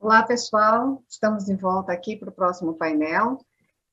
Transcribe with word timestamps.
Olá, 0.00 0.22
pessoal. 0.22 1.02
Estamos 1.08 1.46
de 1.46 1.56
volta 1.56 1.92
aqui 1.92 2.16
para 2.16 2.28
o 2.28 2.32
próximo 2.32 2.72
painel. 2.72 3.44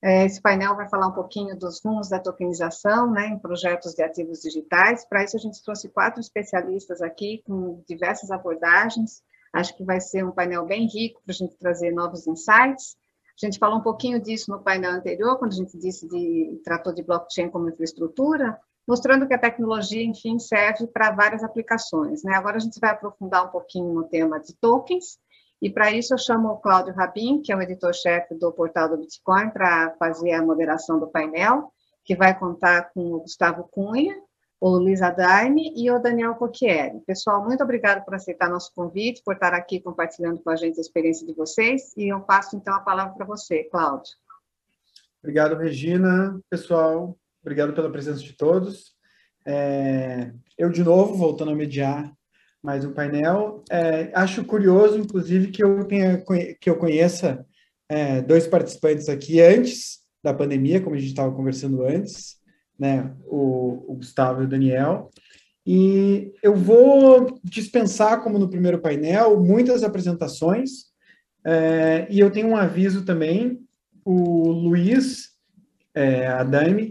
É, 0.04 0.24
esse 0.24 0.40
painel 0.40 0.76
vai 0.76 0.88
falar 0.88 1.08
um 1.08 1.14
pouquinho 1.14 1.58
dos 1.58 1.84
rumos 1.84 2.10
da 2.10 2.20
tokenização 2.20 3.10
né, 3.10 3.30
em 3.30 3.40
projetos 3.40 3.96
de 3.96 4.04
ativos 4.04 4.42
digitais. 4.42 5.04
Para 5.04 5.24
isso, 5.24 5.36
a 5.36 5.40
gente 5.40 5.64
trouxe 5.64 5.90
quatro 5.90 6.22
especialistas 6.22 7.02
aqui 7.02 7.42
com 7.44 7.84
diversas 7.90 8.30
abordagens. 8.30 9.24
Acho 9.52 9.76
que 9.76 9.84
vai 9.84 10.00
ser 10.00 10.24
um 10.24 10.32
painel 10.32 10.64
bem 10.64 10.86
rico 10.88 11.24
para 11.26 11.34
a 11.34 11.36
gente 11.36 11.58
trazer 11.58 11.92
novos 11.92 12.28
insights. 12.28 12.96
A 13.42 13.46
gente 13.46 13.58
falou 13.58 13.80
um 13.80 13.84
pouquinho 13.84 14.22
disso 14.22 14.52
no 14.52 14.62
painel 14.62 14.92
anterior, 14.92 15.40
quando 15.40 15.54
a 15.54 15.58
gente 15.58 15.76
disse 15.76 16.08
de 16.08 16.62
tratou 16.64 16.94
de 16.94 17.02
blockchain 17.02 17.50
como 17.50 17.68
infraestrutura, 17.68 18.60
mostrando 18.88 19.28
que 19.28 19.34
a 19.34 19.40
tecnologia, 19.40 20.04
enfim, 20.04 20.38
serve 20.38 20.86
para 20.86 21.10
várias 21.10 21.44
aplicações. 21.44 22.24
Né? 22.24 22.36
Agora 22.36 22.58
a 22.58 22.60
gente 22.60 22.80
vai 22.80 22.92
aprofundar 22.92 23.48
um 23.48 23.50
pouquinho 23.50 23.92
no 23.92 24.04
tema 24.04 24.40
de 24.40 24.56
tokens, 24.56 25.18
e 25.62 25.70
para 25.70 25.92
isso 25.92 26.14
eu 26.14 26.18
chamo 26.18 26.50
o 26.50 26.58
Cláudio 26.58 26.94
Rabin, 26.94 27.42
que 27.42 27.52
é 27.52 27.56
o 27.56 27.62
editor-chefe 27.62 28.36
do 28.36 28.52
portal 28.52 28.90
do 28.90 28.98
Bitcoin, 28.98 29.50
para 29.50 29.96
fazer 29.98 30.34
a 30.34 30.42
moderação 30.42 31.00
do 31.00 31.08
painel, 31.08 31.72
que 32.04 32.16
vai 32.16 32.38
contar 32.38 32.92
com 32.94 33.14
o 33.14 33.20
Gustavo 33.22 33.68
Cunha, 33.72 34.16
o 34.60 34.70
Luiz 34.78 35.02
Adaime 35.02 35.74
e 35.76 35.90
o 35.92 36.00
Daniel 36.00 36.36
Cocchieri. 36.36 37.00
Pessoal, 37.06 37.44
muito 37.44 37.64
obrigado 37.64 38.04
por 38.06 38.16
aceitar 38.16 38.50
nosso 38.50 38.72
convite, 38.74 39.22
por 39.24 39.34
estar 39.34 39.54
aqui 39.54 39.80
compartilhando 39.80 40.42
com 40.42 40.50
a 40.50 40.56
gente 40.56 40.78
a 40.78 40.82
experiência 40.82 41.26
de 41.26 41.34
vocês, 41.34 41.96
e 41.98 42.12
eu 42.12 42.22
passo 42.22 42.56
então 42.56 42.74
a 42.74 42.80
palavra 42.80 43.14
para 43.14 43.26
você, 43.26 43.64
Cláudio. 43.66 44.14
Obrigado, 45.22 45.56
Regina. 45.56 46.40
Pessoal, 46.50 47.18
obrigado 47.42 47.74
pela 47.74 47.92
presença 47.92 48.20
de 48.20 48.34
todos. 48.34 48.96
É, 49.46 50.32
eu, 50.58 50.70
de 50.70 50.84
novo, 50.84 51.16
voltando 51.16 51.52
a 51.52 51.56
mediar 51.56 52.12
mais 52.66 52.84
um 52.84 52.92
painel. 52.92 53.64
É, 53.70 54.10
acho 54.16 54.44
curioso, 54.44 54.98
inclusive, 54.98 55.52
que 55.52 55.64
eu, 55.64 55.86
tenha, 55.86 56.24
que 56.60 56.68
eu 56.68 56.76
conheça 56.76 57.46
é, 57.88 58.24
dois 58.24 58.48
participantes 58.48 59.08
aqui 59.08 59.40
antes 59.40 60.00
da 60.24 60.34
pandemia, 60.34 60.82
como 60.82 60.96
a 60.96 61.00
gente 61.00 61.10
estava 61.10 61.32
conversando 61.32 61.84
antes, 61.86 62.38
né, 62.78 63.14
o, 63.28 63.86
o, 63.88 63.96
Gustavo 63.98 64.42
e 64.42 64.46
o 64.46 64.48
Daniel. 64.48 65.12
E 65.64 66.34
eu 66.42 66.56
vou 66.56 67.40
dispensar, 67.44 68.24
como 68.24 68.40
no 68.40 68.50
primeiro 68.50 68.80
painel, 68.80 69.40
muitas 69.40 69.84
apresentações, 69.84 70.86
é, 71.46 72.08
e 72.10 72.20
eu 72.20 72.32
tenho 72.32 72.48
um 72.48 72.58
aviso 72.58 73.06
também, 73.06 73.60
o 74.04 74.50
Luiz 74.50 75.36
é, 75.94 76.28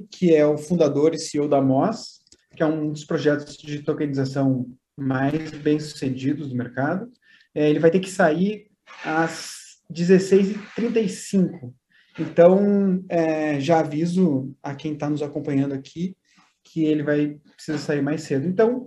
que 0.08 0.32
é 0.32 0.46
o 0.46 0.56
fundador 0.56 1.14
e 1.14 1.18
CEO 1.18 1.48
da 1.48 1.60
MOS, 1.60 2.22
que 2.54 2.62
é 2.62 2.66
um 2.66 2.92
dos 2.92 3.04
projetos 3.04 3.56
de 3.56 3.80
tokenização 3.82 4.66
mais 4.96 5.50
bem-sucedidos 5.50 6.48
do 6.48 6.56
mercado. 6.56 7.10
É, 7.54 7.68
ele 7.68 7.78
vai 7.78 7.90
ter 7.90 8.00
que 8.00 8.10
sair 8.10 8.70
às 9.04 9.78
16h35. 9.92 11.72
Então, 12.18 13.04
é, 13.08 13.58
já 13.60 13.80
aviso 13.80 14.54
a 14.62 14.74
quem 14.74 14.92
está 14.94 15.10
nos 15.10 15.22
acompanhando 15.22 15.74
aqui 15.74 16.16
que 16.62 16.84
ele 16.84 17.02
vai 17.02 17.38
precisar 17.54 17.78
sair 17.78 18.02
mais 18.02 18.22
cedo. 18.22 18.46
Então, 18.46 18.84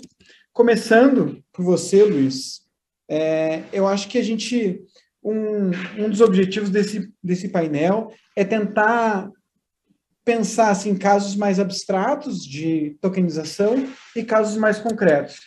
começando 0.51 1.43
por 1.53 1.63
você, 1.63 2.03
Luiz, 2.03 2.61
é, 3.09 3.63
eu 3.71 3.87
acho 3.87 4.07
que 4.07 4.17
a 4.17 4.23
gente 4.23 4.81
um, 5.23 5.71
um 5.97 6.09
dos 6.09 6.21
objetivos 6.21 6.69
desse, 6.69 7.11
desse 7.21 7.49
painel 7.49 8.13
é 8.35 8.45
tentar 8.45 9.29
pensar 10.23 10.71
assim, 10.71 10.95
casos 10.95 11.35
mais 11.35 11.59
abstratos 11.59 12.45
de 12.45 12.97
tokenização 13.01 13.87
e 14.15 14.23
casos 14.23 14.57
mais 14.57 14.79
concretos. 14.79 15.39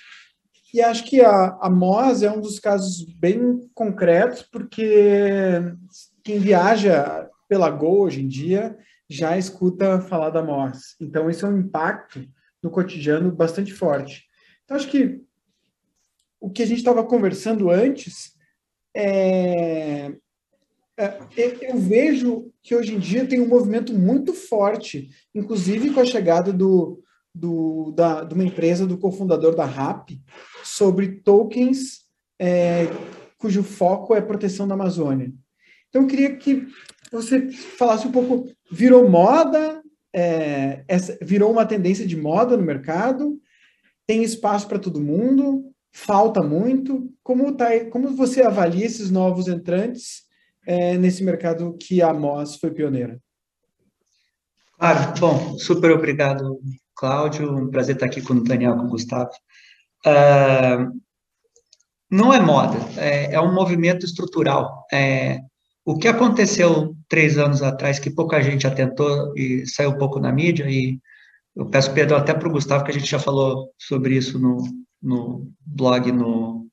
E 0.72 0.80
acho 0.80 1.04
que 1.04 1.20
a, 1.20 1.58
a 1.60 1.68
MOS 1.68 2.22
é 2.22 2.30
um 2.30 2.40
dos 2.40 2.58
casos 2.60 3.02
bem 3.04 3.68
concretos, 3.74 4.42
porque 4.42 5.60
quem 6.22 6.38
viaja 6.38 7.28
pela 7.48 7.68
Go 7.70 8.02
hoje 8.02 8.22
em 8.22 8.28
dia 8.28 8.78
já 9.08 9.36
escuta 9.36 10.00
falar 10.00 10.30
da 10.30 10.42
MOS. 10.42 10.94
Então, 11.00 11.28
isso 11.28 11.44
é 11.44 11.48
um 11.48 11.58
impacto 11.58 12.24
no 12.62 12.70
cotidiano 12.70 13.32
bastante 13.32 13.72
forte. 13.72 14.24
Então, 14.64 14.76
acho 14.76 14.88
que 14.88 15.20
o 16.40 16.48
que 16.48 16.62
a 16.62 16.66
gente 16.66 16.78
estava 16.78 17.04
conversando 17.04 17.70
antes 17.70 18.32
é, 18.94 20.12
é, 20.96 21.18
eu 21.62 21.76
vejo 21.78 22.52
que 22.62 22.74
hoje 22.74 22.94
em 22.94 22.98
dia 22.98 23.26
tem 23.26 23.40
um 23.40 23.48
movimento 23.48 23.92
muito 23.92 24.32
forte, 24.32 25.10
inclusive 25.34 25.90
com 25.92 26.00
a 26.00 26.04
chegada 26.04 26.52
do, 26.52 27.02
do, 27.34 27.92
da, 27.92 28.24
de 28.24 28.34
uma 28.34 28.44
empresa, 28.44 28.86
do 28.86 28.98
cofundador 28.98 29.54
da 29.54 29.64
RAP, 29.64 30.10
sobre 30.62 31.20
tokens 31.20 32.00
é, 32.38 32.86
cujo 33.38 33.62
foco 33.62 34.14
é 34.14 34.20
proteção 34.20 34.66
da 34.66 34.74
Amazônia. 34.74 35.32
Então, 35.88 36.02
eu 36.02 36.08
queria 36.08 36.36
que 36.36 36.66
você 37.10 37.50
falasse 37.50 38.06
um 38.06 38.12
pouco, 38.12 38.50
virou 38.70 39.08
moda, 39.08 39.82
é, 40.14 40.84
essa, 40.86 41.18
virou 41.22 41.50
uma 41.50 41.66
tendência 41.66 42.06
de 42.06 42.16
moda 42.16 42.56
no 42.56 42.62
mercado, 42.62 43.40
tem 44.06 44.22
espaço 44.22 44.66
para 44.68 44.78
todo 44.78 45.00
mundo, 45.00 45.72
falta 45.92 46.42
muito. 46.42 47.12
Como, 47.22 47.54
tá, 47.54 47.68
como 47.90 48.14
você 48.14 48.42
avalia 48.42 48.86
esses 48.86 49.10
novos 49.10 49.48
entrantes 49.48 50.24
é, 50.66 50.96
nesse 50.96 51.22
mercado 51.22 51.76
que 51.80 52.02
a 52.02 52.12
MOS 52.12 52.56
foi 52.56 52.70
pioneira? 52.70 53.20
Claro, 54.78 55.20
bom, 55.20 55.58
super 55.58 55.90
obrigado 55.90 56.58
Cláudio, 57.00 57.56
um 57.56 57.70
prazer 57.70 57.94
estar 57.94 58.04
aqui 58.04 58.20
com 58.20 58.34
o 58.34 58.44
Daniel, 58.44 58.76
com 58.76 58.84
o 58.84 58.90
Gustavo. 58.90 59.30
Uh, 60.06 61.00
não 62.10 62.34
é 62.34 62.38
moda, 62.38 62.76
é, 62.98 63.32
é 63.32 63.40
um 63.40 63.54
movimento 63.54 64.04
estrutural. 64.04 64.84
É, 64.92 65.38
o 65.82 65.96
que 65.96 66.06
aconteceu 66.06 66.94
três 67.08 67.38
anos 67.38 67.62
atrás, 67.62 67.98
que 67.98 68.10
pouca 68.10 68.42
gente 68.42 68.66
atentou 68.66 69.34
e 69.34 69.66
saiu 69.66 69.92
um 69.92 69.98
pouco 69.98 70.20
na 70.20 70.30
mídia, 70.30 70.68
e 70.68 70.98
eu 71.56 71.64
peço 71.70 71.94
perdão 71.94 72.18
até 72.18 72.34
para 72.34 72.46
o 72.46 72.52
Gustavo, 72.52 72.84
que 72.84 72.90
a 72.90 72.94
gente 72.94 73.10
já 73.10 73.18
falou 73.18 73.72
sobre 73.78 74.16
isso 74.16 74.38
no, 74.38 74.62
no 75.02 75.50
blog, 75.64 76.12
no, 76.12 76.68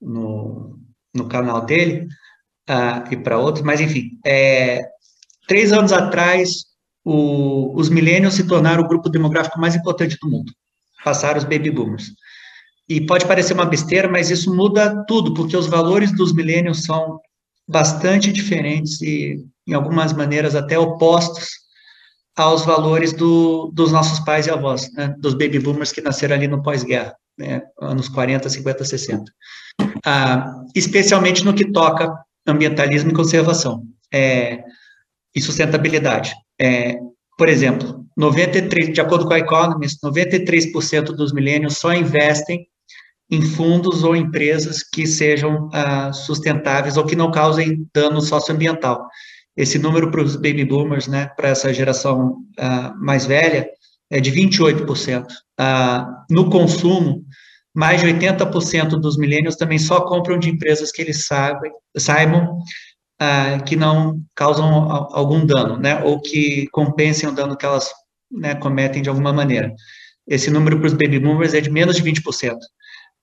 no, 0.00 0.80
no 1.14 1.28
canal 1.28 1.60
dele, 1.66 2.06
uh, 2.70 3.12
e 3.12 3.18
para 3.18 3.38
outros, 3.38 3.62
mas 3.62 3.82
enfim, 3.82 4.18
é, 4.24 4.88
três 5.46 5.72
anos 5.72 5.92
atrás, 5.92 6.64
o, 7.06 7.72
os 7.78 7.88
millennials 7.88 8.34
se 8.34 8.48
tornaram 8.48 8.82
o 8.82 8.88
grupo 8.88 9.08
demográfico 9.08 9.60
mais 9.60 9.76
importante 9.76 10.18
do 10.20 10.28
mundo, 10.28 10.52
passaram 11.04 11.38
os 11.38 11.44
baby 11.44 11.70
boomers. 11.70 12.10
E 12.88 13.00
pode 13.00 13.26
parecer 13.26 13.54
uma 13.54 13.64
besteira, 13.64 14.08
mas 14.08 14.28
isso 14.28 14.52
muda 14.52 15.04
tudo, 15.06 15.32
porque 15.32 15.56
os 15.56 15.68
valores 15.68 16.10
dos 16.12 16.34
millennials 16.34 16.82
são 16.82 17.20
bastante 17.66 18.32
diferentes 18.32 19.00
e, 19.02 19.36
em 19.66 19.72
algumas 19.72 20.12
maneiras, 20.12 20.56
até 20.56 20.76
opostos 20.76 21.48
aos 22.36 22.64
valores 22.64 23.12
do, 23.12 23.70
dos 23.72 23.92
nossos 23.92 24.18
pais 24.20 24.48
e 24.48 24.50
avós, 24.50 24.92
né, 24.92 25.14
dos 25.18 25.34
baby 25.34 25.60
boomers 25.60 25.92
que 25.92 26.02
nasceram 26.02 26.34
ali 26.34 26.48
no 26.48 26.62
pós-guerra, 26.62 27.14
né, 27.38 27.62
anos 27.80 28.08
40, 28.08 28.48
50, 28.48 28.84
60. 28.84 29.32
Ah, 30.04 30.44
especialmente 30.74 31.44
no 31.44 31.54
que 31.54 31.70
toca 31.70 32.12
ambientalismo 32.46 33.10
e 33.10 33.14
conservação 33.14 33.84
é, 34.12 34.62
e 35.34 35.40
sustentabilidade. 35.40 36.34
É, 36.60 36.98
por 37.36 37.48
exemplo, 37.48 38.04
93, 38.16 38.94
de 38.94 39.00
acordo 39.00 39.26
com 39.26 39.34
a 39.34 39.38
Economist, 39.38 39.98
93% 40.02 41.06
dos 41.14 41.32
milênios 41.32 41.76
só 41.76 41.92
investem 41.92 42.66
em 43.30 43.42
fundos 43.42 44.04
ou 44.04 44.14
empresas 44.14 44.82
que 44.82 45.06
sejam 45.06 45.68
ah, 45.72 46.12
sustentáveis 46.12 46.96
ou 46.96 47.04
que 47.04 47.16
não 47.16 47.30
causem 47.30 47.86
dano 47.94 48.20
socioambiental. 48.22 49.06
Esse 49.56 49.78
número 49.78 50.10
para 50.10 50.22
os 50.22 50.36
baby 50.36 50.64
boomers, 50.64 51.08
né, 51.08 51.26
para 51.36 51.48
essa 51.48 51.72
geração 51.74 52.36
ah, 52.58 52.94
mais 52.96 53.26
velha, 53.26 53.68
é 54.10 54.20
de 54.20 54.30
28%. 54.30 55.26
Ah, 55.58 56.24
no 56.30 56.48
consumo, 56.48 57.24
mais 57.74 58.00
de 58.00 58.06
80% 58.06 58.90
dos 59.00 59.18
milênios 59.18 59.56
também 59.56 59.78
só 59.78 60.00
compram 60.02 60.38
de 60.38 60.48
empresas 60.48 60.90
que 60.90 61.02
eles 61.02 61.26
sabem, 61.26 61.70
saibam 61.98 62.58
ah, 63.18 63.58
que 63.64 63.76
não 63.76 64.20
causam 64.34 64.66
algum 65.12 65.44
dano, 65.44 65.78
né, 65.78 66.02
ou 66.02 66.20
que 66.20 66.66
compensem 66.68 67.28
o 67.28 67.32
dano 67.32 67.56
que 67.56 67.64
elas 67.64 67.90
né, 68.30 68.54
cometem 68.54 69.02
de 69.02 69.08
alguma 69.08 69.32
maneira. 69.32 69.72
Esse 70.26 70.50
número 70.50 70.78
para 70.78 70.88
os 70.88 70.92
baby 70.92 71.18
boomers 71.18 71.54
é 71.54 71.60
de 71.60 71.70
menos 71.70 71.96
de 71.96 72.02
20%. 72.02 72.56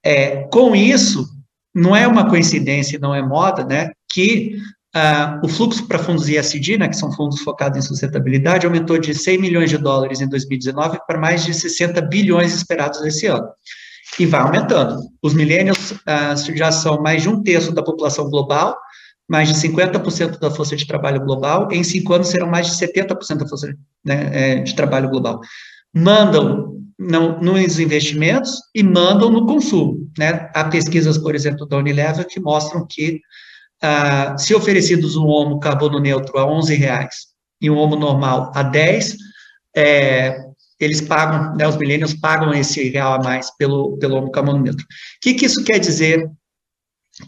É, 0.03 0.47
com 0.51 0.75
isso, 0.75 1.27
não 1.73 1.95
é 1.95 2.07
uma 2.07 2.29
coincidência, 2.29 2.99
não 2.99 3.13
é 3.13 3.21
moda, 3.21 3.63
né, 3.63 3.91
que 4.11 4.57
ah, 4.95 5.39
o 5.43 5.47
fluxo 5.47 5.87
para 5.87 5.97
fundos 5.97 6.29
ISD, 6.29 6.77
né, 6.77 6.87
que 6.87 6.95
são 6.95 7.11
fundos 7.11 7.41
focados 7.41 7.77
em 7.77 7.81
sustentabilidade, 7.81 8.65
aumentou 8.65 8.97
de 8.99 9.13
100 9.13 9.39
milhões 9.39 9.69
de 9.69 9.77
dólares 9.77 10.21
em 10.21 10.29
2019 10.29 10.99
para 11.07 11.19
mais 11.19 11.43
de 11.43 11.53
60 11.53 11.99
bilhões 12.01 12.53
esperados 12.53 13.03
esse 13.03 13.25
ano. 13.25 13.47
E 14.19 14.27
vai 14.27 14.41
aumentando. 14.41 14.99
Os 15.21 15.33
millennials 15.33 15.95
ah, 16.05 16.35
já 16.35 16.71
são 16.71 17.01
mais 17.01 17.23
de 17.23 17.29
um 17.29 17.41
terço 17.41 17.71
da 17.71 17.81
população 17.81 18.29
global, 18.29 18.77
mais 19.33 19.49
de 19.49 19.55
50% 19.55 20.37
da 20.37 20.51
força 20.51 20.75
de 20.75 20.85
trabalho 20.85 21.19
global, 21.19 21.67
em 21.71 21.83
cinco 21.83 22.13
anos 22.13 22.27
serão 22.27 22.47
mais 22.47 22.67
de 22.67 22.73
70% 22.73 23.37
da 23.37 23.47
força 23.47 23.75
né, 24.05 24.29
é, 24.31 24.55
de 24.59 24.75
trabalho 24.75 25.09
global. 25.09 25.41
Mandam 25.91 26.75
no, 26.99 27.41
nos 27.41 27.79
investimentos 27.79 28.59
e 28.75 28.83
mandam 28.83 29.31
no 29.31 29.47
consumo. 29.47 30.07
Né? 30.19 30.51
Há 30.53 30.65
pesquisas, 30.65 31.17
por 31.17 31.33
exemplo, 31.33 31.65
da 31.65 31.77
Unilever 31.77 32.27
que 32.27 32.39
mostram 32.39 32.85
que 32.87 33.21
ah, 33.81 34.37
se 34.37 34.53
oferecidos 34.53 35.15
um 35.15 35.25
homo 35.25 35.59
carbono 35.59 35.99
neutro 35.99 36.37
a 36.37 36.45
11 36.45 36.75
reais 36.75 37.15
e 37.59 37.71
um 37.71 37.77
homo 37.77 37.95
normal 37.95 38.51
a 38.53 38.61
10, 38.61 39.17
é, 39.75 40.37
eles 40.79 41.01
pagam, 41.01 41.55
né, 41.55 41.67
os 41.67 41.77
millennials 41.77 42.13
pagam 42.13 42.53
esse 42.53 42.87
real 42.89 43.15
a 43.15 43.23
mais 43.23 43.49
pelo, 43.57 43.97
pelo 43.97 44.15
homo 44.15 44.29
carbono 44.29 44.61
neutro. 44.61 44.85
O 44.85 44.87
que, 45.23 45.33
que 45.33 45.47
isso 45.47 45.63
quer 45.63 45.79
dizer 45.79 46.29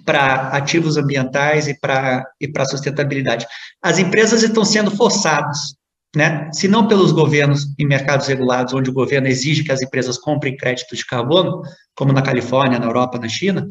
para 0.04 0.50
ativos 0.50 0.98
ambientais 0.98 1.68
e 1.68 1.80
para 1.80 2.26
e 2.40 2.52
sustentabilidade? 2.66 3.46
As 3.82 4.00
empresas 4.00 4.44
estão 4.44 4.66
sendo 4.66 4.92
forçadas 4.92 5.76
né? 6.16 6.50
Se 6.54 6.68
não 6.68 6.88
pelos 6.88 7.12
governos 7.12 7.68
em 7.78 7.86
mercados 7.86 8.28
regulados, 8.28 8.74
onde 8.74 8.90
o 8.90 8.94
governo 8.94 9.28
exige 9.28 9.64
que 9.64 9.72
as 9.72 9.82
empresas 9.82 10.18
comprem 10.18 10.56
créditos 10.56 11.00
de 11.00 11.06
carbono, 11.06 11.62
como 11.94 12.14
na 12.14 12.22
Califórnia, 12.22 12.80
na 12.80 12.86
Europa, 12.86 13.20
na 13.20 13.28
China, 13.28 13.68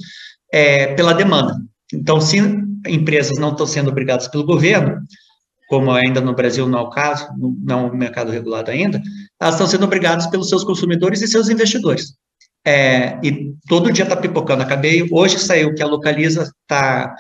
é 0.53 0.95
pela 0.95 1.15
demanda. 1.15 1.57
Então, 1.93 2.21
se 2.21 2.39
empresas 2.87 3.39
não 3.39 3.53
estão 3.53 3.67
sendo 3.67 3.89
obrigadas 3.89 4.29
pelo 4.29 4.45
governo, 4.45 5.01
como 5.69 5.91
ainda 5.91 6.21
no 6.21 6.35
Brasil 6.35 6.69
não 6.69 6.81
é 6.81 6.83
o 6.83 6.91
caso, 6.91 7.27
não 7.39 7.81
é 7.81 7.83
um 7.91 7.97
mercado 7.97 8.31
regulado 8.31 8.71
ainda, 8.71 9.01
elas 9.41 9.55
estão 9.55 9.67
sendo 9.67 9.85
obrigadas 9.85 10.27
pelos 10.27 10.51
seus 10.51 10.63
consumidores 10.63 11.23
e 11.23 11.29
seus 11.29 11.49
investidores. 11.49 12.15
É, 12.67 13.19
e 13.23 13.53
todo 13.69 13.93
dia 13.93 14.05
está 14.05 14.17
pipocando. 14.17 14.63
Acabei, 14.63 15.07
hoje 15.11 15.39
saiu 15.39 15.75
que 15.75 15.83
a 15.83 15.87
Localiza 15.87 16.51
está 16.63 17.15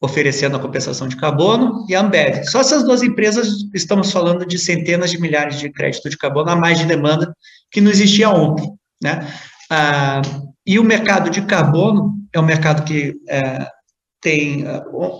oferecendo 0.00 0.56
a 0.56 0.60
compensação 0.60 1.06
de 1.06 1.16
carbono, 1.16 1.84
e 1.88 1.94
a 1.94 2.00
Ambev. 2.00 2.42
Só 2.44 2.60
essas 2.60 2.82
duas 2.82 3.02
empresas, 3.02 3.48
estamos 3.74 4.10
falando 4.10 4.46
de 4.46 4.58
centenas 4.58 5.10
de 5.10 5.20
milhares 5.20 5.58
de 5.58 5.70
crédito 5.70 6.08
de 6.08 6.16
carbono 6.16 6.50
a 6.50 6.56
mais 6.56 6.78
de 6.78 6.86
demanda 6.86 7.32
que 7.70 7.80
não 7.80 7.90
existia 7.90 8.30
ontem, 8.30 8.72
né? 9.02 9.30
Ah, 9.70 10.22
e 10.66 10.78
o 10.78 10.84
mercado 10.84 11.28
de 11.28 11.42
carbono 11.42 12.14
é 12.32 12.40
um 12.40 12.44
mercado 12.44 12.82
que 12.84 13.14
é, 13.28 13.66
tem, 14.20 14.64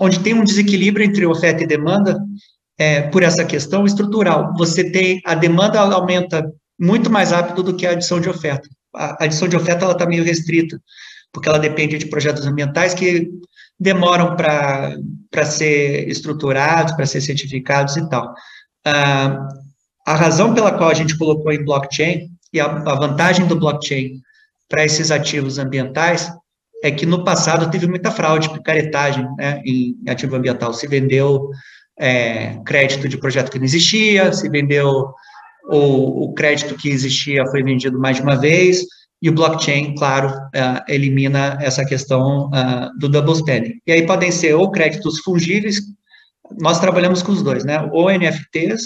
onde 0.01 0.21
tem 0.21 0.35
um 0.35 0.45
desequilíbrio 0.45 1.05
entre 1.05 1.27
oferta 1.27 1.63
e 1.63 1.67
demanda 1.67 2.19
é, 2.79 3.03
por 3.03 3.23
essa 3.23 3.45
questão 3.45 3.85
estrutural. 3.85 4.55
Você 4.57 4.91
tem, 4.91 5.21
a 5.27 5.35
demanda 5.35 5.79
aumenta 5.79 6.51
muito 6.79 7.11
mais 7.11 7.31
rápido 7.31 7.63
do 7.63 7.77
que 7.77 7.87
a 7.87 7.91
adição 7.91 8.21
de 8.21 8.29
oferta. 8.29 8.67
A 8.95 9.25
adição 9.25 9.49
de 9.49 9.57
oferta, 9.57 9.85
ela 9.85 9.93
está 9.93 10.07
meio 10.07 10.25
restrita, 10.25 10.81
porque 11.33 11.49
ela 11.49 11.59
depende 11.59 11.99
de 11.99 12.07
projetos 12.07 12.47
ambientais 12.47 12.95
que 12.95 13.29
demoram 13.79 14.37
para 14.37 15.45
ser 15.45 16.09
estruturados, 16.09 16.93
para 16.95 17.07
ser 17.07 17.21
certificados 17.21 17.97
e 17.97 18.09
tal. 18.09 18.35
Ah, 18.85 19.49
a 20.07 20.15
razão 20.15 20.55
pela 20.55 20.73
qual 20.73 20.91
a 20.91 20.95
gente 20.95 21.17
colocou 21.17 21.53
em 21.53 21.65
blockchain 21.65 22.29
e 22.53 22.61
a, 22.61 22.67
a 22.67 22.95
vantagem 22.95 23.47
do 23.47 23.59
blockchain 23.59 24.21
para 24.69 24.85
esses 24.85 25.11
ativos 25.11 25.59
ambientais 25.59 26.31
é 26.83 26.91
que 26.91 27.05
no 27.05 27.25
passado 27.25 27.71
teve 27.71 27.87
muita 27.87 28.11
fraude, 28.11 28.53
picaretagem 28.53 29.27
né, 29.37 29.63
em 29.65 29.97
ativo 30.09 30.37
ambiental. 30.37 30.73
Se 30.73 30.87
vendeu 30.87 31.51
é, 31.99 32.59
crédito 32.65 33.09
de 33.09 33.19
projeto 33.19 33.51
que 33.51 33.59
não 33.59 33.67
existia, 33.67 34.33
se 34.33 34.49
vendeu 34.49 35.13
o, 35.71 36.25
o 36.25 36.35
crédito 36.35 36.75
que 36.75 36.89
existia 36.89 37.47
foi 37.47 37.63
vendido 37.63 37.99
mais 37.99 38.17
de 38.17 38.23
uma 38.23 38.37
vez, 38.37 38.85
e 39.23 39.29
o 39.29 39.35
blockchain, 39.35 39.95
claro, 39.95 40.29
uh, 40.31 40.83
elimina 40.89 41.59
essa 41.61 41.85
questão 41.85 42.47
uh, 42.49 42.99
do 42.99 43.09
double 43.09 43.35
spending. 43.35 43.81
E 43.87 43.93
aí 43.93 44.07
podem 44.07 44.31
ser 44.31 44.55
ou 44.55 44.71
créditos 44.71 45.21
fungíveis, 45.21 45.79
nós 46.59 46.81
trabalhamos 46.81 47.23
com 47.23 47.33
os 47.33 47.43
dois, 47.43 47.65
né? 47.65 47.81
Ou 47.93 48.11
NFTs, 48.11 48.83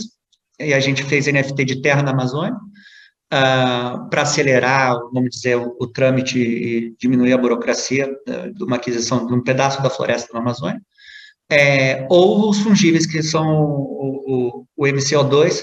e 0.61 0.75
a 0.75 0.81
gente 0.81 1.03
fez 1.05 1.27
NFT 1.27 1.65
de 1.65 1.83
terra 1.83 2.03
na 2.03 2.11
Amazônia, 2.11 2.55
uh, 2.55 4.11
para 4.11 4.23
acelerar, 4.23 4.97
vamos 5.13 5.31
dizer, 5.31 5.57
o, 5.57 5.77
o, 5.81 5.87
trâmite 5.87 6.39
e 6.39 6.95
diminuir 6.99 7.33
a 7.33 7.39
burocracia 7.39 8.11
de 8.53 8.65
uma 8.65 8.77
aquisição 8.77 9.27
de 9.27 9.33
um 9.33 9.43
pedaço 9.43 9.83
da 9.83 9.91
floresta 9.91 10.33
na 10.35 10.41
Amazônia, 10.41 10.81
é, 11.51 12.07
ou 12.11 12.51
os 12.51 12.59
fungíveis, 12.59 13.07
que 13.07 13.23
são 13.23 13.47
o, 13.47 14.65
o, 14.77 14.85
o 14.85 14.85
MCO2, 14.85 15.63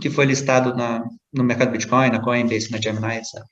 que 0.00 0.10
foi 0.10 0.26
listado 0.26 0.74
na, 0.74 1.02
no 1.32 1.44
mercado 1.44 1.72
Bitcoin, 1.72 2.10
na 2.10 2.20
Coinbase, 2.20 2.70
na 2.70 2.80
Gemini, 2.80 3.16
etc. 3.16 3.42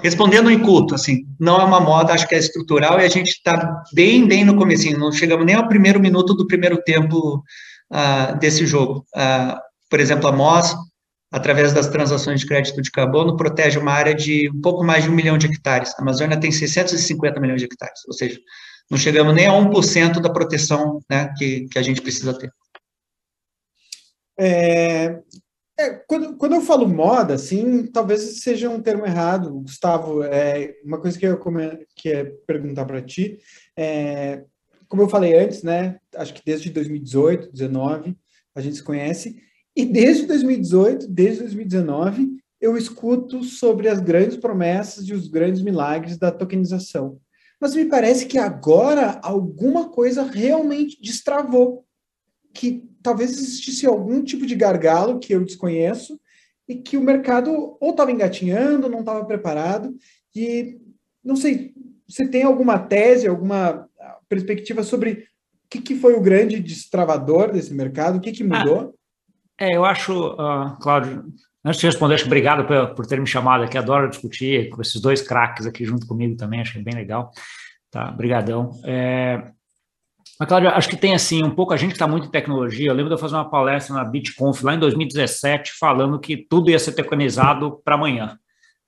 Respondendo 0.00 0.50
em 0.50 0.58
culto, 0.58 0.94
assim, 0.94 1.24
não 1.38 1.60
é 1.60 1.64
uma 1.64 1.80
moda, 1.80 2.12
acho 2.12 2.26
que 2.26 2.34
é 2.34 2.38
estrutural 2.38 2.98
e 2.98 3.04
a 3.04 3.08
gente 3.08 3.28
está 3.28 3.82
bem, 3.92 4.26
bem 4.26 4.44
no 4.44 4.56
começo, 4.56 4.90
não 4.98 5.12
chegamos 5.12 5.44
nem 5.44 5.54
ao 5.54 5.68
primeiro 5.68 6.00
minuto 6.00 6.34
do 6.34 6.46
primeiro 6.46 6.80
tempo 6.82 7.42
uh, 7.92 8.38
desse 8.38 8.66
jogo. 8.66 9.04
Uh, 9.14 9.58
por 9.90 10.00
exemplo, 10.00 10.28
a 10.28 10.32
MOS, 10.32 10.74
através 11.30 11.72
das 11.72 11.88
transações 11.88 12.40
de 12.40 12.46
crédito 12.46 12.80
de 12.80 12.90
carbono, 12.90 13.36
protege 13.36 13.78
uma 13.78 13.92
área 13.92 14.14
de 14.14 14.50
um 14.50 14.60
pouco 14.60 14.82
mais 14.82 15.04
de 15.04 15.10
um 15.10 15.14
milhão 15.14 15.36
de 15.36 15.46
hectares. 15.46 15.94
A 15.98 16.02
Amazônia 16.02 16.40
tem 16.40 16.50
650 16.50 17.38
milhões 17.38 17.60
de 17.60 17.66
hectares, 17.66 18.00
ou 18.06 18.14
seja, 18.14 18.38
não 18.90 18.98
chegamos 18.98 19.34
nem 19.34 19.46
a 19.46 19.52
1% 19.52 20.20
da 20.20 20.30
proteção 20.30 21.00
né, 21.08 21.32
que, 21.36 21.68
que 21.70 21.78
a 21.78 21.82
gente 21.82 22.00
precisa 22.00 22.32
ter. 22.34 22.50
É, 24.44 25.22
é, 25.78 25.90
quando, 26.08 26.36
quando 26.36 26.56
eu 26.56 26.60
falo 26.60 26.88
moda, 26.88 27.34
assim, 27.34 27.86
talvez 27.86 28.40
seja 28.42 28.68
um 28.68 28.82
termo 28.82 29.06
errado, 29.06 29.60
Gustavo. 29.60 30.24
É, 30.24 30.74
uma 30.84 31.00
coisa 31.00 31.16
que 31.16 31.24
eu 31.24 31.38
que 31.94 32.08
é 32.08 32.24
perguntar 32.44 32.84
para 32.84 33.00
ti, 33.00 33.38
é, 33.76 34.44
como 34.88 35.02
eu 35.02 35.08
falei 35.08 35.36
antes, 35.38 35.62
né? 35.62 35.98
Acho 36.16 36.34
que 36.34 36.42
desde 36.44 36.70
2018, 36.70 37.52
2019, 37.52 38.16
a 38.52 38.60
gente 38.60 38.76
se 38.76 38.82
conhece, 38.82 39.40
e 39.76 39.84
desde 39.84 40.26
2018, 40.26 41.06
desde 41.08 41.40
2019, 41.40 42.36
eu 42.60 42.76
escuto 42.76 43.44
sobre 43.44 43.88
as 43.88 44.00
grandes 44.00 44.36
promessas 44.36 45.06
e 45.08 45.14
os 45.14 45.28
grandes 45.28 45.62
milagres 45.62 46.18
da 46.18 46.32
tokenização. 46.32 47.18
Mas 47.60 47.76
me 47.76 47.84
parece 47.84 48.26
que 48.26 48.38
agora 48.38 49.20
alguma 49.22 49.88
coisa 49.88 50.24
realmente 50.24 51.00
destravou, 51.00 51.84
que 52.52 52.84
talvez 53.02 53.30
existisse 53.30 53.86
algum 53.86 54.22
tipo 54.22 54.46
de 54.46 54.54
gargalo 54.54 55.18
que 55.18 55.34
eu 55.34 55.44
desconheço 55.44 56.18
e 56.68 56.76
que 56.76 56.96
o 56.96 57.02
mercado 57.02 57.76
ou 57.80 57.90
estava 57.90 58.12
engatinhando, 58.12 58.88
não 58.88 59.00
estava 59.00 59.24
preparado. 59.24 59.94
E 60.34 60.78
não 61.24 61.36
sei, 61.36 61.72
você 62.08 62.28
tem 62.28 62.42
alguma 62.42 62.78
tese, 62.78 63.26
alguma 63.26 63.88
perspectiva 64.28 64.82
sobre 64.82 65.26
o 65.64 65.68
que, 65.68 65.80
que 65.80 65.94
foi 65.94 66.14
o 66.14 66.20
grande 66.20 66.60
destravador 66.60 67.52
desse 67.52 67.74
mercado? 67.74 68.18
O 68.18 68.20
que, 68.20 68.32
que 68.32 68.44
mudou? 68.44 68.94
Ah, 69.58 69.64
é, 69.64 69.76
eu 69.76 69.84
acho, 69.84 70.32
uh, 70.32 70.76
Cláudio, 70.80 71.24
antes 71.64 71.80
de 71.80 71.86
responder, 71.86 72.14
acho 72.14 72.26
obrigado 72.26 72.66
por, 72.66 72.94
por 72.94 73.06
ter 73.06 73.20
me 73.20 73.26
chamado 73.26 73.64
aqui, 73.64 73.78
adoro 73.78 74.08
discutir 74.08 74.68
com 74.70 74.82
esses 74.82 75.00
dois 75.00 75.22
craques 75.22 75.66
aqui 75.66 75.84
junto 75.84 76.06
comigo 76.06 76.36
também, 76.36 76.60
acho 76.60 76.82
bem 76.82 76.94
legal. 76.94 77.30
Tá, 77.90 78.10
brigadão. 78.10 78.70
É, 78.84 79.50
mas, 80.42 80.48
Cláudio, 80.48 80.70
acho 80.70 80.88
que 80.88 80.96
tem, 80.96 81.14
assim, 81.14 81.44
um 81.44 81.54
pouco 81.54 81.72
a 81.72 81.76
gente 81.76 81.92
está 81.92 82.08
muito 82.08 82.26
em 82.26 82.30
tecnologia. 82.30 82.90
Eu 82.90 82.94
lembro 82.94 83.10
de 83.10 83.14
eu 83.14 83.18
fazer 83.18 83.36
uma 83.36 83.48
palestra 83.48 83.94
na 83.94 84.02
BitConf 84.02 84.60
lá 84.64 84.74
em 84.74 84.78
2017, 84.80 85.70
falando 85.78 86.18
que 86.18 86.36
tudo 86.36 86.68
ia 86.68 86.80
ser 86.80 86.94
tokenizado 86.94 87.80
para 87.84 87.94
amanhã. 87.94 88.36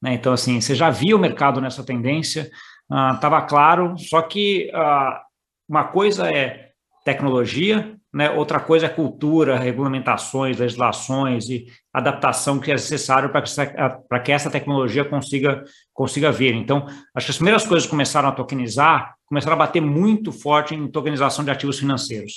Né? 0.02 0.14
Então, 0.14 0.32
assim, 0.32 0.60
você 0.60 0.74
já 0.74 0.90
via 0.90 1.14
o 1.14 1.18
mercado 1.18 1.60
nessa 1.60 1.84
tendência, 1.84 2.50
estava 3.14 3.38
uh, 3.38 3.46
claro, 3.46 3.94
só 3.96 4.20
que 4.22 4.68
uh, 4.74 5.16
uma 5.68 5.84
coisa 5.84 6.28
é 6.28 6.70
tecnologia, 7.04 7.94
né? 8.14 8.30
outra 8.30 8.60
coisa 8.60 8.86
é 8.86 8.88
cultura, 8.88 9.58
regulamentações, 9.58 10.56
legislações 10.56 11.48
e 11.48 11.66
adaptação 11.92 12.60
que 12.60 12.70
é 12.70 12.74
necessário 12.74 13.28
para 13.28 13.42
que, 13.42 14.20
que 14.24 14.32
essa 14.32 14.48
tecnologia 14.48 15.04
consiga, 15.04 15.64
consiga 15.92 16.30
vir. 16.30 16.54
Então, 16.54 16.86
acho 17.12 17.26
que 17.26 17.32
as 17.32 17.36
primeiras 17.36 17.66
coisas 17.66 17.84
que 17.84 17.90
começaram 17.90 18.28
a 18.28 18.32
tokenizar 18.32 19.14
começaram 19.26 19.54
a 19.54 19.58
bater 19.58 19.82
muito 19.82 20.30
forte 20.30 20.76
em 20.76 20.86
tokenização 20.86 21.44
de 21.44 21.50
ativos 21.50 21.80
financeiros. 21.80 22.34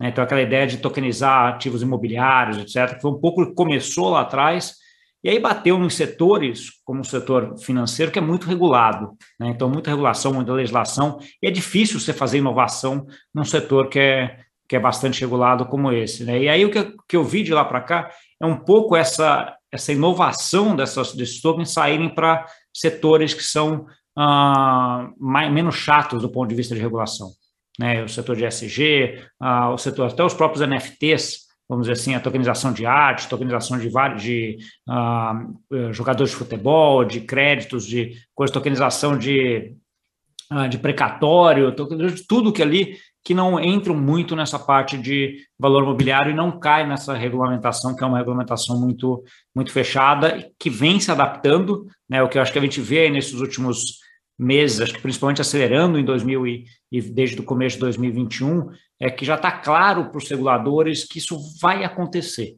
Né? 0.00 0.10
Então, 0.10 0.22
aquela 0.22 0.40
ideia 0.40 0.68
de 0.68 0.78
tokenizar 0.78 1.54
ativos 1.54 1.82
imobiliários, 1.82 2.58
etc., 2.58 2.94
que 2.94 3.02
foi 3.02 3.10
um 3.10 3.20
pouco 3.20 3.44
que 3.44 3.54
começou 3.54 4.10
lá 4.10 4.20
atrás, 4.20 4.76
e 5.24 5.28
aí 5.28 5.40
bateu 5.40 5.76
em 5.82 5.90
setores, 5.90 6.70
como 6.84 7.00
o 7.00 7.04
setor 7.04 7.58
financeiro, 7.58 8.12
que 8.12 8.20
é 8.20 8.22
muito 8.22 8.46
regulado. 8.46 9.16
Né? 9.40 9.48
Então, 9.48 9.68
muita 9.68 9.90
regulação, 9.90 10.32
muita 10.32 10.52
legislação, 10.52 11.18
e 11.42 11.48
é 11.48 11.50
difícil 11.50 11.98
você 11.98 12.12
fazer 12.12 12.38
inovação 12.38 13.04
num 13.34 13.44
setor 13.44 13.88
que 13.88 13.98
é, 13.98 14.38
que 14.68 14.76
é 14.76 14.80
bastante 14.80 15.20
regulado 15.20 15.64
como 15.66 15.90
esse. 15.90 16.24
Né? 16.24 16.42
E 16.42 16.48
aí, 16.48 16.64
o 16.64 16.70
que, 16.70 16.94
que 17.08 17.16
eu 17.16 17.24
vi 17.24 17.42
de 17.42 17.54
lá 17.54 17.64
para 17.64 17.80
cá 17.80 18.10
é 18.40 18.46
um 18.46 18.56
pouco 18.56 18.94
essa, 18.94 19.56
essa 19.72 19.92
inovação 19.92 20.76
dessas, 20.76 21.14
desses 21.14 21.40
tokens 21.40 21.72
saírem 21.72 22.08
para 22.08 22.44
setores 22.72 23.32
que 23.32 23.42
são 23.42 23.86
uh, 24.18 25.14
mais, 25.18 25.50
menos 25.50 25.74
chatos 25.74 26.22
do 26.22 26.30
ponto 26.30 26.48
de 26.48 26.54
vista 26.54 26.74
de 26.74 26.80
regulação. 26.80 27.30
Né? 27.78 28.02
O 28.02 28.08
setor 28.08 28.36
de 28.36 28.44
SG, 28.44 29.22
ah, 29.40 29.70
o 29.70 29.78
setor, 29.78 30.10
até 30.10 30.24
os 30.24 30.34
próprios 30.34 30.66
NFTs, 30.66 31.46
vamos 31.68 31.86
dizer 31.86 32.00
assim, 32.00 32.14
a 32.14 32.20
tokenização 32.20 32.72
de 32.72 32.84
arte, 32.84 33.28
tokenização 33.28 33.78
de 33.78 33.88
de 34.18 34.56
uh, 34.88 35.92
jogadores 35.92 36.32
de 36.32 36.36
futebol, 36.36 37.04
de 37.04 37.20
créditos, 37.20 37.86
de 37.86 38.14
coisa, 38.34 38.52
tokenização 38.52 39.16
de, 39.16 39.76
uh, 40.50 40.68
de 40.68 40.78
precatório, 40.78 41.70
de 41.70 42.26
tudo 42.26 42.52
que 42.52 42.62
ali 42.62 42.96
que 43.28 43.34
não 43.34 43.62
entram 43.62 43.94
muito 43.94 44.34
nessa 44.34 44.58
parte 44.58 44.96
de 44.96 45.44
valor 45.58 45.82
imobiliário 45.82 46.32
e 46.32 46.34
não 46.34 46.58
cai 46.58 46.88
nessa 46.88 47.12
regulamentação, 47.12 47.94
que 47.94 48.02
é 48.02 48.06
uma 48.06 48.16
regulamentação 48.16 48.80
muito, 48.80 49.22
muito 49.54 49.70
fechada, 49.70 50.50
que 50.58 50.70
vem 50.70 50.98
se 50.98 51.10
adaptando, 51.10 51.86
né? 52.08 52.22
O 52.22 52.28
que 52.30 52.38
eu 52.38 52.42
acho 52.42 52.50
que 52.50 52.58
a 52.58 52.62
gente 52.62 52.80
vê 52.80 53.10
nesses 53.10 53.34
últimos 53.34 53.98
meses, 54.38 54.80
acho 54.80 54.94
que 54.94 55.02
principalmente 55.02 55.42
acelerando 55.42 55.98
em 55.98 56.04
2000 56.06 56.46
e, 56.46 56.64
e 56.90 57.02
desde 57.02 57.38
o 57.38 57.44
começo 57.44 57.76
de 57.76 57.80
2021, 57.80 58.70
é 58.98 59.10
que 59.10 59.26
já 59.26 59.34
está 59.34 59.52
claro 59.52 60.08
para 60.08 60.16
os 60.16 60.26
reguladores 60.26 61.04
que 61.04 61.18
isso 61.18 61.38
vai 61.60 61.84
acontecer. 61.84 62.56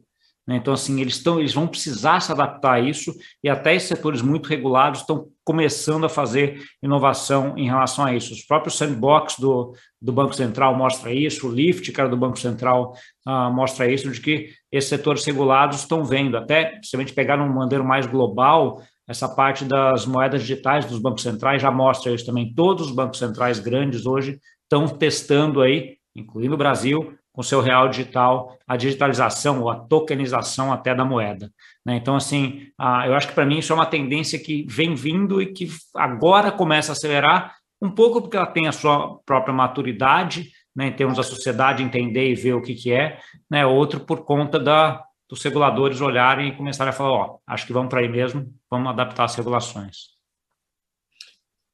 Né? 0.51 0.57
Então, 0.57 0.73
assim, 0.73 0.99
eles, 0.99 1.15
estão, 1.15 1.39
eles 1.39 1.53
vão 1.53 1.65
precisar 1.65 2.19
se 2.19 2.31
adaptar 2.31 2.73
a 2.73 2.79
isso, 2.79 3.13
e 3.43 3.49
até 3.49 3.73
esses 3.73 3.87
setores 3.87 4.21
muito 4.21 4.49
regulados 4.49 5.01
estão 5.01 5.27
começando 5.43 6.05
a 6.05 6.09
fazer 6.09 6.61
inovação 6.83 7.57
em 7.57 7.65
relação 7.65 8.05
a 8.05 8.13
isso. 8.13 8.33
Os 8.33 8.43
próprios 8.43 8.77
sandbox 8.77 9.37
do, 9.39 9.73
do 10.01 10.11
Banco 10.11 10.33
Central 10.33 10.75
mostra 10.75 11.13
isso, 11.13 11.47
o 11.47 11.51
Lift, 11.51 11.89
cara 11.91 12.09
do 12.09 12.17
Banco 12.17 12.37
Central, 12.37 12.93
uh, 13.27 13.51
mostra 13.51 13.89
isso, 13.89 14.11
de 14.11 14.19
que 14.19 14.49
esses 14.71 14.89
setores 14.89 15.25
regulados 15.25 15.79
estão 15.79 16.03
vendo, 16.03 16.35
até 16.37 16.79
se 16.83 16.95
a 16.95 16.99
gente 16.99 17.13
pegar 17.13 17.37
num 17.37 17.47
maneiro 17.47 17.85
mais 17.85 18.05
global, 18.05 18.81
essa 19.07 19.27
parte 19.27 19.65
das 19.65 20.05
moedas 20.05 20.41
digitais 20.41 20.85
dos 20.85 20.99
bancos 20.99 21.23
centrais 21.23 21.61
já 21.61 21.71
mostra 21.71 22.13
isso 22.13 22.25
também. 22.25 22.53
Todos 22.53 22.87
os 22.87 22.95
bancos 22.95 23.19
centrais 23.19 23.59
grandes 23.59 24.05
hoje 24.05 24.39
estão 24.63 24.87
testando 24.87 25.61
aí, 25.61 25.97
incluindo 26.15 26.53
o 26.53 26.57
Brasil, 26.57 27.13
com 27.33 27.41
seu 27.41 27.61
real 27.61 27.87
digital, 27.87 28.57
a 28.67 28.75
digitalização 28.75 29.61
ou 29.61 29.69
a 29.69 29.75
tokenização 29.75 30.71
até 30.73 30.93
da 30.93 31.05
moeda. 31.05 31.51
Né? 31.85 31.95
Então, 31.95 32.15
assim, 32.15 32.67
eu 33.05 33.15
acho 33.15 33.27
que 33.27 33.33
para 33.33 33.45
mim 33.45 33.59
isso 33.59 33.71
é 33.71 33.75
uma 33.75 33.85
tendência 33.85 34.37
que 34.37 34.65
vem 34.69 34.95
vindo 34.95 35.41
e 35.41 35.53
que 35.53 35.69
agora 35.95 36.51
começa 36.51 36.91
a 36.91 36.93
acelerar, 36.93 37.55
um 37.81 37.89
pouco 37.89 38.21
porque 38.21 38.37
ela 38.37 38.45
tem 38.45 38.67
a 38.67 38.71
sua 38.71 39.17
própria 39.25 39.53
maturidade, 39.53 40.51
né, 40.75 40.87
em 40.87 40.93
termos 40.93 41.17
da 41.17 41.23
sociedade 41.23 41.83
entender 41.83 42.29
e 42.29 42.35
ver 42.35 42.53
o 42.53 42.61
que, 42.61 42.75
que 42.75 42.93
é, 42.93 43.19
né, 43.49 43.65
outro 43.65 44.01
por 44.01 44.23
conta 44.23 44.59
da, 44.59 45.03
dos 45.27 45.41
reguladores 45.43 45.99
olharem 45.99 46.49
e 46.49 46.55
começarem 46.55 46.91
a 46.91 46.93
falar, 46.93 47.11
ó, 47.11 47.37
acho 47.47 47.65
que 47.65 47.73
vamos 47.73 47.89
para 47.89 48.01
aí 48.01 48.07
mesmo, 48.07 48.53
vamos 48.69 48.89
adaptar 48.89 49.25
as 49.25 49.35
regulações. 49.35 50.11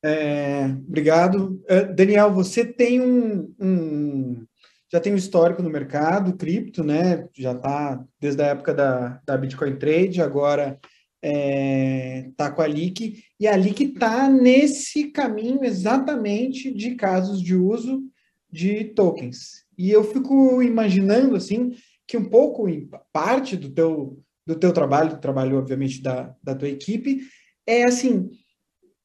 É, 0.04 0.66
obrigado. 0.88 1.62
É, 1.68 1.84
Daniel, 1.84 2.32
você 2.32 2.66
tem 2.66 3.02
um, 3.02 3.54
um, 3.60 4.46
já 4.92 5.00
tem 5.00 5.14
um 5.14 5.18
histórico 5.18 5.62
no 5.62 5.70
mercado 5.70 6.36
cripto, 6.36 6.84
né? 6.84 7.28
Já 7.34 7.52
está 7.52 8.04
desde 8.20 8.42
a 8.42 8.48
época 8.48 8.74
da, 8.74 9.22
da 9.26 9.38
Bitcoin 9.38 9.76
Trade, 9.76 10.22
agora 10.22 10.80
está 11.22 12.46
é, 12.46 12.52
com 12.52 12.62
a 12.62 12.68
LIC, 12.68 13.24
e 13.40 13.48
a 13.48 13.56
LIC 13.56 13.84
está 13.84 14.30
nesse 14.30 15.06
caminho 15.06 15.64
exatamente 15.64 16.72
de 16.72 16.96
casos 16.96 17.42
de 17.42 17.56
uso 17.56 18.04
de 18.50 18.86
tokens. 18.86 19.66
E 19.78 19.92
eu 19.92 20.04
fico 20.04 20.62
imaginando, 20.62 21.36
assim, 21.36 21.76
que 22.08 22.18
um 22.18 22.26
pouco, 22.26 22.70
em 22.70 22.90
parte 23.12 23.58
do 23.58 23.70
teu, 23.70 24.20
do 24.46 24.56
teu 24.56 24.72
trabalho, 24.72 25.12
do 25.12 25.20
trabalho, 25.20 25.58
obviamente, 25.58 26.02
da, 26.02 26.34
da 26.42 26.56
tua 26.56 26.70
equipe, 26.70 27.22
é 27.66 27.84
assim, 27.84 28.30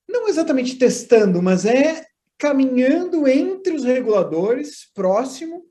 não 0.08 0.28
exatamente 0.28 0.76
testando, 0.76 1.42
mas 1.42 1.64
é 1.64 2.06
caminhando 2.38 3.26
entre 3.26 3.74
os 3.74 3.84
reguladores, 3.84 4.90
próximo, 4.94 5.64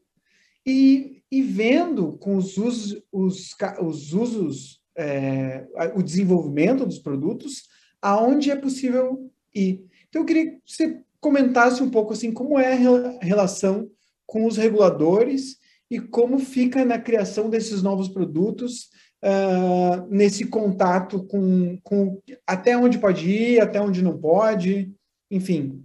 e, 0.65 1.23
e 1.31 1.41
vendo 1.41 2.13
com 2.13 2.35
os 2.35 2.57
usos, 2.57 3.01
os, 3.11 3.55
os 3.79 4.13
usos 4.13 4.81
é, 4.97 5.65
o 5.95 6.01
desenvolvimento 6.01 6.85
dos 6.85 6.99
produtos, 6.99 7.63
aonde 8.01 8.51
é 8.51 8.55
possível 8.55 9.31
ir. 9.53 9.85
Então, 10.09 10.21
eu 10.21 10.25
queria 10.25 10.51
que 10.51 10.59
você 10.65 11.01
comentasse 11.19 11.81
um 11.81 11.89
pouco 11.89 12.13
assim 12.13 12.31
como 12.31 12.59
é 12.59 12.73
a 12.73 13.19
relação 13.21 13.89
com 14.25 14.45
os 14.45 14.57
reguladores 14.57 15.57
e 15.89 15.99
como 15.99 16.39
fica 16.39 16.83
na 16.85 16.97
criação 16.97 17.49
desses 17.49 17.81
novos 17.81 18.07
produtos, 18.07 18.89
uh, 19.23 20.07
nesse 20.09 20.45
contato 20.45 21.23
com, 21.25 21.77
com 21.83 22.21
até 22.47 22.77
onde 22.77 22.97
pode 22.97 23.29
ir, 23.29 23.61
até 23.61 23.81
onde 23.81 24.01
não 24.01 24.17
pode, 24.17 24.91
enfim. 25.29 25.83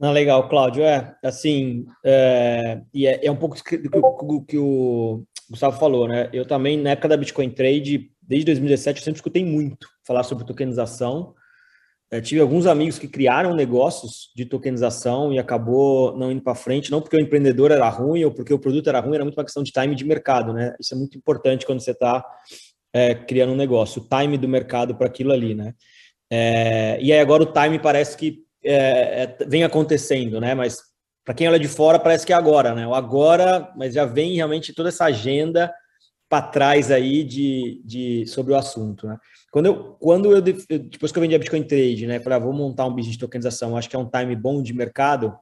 Não, 0.00 0.12
legal, 0.12 0.48
Cláudio. 0.48 0.82
É, 0.82 1.14
assim, 1.22 1.84
é, 2.02 2.80
e 2.94 3.06
é, 3.06 3.26
é 3.26 3.30
um 3.30 3.36
pouco 3.36 3.54
do 3.54 3.62
que, 3.62 4.46
que 4.46 4.58
o 4.58 5.22
Gustavo 5.50 5.78
falou, 5.78 6.08
né? 6.08 6.30
Eu 6.32 6.46
também, 6.46 6.78
na 6.78 6.90
época 6.90 7.08
da 7.08 7.18
Bitcoin 7.18 7.50
Trade, 7.50 8.10
desde 8.22 8.46
2017, 8.46 8.98
eu 8.98 9.04
sempre 9.04 9.18
escutei 9.18 9.44
muito 9.44 9.86
falar 10.06 10.22
sobre 10.22 10.46
tokenização. 10.46 11.34
É, 12.10 12.18
tive 12.18 12.40
alguns 12.40 12.66
amigos 12.66 12.98
que 12.98 13.06
criaram 13.06 13.54
negócios 13.54 14.30
de 14.34 14.46
tokenização 14.46 15.34
e 15.34 15.38
acabou 15.38 16.16
não 16.16 16.32
indo 16.32 16.42
para 16.42 16.54
frente, 16.54 16.90
não 16.90 17.02
porque 17.02 17.16
o 17.16 17.20
empreendedor 17.20 17.70
era 17.70 17.88
ruim 17.90 18.24
ou 18.24 18.32
porque 18.32 18.54
o 18.54 18.58
produto 18.58 18.88
era 18.88 19.00
ruim, 19.00 19.16
era 19.16 19.24
muito 19.24 19.36
uma 19.36 19.44
questão 19.44 19.62
de 19.62 19.70
time 19.70 19.94
de 19.94 20.04
mercado, 20.04 20.54
né? 20.54 20.74
Isso 20.80 20.94
é 20.94 20.96
muito 20.96 21.18
importante 21.18 21.66
quando 21.66 21.80
você 21.80 21.90
está 21.90 22.24
é, 22.90 23.14
criando 23.14 23.52
um 23.52 23.56
negócio, 23.56 24.00
o 24.02 24.08
time 24.08 24.38
do 24.38 24.48
mercado 24.48 24.94
para 24.94 25.08
aquilo 25.08 25.30
ali, 25.30 25.54
né? 25.54 25.74
É, 26.30 26.98
e 27.02 27.12
aí 27.12 27.20
agora 27.20 27.42
o 27.42 27.52
time 27.52 27.78
parece 27.78 28.16
que 28.16 28.48
é, 28.64 29.22
é, 29.22 29.36
vem 29.46 29.64
acontecendo, 29.64 30.40
né? 30.40 30.54
Mas 30.54 30.80
para 31.24 31.34
quem 31.34 31.48
olha 31.48 31.58
de 31.58 31.68
fora, 31.68 31.98
parece 31.98 32.26
que 32.26 32.32
é 32.32 32.36
agora, 32.36 32.74
né? 32.74 32.86
O 32.86 32.94
agora, 32.94 33.72
mas 33.76 33.94
já 33.94 34.04
vem 34.04 34.36
realmente 34.36 34.72
toda 34.72 34.88
essa 34.88 35.04
agenda 35.04 35.72
para 36.28 36.46
trás 36.46 36.90
aí 36.90 37.24
de, 37.24 37.82
de, 37.84 38.26
sobre 38.26 38.52
o 38.52 38.56
assunto, 38.56 39.06
né? 39.06 39.18
Quando 39.50 39.66
eu, 39.66 39.84
quando 39.94 40.30
eu, 40.30 40.40
depois 40.40 41.10
que 41.10 41.18
eu 41.18 41.22
vendi 41.22 41.34
a 41.34 41.38
Bitcoin 41.38 41.64
Trade, 41.64 42.06
né? 42.06 42.20
Falei, 42.20 42.36
ah, 42.36 42.40
vou 42.40 42.52
montar 42.52 42.86
um 42.86 42.94
business 42.94 43.14
de 43.14 43.20
tokenização, 43.20 43.76
acho 43.76 43.90
que 43.90 43.96
é 43.96 43.98
um 43.98 44.08
time 44.08 44.36
bom 44.36 44.62
de 44.62 44.72
mercado. 44.72 45.36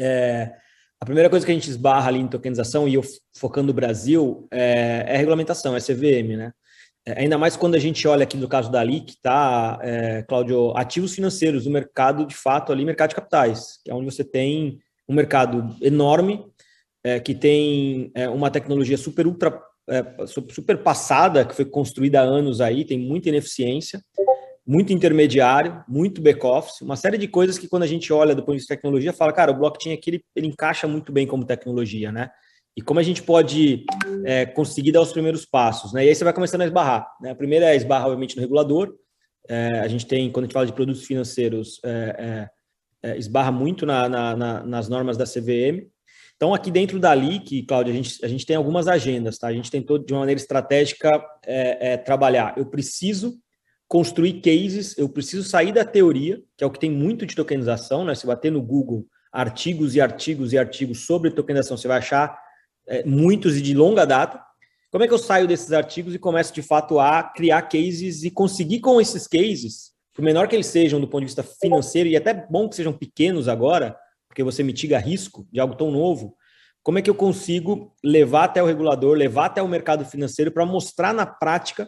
É, 0.00 0.54
a 1.00 1.04
primeira 1.04 1.28
coisa 1.28 1.44
que 1.44 1.52
a 1.52 1.54
gente 1.54 1.68
esbarra 1.68 2.08
ali 2.08 2.18
em 2.18 2.26
tokenização, 2.26 2.88
e 2.88 2.94
eu 2.94 3.02
focando 3.36 3.68
no 3.68 3.72
Brasil, 3.74 4.48
é, 4.50 5.04
é 5.06 5.16
regulamentação, 5.16 5.76
é 5.76 5.80
CVM, 5.80 6.36
né? 6.36 6.52
É, 7.08 7.22
ainda 7.22 7.38
mais 7.38 7.56
quando 7.56 7.74
a 7.74 7.78
gente 7.78 8.06
olha 8.06 8.24
aqui 8.24 8.36
no 8.36 8.46
caso 8.46 8.70
da 8.70 8.84
LIC, 8.84 9.14
tá, 9.22 9.78
é, 9.82 10.22
Cláudio, 10.28 10.76
ativos 10.76 11.14
financeiros, 11.14 11.64
o 11.64 11.70
mercado 11.70 12.26
de 12.26 12.34
fato 12.34 12.70
ali, 12.70 12.84
mercado 12.84 13.10
de 13.10 13.14
capitais, 13.14 13.80
que 13.82 13.90
é 13.90 13.94
onde 13.94 14.04
você 14.04 14.22
tem 14.22 14.78
um 15.08 15.14
mercado 15.14 15.74
enorme, 15.80 16.44
é, 17.02 17.18
que 17.18 17.34
tem 17.34 18.10
é, 18.14 18.28
uma 18.28 18.50
tecnologia 18.50 18.98
super 18.98 19.26
ultra, 19.26 19.58
é, 19.88 20.04
super 20.26 20.82
passada, 20.82 21.46
que 21.46 21.54
foi 21.54 21.64
construída 21.64 22.20
há 22.20 22.24
anos 22.24 22.60
aí, 22.60 22.84
tem 22.84 22.98
muita 22.98 23.30
ineficiência, 23.30 24.02
muito 24.66 24.92
intermediário, 24.92 25.82
muito 25.88 26.20
back-office, 26.20 26.82
uma 26.82 26.96
série 26.96 27.16
de 27.16 27.26
coisas 27.26 27.56
que 27.56 27.68
quando 27.68 27.84
a 27.84 27.86
gente 27.86 28.12
olha 28.12 28.34
do 28.34 28.42
ponto 28.42 28.52
de 28.52 28.58
vista 28.58 28.74
de 28.74 28.76
tecnologia, 28.76 29.14
fala, 29.14 29.32
cara, 29.32 29.50
o 29.50 29.56
blockchain 29.56 29.94
aqui 29.94 30.10
ele, 30.10 30.24
ele 30.36 30.48
encaixa 30.48 30.86
muito 30.86 31.10
bem 31.10 31.26
como 31.26 31.46
tecnologia, 31.46 32.12
né? 32.12 32.28
E 32.78 32.80
como 32.80 33.00
a 33.00 33.02
gente 33.02 33.24
pode 33.24 33.84
é, 34.24 34.46
conseguir 34.46 34.92
dar 34.92 35.00
os 35.00 35.10
primeiros 35.10 35.44
passos, 35.44 35.92
né? 35.92 36.04
E 36.04 36.10
aí 36.10 36.14
você 36.14 36.22
vai 36.22 36.32
começando 36.32 36.60
a 36.60 36.64
esbarrar. 36.64 37.08
Né? 37.20 37.32
A 37.32 37.34
primeira 37.34 37.66
é 37.66 37.74
esbarrar, 37.74 38.06
obviamente, 38.06 38.36
no 38.36 38.40
regulador. 38.40 38.94
É, 39.48 39.80
a 39.80 39.88
gente 39.88 40.06
tem, 40.06 40.30
quando 40.30 40.44
a 40.44 40.46
gente 40.46 40.54
fala 40.54 40.66
de 40.66 40.72
produtos 40.72 41.04
financeiros, 41.04 41.80
é, 41.84 42.48
é, 43.02 43.10
é 43.10 43.18
esbarra 43.18 43.50
muito 43.50 43.84
na, 43.84 44.08
na, 44.08 44.36
na, 44.36 44.62
nas 44.62 44.88
normas 44.88 45.16
da 45.16 45.24
CVM. 45.24 45.88
Então, 46.36 46.54
aqui 46.54 46.70
dentro 46.70 47.00
da 47.00 47.12
LIC, 47.12 47.64
Cláudia, 47.64 47.92
a 47.92 47.96
gente, 47.96 48.24
a 48.24 48.28
gente 48.28 48.46
tem 48.46 48.54
algumas 48.54 48.86
agendas, 48.86 49.38
tá? 49.38 49.48
A 49.48 49.52
gente 49.52 49.72
tentou, 49.72 49.98
de 49.98 50.12
uma 50.12 50.20
maneira 50.20 50.40
estratégica, 50.40 51.20
é, 51.44 51.96
trabalhar. 51.96 52.56
Eu 52.56 52.66
preciso 52.66 53.40
construir 53.88 54.34
cases, 54.34 54.96
eu 54.96 55.08
preciso 55.08 55.42
sair 55.42 55.72
da 55.72 55.84
teoria, 55.84 56.40
que 56.56 56.62
é 56.62 56.66
o 56.66 56.70
que 56.70 56.78
tem 56.78 56.92
muito 56.92 57.26
de 57.26 57.34
tokenização, 57.34 58.04
né? 58.04 58.14
Se 58.14 58.24
bater 58.24 58.52
no 58.52 58.62
Google 58.62 59.04
artigos 59.32 59.96
e 59.96 60.00
artigos 60.00 60.52
e 60.52 60.58
artigos 60.58 61.06
sobre 61.06 61.32
tokenização, 61.32 61.76
você 61.76 61.88
vai 61.88 61.98
achar 61.98 62.46
é, 62.88 63.04
muitos 63.04 63.56
e 63.56 63.62
de 63.62 63.74
longa 63.74 64.04
data. 64.04 64.42
Como 64.90 65.04
é 65.04 65.08
que 65.08 65.12
eu 65.12 65.18
saio 65.18 65.46
desses 65.46 65.72
artigos 65.72 66.14
e 66.14 66.18
começo 66.18 66.52
de 66.52 66.62
fato 66.62 66.98
a 66.98 67.22
criar 67.22 67.62
cases 67.62 68.24
e 68.24 68.30
conseguir 68.30 68.80
com 68.80 69.00
esses 69.00 69.26
cases, 69.26 69.92
por 70.14 70.22
menor 70.22 70.48
que 70.48 70.56
eles 70.56 70.66
sejam 70.66 71.00
do 71.00 71.06
ponto 71.06 71.20
de 71.20 71.26
vista 71.26 71.42
financeiro, 71.42 72.08
e 72.08 72.16
até 72.16 72.32
bom 72.32 72.68
que 72.68 72.76
sejam 72.76 72.92
pequenos 72.92 73.48
agora, 73.48 73.96
porque 74.26 74.42
você 74.42 74.62
mitiga 74.62 74.98
risco 74.98 75.46
de 75.52 75.60
algo 75.60 75.74
tão 75.74 75.90
novo, 75.90 76.34
como 76.82 76.98
é 76.98 77.02
que 77.02 77.10
eu 77.10 77.14
consigo 77.14 77.94
levar 78.02 78.44
até 78.44 78.62
o 78.62 78.66
regulador, 78.66 79.16
levar 79.16 79.46
até 79.46 79.62
o 79.62 79.68
mercado 79.68 80.04
financeiro 80.06 80.50
para 80.50 80.64
mostrar 80.64 81.12
na 81.12 81.26
prática 81.26 81.86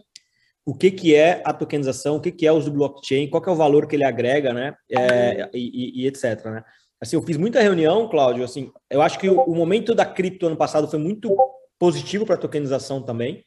o 0.65 0.75
que, 0.75 0.91
que 0.91 1.15
é 1.15 1.43
a 1.45 1.55
tokenização, 1.55 2.17
o 2.17 2.21
que, 2.21 2.31
que 2.31 2.47
é 2.47 2.53
o 2.53 2.57
uso 2.57 2.71
do 2.71 2.77
blockchain, 2.77 3.29
qual 3.31 3.43
é 3.47 3.51
o 3.51 3.57
valor 3.57 3.87
que 3.87 3.97
ele 3.97 4.05
agrega, 4.05 4.53
né, 4.53 4.75
é, 4.91 5.49
e, 5.55 6.03
e, 6.03 6.03
e, 6.03 6.07
etc. 6.07 6.45
Né? 6.45 6.65
Assim, 7.01 7.17
eu 7.17 7.23
fiz 7.23 7.39
muita 7.39 7.63
reunião, 7.63 8.09
Cláudio, 8.09 8.45
assim, 8.45 8.71
eu 8.91 9.01
acho 9.01 9.19
que 9.19 9.27
o, 9.27 9.41
o 9.41 9.55
momento 9.55 9.95
da 9.95 10.05
cripto 10.05 10.47
ano 10.47 10.57
passado 10.57 10.87
foi 10.87 10.99
muito 10.99 11.35
positivo 11.79 12.27
para 12.27 12.35
a 12.35 12.39
tokenização 12.39 13.01
também, 13.01 13.43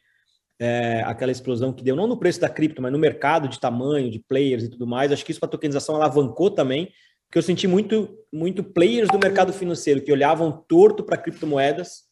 é, 0.59 1.03
aquela 1.05 1.31
explosão 1.31 1.71
que 1.71 1.83
deu, 1.83 1.95
não 1.95 2.07
no 2.07 2.17
preço 2.17 2.39
da 2.39 2.49
cripto, 2.49 2.81
mas 2.81 2.91
no 2.91 2.97
mercado 2.97 3.47
de 3.47 3.59
tamanho, 3.59 4.09
de 4.09 4.19
players 4.19 4.63
e 4.63 4.69
tudo 4.69 4.87
mais, 4.87 5.11
acho 5.11 5.23
que 5.23 5.31
isso 5.31 5.39
para 5.39 5.47
a 5.47 5.51
tokenização 5.51 5.95
alavancou 5.95 6.49
também, 6.49 6.91
porque 7.27 7.37
eu 7.37 7.43
senti 7.43 7.67
muito, 7.67 8.17
muito 8.31 8.63
players 8.63 9.09
do 9.09 9.19
mercado 9.19 9.53
financeiro 9.53 10.01
que 10.01 10.11
olhavam 10.11 10.63
torto 10.67 11.03
para 11.03 11.17
criptomoedas, 11.17 12.03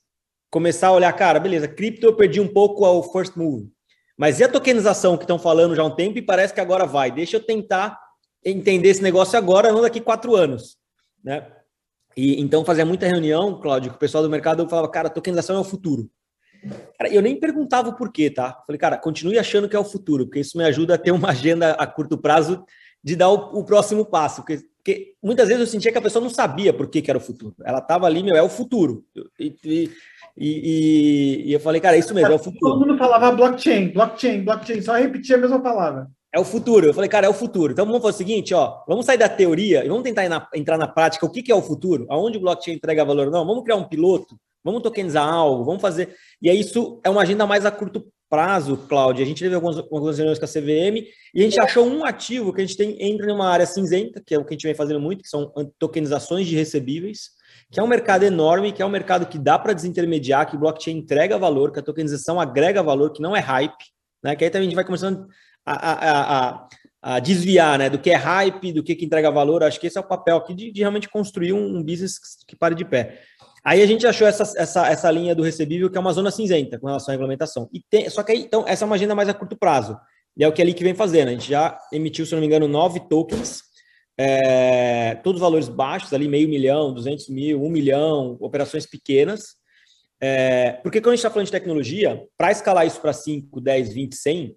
começar 0.52 0.90
a 0.90 0.94
olhar, 0.94 1.14
cara, 1.14 1.40
beleza, 1.40 1.68
cripto 1.68 2.06
eu 2.06 2.16
perdi 2.16 2.40
um 2.40 2.48
pouco 2.48 2.86
ao 2.86 3.02
first 3.12 3.36
move, 3.36 3.68
mas 4.16 4.40
e 4.40 4.44
a 4.44 4.50
tokenização 4.50 5.18
que 5.18 5.24
estão 5.24 5.40
falando 5.40 5.76
já 5.76 5.82
há 5.82 5.86
um 5.86 5.96
tempo 5.96 6.20
e 6.20 6.22
parece 6.22 6.54
que 6.54 6.62
agora 6.62 6.86
vai? 6.86 7.10
Deixa 7.10 7.38
eu 7.38 7.44
tentar 7.44 8.00
entender 8.46 8.90
esse 8.90 9.02
negócio 9.02 9.40
agora, 9.40 9.72
não 9.72 9.82
daqui 9.82 10.00
quatro 10.00 10.36
anos 10.36 10.81
né? 11.24 11.48
E 12.16 12.42
então 12.42 12.66
fazia 12.66 12.86
muita 12.86 13.08
reunião, 13.08 13.60
Cláudio, 13.60 13.92
com 13.92 13.98
o 13.98 14.00
pessoal 14.00 14.24
do 14.24 14.30
mercado, 14.30 14.62
eu 14.64 14.70
falava, 14.70 14.90
cara, 14.90 15.10
tokenização 15.10 15.56
é 15.56 15.60
o 15.60 15.64
futuro. 15.64 16.10
Cara, 16.98 17.12
eu 17.12 17.22
nem 17.22 17.40
perguntava 17.40 17.90
o 17.90 17.96
porquê, 17.96 18.30
tá? 18.30 18.62
Falei, 18.66 18.78
cara, 18.78 18.98
continue 18.98 19.40
achando 19.40 19.68
que 19.68 19.76
é 19.76 19.80
o 19.80 19.86
futuro, 19.86 20.26
porque 20.26 20.40
isso 20.40 20.58
me 20.58 20.64
ajuda 20.64 20.96
a 20.96 20.98
ter 20.98 21.12
uma 21.12 21.30
agenda 21.30 21.72
a 21.72 21.88
curto 21.88 22.18
prazo 22.18 22.64
de 23.04 23.16
dar 23.16 23.30
o, 23.30 23.60
o 23.60 23.64
próximo 23.64 24.06
passo. 24.06 24.42
Porque, 24.42 24.64
porque, 24.78 25.16
muitas 25.24 25.48
vezes 25.48 25.62
eu 25.62 25.68
sentia 25.68 25.92
que 25.92 25.98
a 25.98 26.02
pessoa 26.02 26.22
não 26.22 26.30
sabia 26.30 26.72
por 26.74 26.88
que, 26.88 27.02
que 27.02 27.10
era 27.10 27.18
o 27.18 27.22
futuro. 27.22 27.56
Ela 27.64 27.80
estava 27.80 28.06
ali, 28.06 28.22
meu, 28.22 28.36
é 28.36 28.44
o 28.44 28.50
futuro. 28.50 29.04
E, 29.40 29.56
e, 29.64 29.90
e, 30.38 31.44
e, 31.48 31.54
eu 31.54 31.60
falei, 31.60 31.82
cara, 31.82 31.96
é 31.96 32.00
isso 32.00 32.14
mesmo, 32.14 32.32
é 32.32 32.36
o 32.36 32.40
futuro. 32.40 32.74
Todo 32.74 32.86
mundo 32.86 32.98
falava 32.98 33.32
blockchain, 33.32 33.90
blockchain, 33.90 34.44
blockchain, 34.44 34.82
só 34.82 34.94
repetia 34.94 35.38
a 35.38 35.40
mesma 35.40 35.62
palavra. 35.62 36.08
É 36.34 36.40
o 36.40 36.46
futuro. 36.46 36.88
Eu 36.88 36.94
falei, 36.94 37.10
cara, 37.10 37.28
é 37.28 37.30
o 37.30 37.34
futuro. 37.34 37.74
Então 37.74 37.86
vamos 37.86 38.02
fazer 38.02 38.16
o 38.16 38.18
seguinte, 38.18 38.54
ó, 38.54 38.84
vamos 38.88 39.06
sair 39.06 39.18
da 39.18 39.28
teoria 39.28 39.84
e 39.84 39.90
vamos 39.90 40.04
tentar 40.04 40.28
na, 40.30 40.48
entrar 40.56 40.78
na 40.78 40.88
prática. 40.88 41.26
O 41.26 41.30
que, 41.30 41.44
que 41.44 41.52
é 41.52 41.56
o 41.56 41.62
futuro? 41.62 42.06
Aonde 42.10 42.38
o 42.38 42.42
blockchain 42.42 42.76
entrega 42.76 43.04
valor? 43.04 43.30
Não, 43.30 43.46
vamos 43.46 43.64
criar 43.64 43.76
um 43.76 43.84
piloto, 43.84 44.38
vamos 44.64 44.82
tokenizar 44.82 45.28
algo, 45.28 45.66
vamos 45.66 45.82
fazer. 45.82 46.16
E 46.42 46.50
aí 46.50 46.60
isso 46.60 47.02
é 47.04 47.10
uma 47.10 47.22
agenda 47.22 47.46
mais 47.46 47.66
a 47.66 47.72
curto 47.72 48.08
prazo, 48.30 48.78
Cláudia. 48.88 49.26
A 49.26 49.28
gente 49.28 49.44
teve 49.44 49.54
algumas, 49.54 49.78
algumas 49.78 50.18
reuniões 50.18 50.40
com 50.40 50.46
a 50.46 50.48
CVM 50.48 51.06
e 51.36 51.42
a 51.42 51.44
gente 51.44 51.60
achou 51.60 51.86
um 51.86 52.06
ativo 52.06 52.54
que 52.54 52.62
a 52.62 52.66
gente 52.66 52.78
tem 52.78 52.96
entra 52.98 53.28
numa 53.28 53.50
área 53.50 53.66
cinzenta, 53.66 54.24
que 54.26 54.34
é 54.34 54.40
o 54.40 54.46
que 54.46 54.54
a 54.54 54.56
gente 54.56 54.64
vem 54.64 54.74
fazendo 54.74 55.02
muito, 55.02 55.22
que 55.22 55.28
são 55.28 55.52
tokenizações 55.78 56.48
de 56.48 56.56
recebíveis, 56.56 57.32
que 57.70 57.78
é 57.78 57.84
um 57.84 57.88
mercado 57.88 58.24
enorme, 58.24 58.72
que 58.72 58.82
é 58.82 58.86
um 58.86 58.90
mercado 58.90 59.26
que 59.26 59.38
dá 59.38 59.60
para 59.60 59.74
desintermediar, 59.74 60.50
que 60.50 60.56
blockchain 60.56 60.96
entrega 60.96 61.38
valor, 61.38 61.74
que 61.74 61.80
a 61.80 61.84
tokenização 61.84 62.40
agrega 62.40 62.82
valor, 62.82 63.12
que 63.12 63.22
não 63.22 63.36
é 63.36 63.42
hype, 63.42 63.84
né? 64.24 64.34
Que 64.34 64.46
aí 64.46 64.50
também 64.50 64.68
a 64.68 64.70
gente 64.70 64.76
vai 64.76 64.86
começando 64.86 65.28
a, 65.66 65.74
a, 65.74 66.50
a, 66.50 66.68
a 67.02 67.20
desviar, 67.20 67.78
né? 67.80 67.90
Do 67.90 68.00
que 68.00 68.10
é 68.10 68.16
hype, 68.16 68.74
do 68.74 68.84
que, 68.84 68.96
que 68.96 69.06
entrega 69.06 69.32
valor. 69.32 69.64
Acho 69.64 69.80
que 69.80 69.88
esse 69.88 69.98
é 69.98 70.02
o 70.02 70.08
papel 70.08 70.38
aqui 70.38 70.54
de, 70.54 70.72
de 70.72 70.82
realmente 70.82 71.10
construir 71.10 71.54
um, 71.54 71.78
um 71.78 71.84
business 71.84 72.20
que 72.48 72.56
pare 72.56 72.76
de 72.76 72.86
pé. 72.86 73.22
Aí 73.64 73.82
a 73.82 73.86
gente 73.86 74.08
achou 74.08 74.28
essa, 74.28 74.44
essa, 74.60 74.88
essa 74.88 75.12
linha 75.12 75.36
do 75.36 75.44
recebível, 75.44 75.90
que 75.90 75.98
é 75.98 76.02
uma 76.02 76.14
zona 76.14 76.32
cinzenta 76.32 76.80
com 76.80 76.88
relação 76.88 77.12
à 77.12 77.14
regulamentação. 77.14 77.70
E 77.72 77.80
tem, 77.90 78.10
só 78.10 78.24
que 78.24 78.32
aí, 78.32 78.40
então, 78.40 78.66
essa 78.68 78.84
é 78.84 78.88
uma 78.88 78.96
agenda 78.96 79.14
mais 79.14 79.30
a 79.30 79.34
curto 79.34 79.56
prazo. 79.56 79.98
E 80.36 80.44
é 80.44 80.48
o 80.48 80.52
que 80.52 80.62
a 80.62 80.74
que 80.74 80.84
vem 80.84 80.96
fazendo. 80.96 81.28
A 81.28 81.32
gente 81.32 81.48
já 81.48 81.78
emitiu, 81.92 82.26
se 82.26 82.32
não 82.34 82.40
me 82.40 82.48
engano, 82.48 82.68
nove 82.68 83.00
tokens, 83.08 83.62
é, 84.18 85.16
todos 85.24 85.42
valores 85.42 85.70
baixos, 85.70 86.14
ali 86.14 86.28
meio 86.28 86.50
milhão, 86.50 86.94
duzentos 86.94 87.28
mil, 87.30 87.64
um 87.64 87.70
milhão, 87.70 88.38
operações 88.40 88.86
pequenas. 88.86 89.56
É, 90.20 90.74
porque 90.84 91.00
quando 91.00 91.14
a 91.14 91.16
gente 91.16 91.20
está 91.20 91.30
falando 91.30 91.46
de 91.46 91.52
tecnologia, 91.52 92.24
para 92.38 92.52
escalar 92.52 92.88
isso 92.88 93.02
para 93.02 93.14
5, 93.14 93.60
10, 93.60 93.94
20, 93.94 94.16
100, 94.16 94.56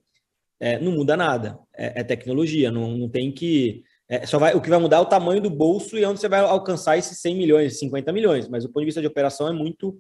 é, 0.60 0.78
não 0.78 0.92
muda 0.92 1.16
nada. 1.16 1.58
É, 1.76 2.00
é 2.00 2.04
tecnologia, 2.04 2.70
não, 2.70 2.96
não 2.96 3.08
tem 3.08 3.32
que 3.32 3.84
é, 4.08 4.26
só 4.26 4.38
vai, 4.38 4.54
o 4.54 4.60
que 4.60 4.68
vai 4.68 4.78
mudar 4.78 4.98
é 4.98 5.00
o 5.00 5.06
tamanho 5.06 5.40
do 5.40 5.48
bolso 5.48 5.96
e 5.96 6.04
onde 6.04 6.20
você 6.20 6.28
vai 6.28 6.40
alcançar 6.40 6.98
esses 6.98 7.18
100 7.20 7.36
milhões, 7.36 7.78
50 7.78 8.12
milhões. 8.12 8.48
Mas 8.48 8.64
do 8.64 8.68
ponto 8.68 8.80
de 8.80 8.86
vista 8.86 9.00
de 9.00 9.06
operação 9.06 9.48
é 9.48 9.52
muito. 9.52 9.98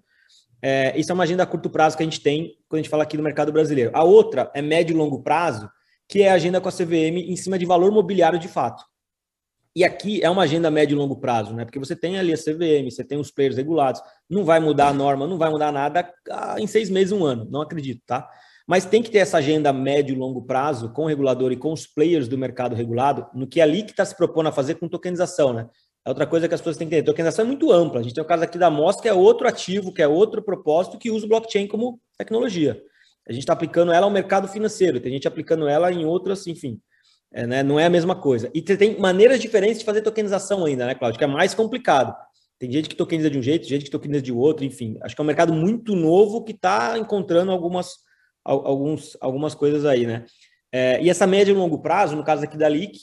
É, 0.62 0.98
isso 0.98 1.10
é 1.10 1.14
uma 1.14 1.24
agenda 1.24 1.42
a 1.42 1.46
curto 1.46 1.68
prazo 1.68 1.96
que 1.96 2.02
a 2.02 2.06
gente 2.06 2.20
tem 2.20 2.56
quando 2.68 2.80
a 2.80 2.82
gente 2.82 2.90
fala 2.90 3.02
aqui 3.02 3.16
do 3.16 3.22
mercado 3.22 3.52
brasileiro. 3.52 3.90
A 3.94 4.04
outra 4.04 4.50
é 4.54 4.62
médio 4.62 4.94
e 4.94 4.96
longo 4.96 5.22
prazo, 5.22 5.68
que 6.08 6.22
é 6.22 6.30
a 6.30 6.34
agenda 6.34 6.60
com 6.60 6.68
a 6.68 6.72
CVM 6.72 7.18
em 7.28 7.36
cima 7.36 7.58
de 7.58 7.66
valor 7.66 7.90
mobiliário 7.90 8.38
de 8.38 8.48
fato. 8.48 8.84
E 9.76 9.82
aqui 9.82 10.22
é 10.22 10.30
uma 10.30 10.42
agenda 10.42 10.70
médio 10.70 10.94
e 10.94 10.98
longo 10.98 11.16
prazo, 11.16 11.52
né? 11.52 11.64
Porque 11.64 11.78
você 11.78 11.96
tem 11.96 12.16
ali 12.16 12.32
a 12.32 12.36
CVM, 12.36 12.88
você 12.88 13.02
tem 13.02 13.18
os 13.18 13.30
players 13.30 13.56
regulados, 13.56 14.00
não 14.30 14.44
vai 14.44 14.60
mudar 14.60 14.88
a 14.88 14.92
norma, 14.92 15.26
não 15.26 15.36
vai 15.36 15.50
mudar 15.50 15.72
nada 15.72 16.08
ah, 16.30 16.56
em 16.60 16.66
seis 16.66 16.88
meses, 16.88 17.10
um 17.10 17.24
ano, 17.24 17.48
não 17.50 17.60
acredito, 17.60 18.00
tá? 18.06 18.28
Mas 18.66 18.86
tem 18.86 19.02
que 19.02 19.10
ter 19.10 19.18
essa 19.18 19.38
agenda 19.38 19.72
médio 19.72 20.14
e 20.14 20.18
longo 20.18 20.42
prazo 20.42 20.92
com 20.92 21.04
o 21.04 21.06
regulador 21.06 21.52
e 21.52 21.56
com 21.56 21.72
os 21.72 21.86
players 21.86 22.28
do 22.28 22.38
mercado 22.38 22.74
regulado, 22.74 23.26
no 23.34 23.46
que 23.46 23.60
é 23.60 23.62
ali 23.62 23.82
que 23.82 23.90
está 23.90 24.04
se 24.04 24.16
propondo 24.16 24.48
a 24.48 24.52
fazer 24.52 24.76
com 24.76 24.88
tokenização, 24.88 25.52
né? 25.52 25.68
É 26.06 26.10
outra 26.10 26.26
coisa 26.26 26.46
que 26.46 26.54
as 26.54 26.60
pessoas 26.60 26.76
têm 26.76 26.86
que 26.86 26.94
entender. 26.94 27.10
Tokenização 27.10 27.44
é 27.44 27.48
muito 27.48 27.72
ampla. 27.72 28.00
A 28.00 28.02
gente 28.02 28.14
tem 28.14 28.22
o 28.22 28.26
caso 28.26 28.44
aqui 28.44 28.58
da 28.58 28.70
MOS, 28.70 29.00
que 29.00 29.08
é 29.08 29.14
outro 29.14 29.48
ativo, 29.48 29.92
que 29.92 30.02
é 30.02 30.08
outro 30.08 30.42
propósito, 30.42 30.98
que 30.98 31.10
usa 31.10 31.24
o 31.24 31.28
blockchain 31.28 31.66
como 31.66 31.98
tecnologia. 32.18 32.80
A 33.26 33.32
gente 33.32 33.42
está 33.42 33.54
aplicando 33.54 33.90
ela 33.90 34.04
ao 34.04 34.10
mercado 34.10 34.46
financeiro, 34.46 35.00
tem 35.00 35.12
gente 35.12 35.26
aplicando 35.26 35.66
ela 35.66 35.90
em 35.90 36.04
outras, 36.04 36.46
enfim. 36.46 36.78
É, 37.32 37.46
né? 37.46 37.62
Não 37.62 37.80
é 37.80 37.86
a 37.86 37.90
mesma 37.90 38.14
coisa. 38.14 38.50
E 38.54 38.60
tem 38.62 38.98
maneiras 38.98 39.40
diferentes 39.40 39.78
de 39.78 39.84
fazer 39.84 40.02
tokenização 40.02 40.64
ainda, 40.64 40.86
né, 40.86 40.94
Cláudio? 40.94 41.18
Que 41.18 41.24
é 41.24 41.28
mais 41.28 41.54
complicado. 41.54 42.14
Tem 42.58 42.70
gente 42.70 42.88
que 42.88 42.94
tokeniza 42.94 43.30
de 43.30 43.38
um 43.38 43.42
jeito, 43.42 43.66
gente 43.66 43.86
que 43.86 43.90
tokeniza 43.90 44.22
de 44.22 44.32
outro, 44.32 44.64
enfim. 44.64 44.96
Acho 45.02 45.16
que 45.16 45.20
é 45.20 45.24
um 45.24 45.26
mercado 45.26 45.52
muito 45.52 45.96
novo 45.96 46.44
que 46.44 46.52
está 46.52 46.96
encontrando 46.98 47.50
algumas 47.50 48.03
alguns, 48.44 49.16
algumas 49.20 49.54
coisas 49.54 49.84
aí, 49.84 50.06
né? 50.06 50.24
É, 50.70 51.00
e 51.02 51.08
essa 51.08 51.26
média 51.26 51.52
e 51.52 51.54
longo 51.54 51.78
prazo, 51.78 52.16
no 52.16 52.24
caso 52.24 52.44
aqui 52.44 52.56
da 52.56 52.68
LIC, 52.68 52.98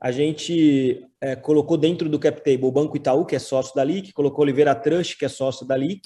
a 0.00 0.10
gente 0.10 1.06
é, 1.20 1.36
colocou 1.36 1.76
dentro 1.76 2.08
do 2.08 2.18
cap 2.18 2.42
table 2.42 2.66
o 2.66 2.72
Banco 2.72 2.96
Itaú, 2.96 3.24
que 3.24 3.36
é 3.36 3.38
sócio 3.38 3.74
da 3.74 3.84
LIC, 3.84 4.12
colocou 4.12 4.42
Oliveira 4.42 4.74
Trust, 4.74 5.16
que 5.16 5.24
é 5.24 5.28
sócio 5.28 5.64
da 5.64 5.76
LIC, 5.76 6.02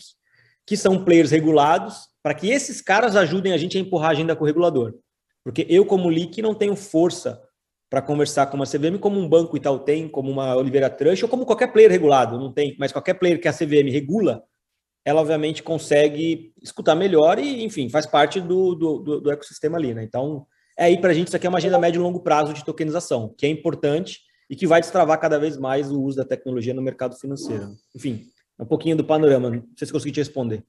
que 0.66 0.76
são 0.76 1.02
players 1.02 1.30
regulados, 1.30 2.08
para 2.22 2.34
que 2.34 2.50
esses 2.50 2.82
caras 2.82 3.16
ajudem 3.16 3.52
a 3.52 3.56
gente 3.56 3.78
a 3.78 3.80
empurrar 3.80 4.10
a 4.10 4.12
agenda 4.12 4.36
com 4.36 4.44
o 4.44 4.46
regulador. 4.46 4.94
Porque 5.42 5.66
eu, 5.70 5.86
como 5.86 6.10
LIC, 6.10 6.42
não 6.42 6.54
tenho 6.54 6.76
força 6.76 7.40
para 7.88 8.02
conversar 8.02 8.46
com 8.48 8.56
uma 8.56 8.66
CVM 8.66 8.98
como 8.98 9.18
um 9.18 9.28
banco 9.28 9.56
Itaú 9.56 9.78
tem, 9.78 10.08
como 10.08 10.30
uma 10.30 10.54
Oliveira 10.56 10.90
Trust, 10.90 11.24
ou 11.24 11.30
como 11.30 11.46
qualquer 11.46 11.72
player 11.72 11.90
regulado, 11.90 12.38
não 12.38 12.52
tem, 12.52 12.76
mas 12.78 12.92
qualquer 12.92 13.14
player 13.14 13.40
que 13.40 13.48
a 13.48 13.52
CVM 13.52 13.90
regula, 13.90 14.42
ela 15.06 15.20
obviamente 15.20 15.62
consegue 15.62 16.52
escutar 16.60 16.96
melhor 16.96 17.38
e, 17.38 17.64
enfim, 17.64 17.88
faz 17.88 18.06
parte 18.06 18.40
do, 18.40 18.74
do, 18.74 18.98
do, 18.98 19.20
do 19.20 19.30
ecossistema 19.30 19.78
ali, 19.78 19.94
né? 19.94 20.02
Então, 20.02 20.44
é 20.76 20.86
aí 20.86 21.00
para 21.00 21.12
a 21.12 21.14
gente, 21.14 21.28
isso 21.28 21.36
aqui 21.36 21.46
é 21.46 21.48
uma 21.48 21.58
agenda 21.58 21.78
médio 21.78 22.00
e 22.00 22.02
longo 22.02 22.18
prazo 22.18 22.52
de 22.52 22.64
tokenização, 22.64 23.32
que 23.38 23.46
é 23.46 23.48
importante 23.48 24.18
e 24.50 24.56
que 24.56 24.66
vai 24.66 24.80
destravar 24.80 25.20
cada 25.20 25.38
vez 25.38 25.56
mais 25.56 25.92
o 25.92 26.02
uso 26.02 26.16
da 26.16 26.24
tecnologia 26.24 26.74
no 26.74 26.82
mercado 26.82 27.16
financeiro. 27.16 27.68
Enfim, 27.94 28.26
um 28.58 28.66
pouquinho 28.66 28.96
do 28.96 29.04
panorama, 29.04 29.48
não 29.48 29.62
sei 29.76 29.86
se 29.86 29.92
consegui 29.92 30.10
te 30.10 30.20
responder. 30.20 30.64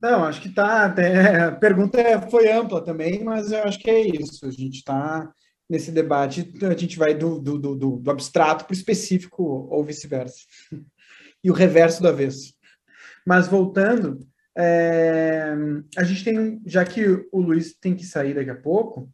Não, 0.00 0.24
acho 0.24 0.40
que 0.40 0.48
tá. 0.48 0.86
Até, 0.86 1.42
a 1.42 1.52
pergunta 1.52 1.98
foi 2.30 2.50
ampla 2.50 2.82
também, 2.82 3.22
mas 3.22 3.52
eu 3.52 3.62
acho 3.62 3.78
que 3.78 3.90
é 3.90 4.00
isso. 4.00 4.46
A 4.46 4.50
gente 4.50 4.78
está 4.78 5.30
nesse 5.68 5.92
debate, 5.92 6.50
a 6.62 6.76
gente 6.76 6.98
vai 6.98 7.12
do, 7.14 7.38
do, 7.38 7.58
do, 7.58 7.96
do 7.98 8.10
abstrato 8.10 8.64
para 8.64 8.72
o 8.72 8.76
específico 8.76 9.68
ou 9.70 9.84
vice-versa. 9.84 10.38
E 11.44 11.50
o 11.50 11.54
reverso 11.54 12.00
do 12.00 12.06
avesso. 12.06 12.54
Mas 13.26 13.48
voltando, 13.48 14.20
é, 14.56 15.54
a 15.96 16.04
gente 16.04 16.24
tem, 16.24 16.62
já 16.66 16.84
que 16.84 17.04
o 17.32 17.40
Luiz 17.40 17.74
tem 17.74 17.94
que 17.94 18.04
sair 18.04 18.34
daqui 18.34 18.50
a 18.50 18.54
pouco, 18.54 19.10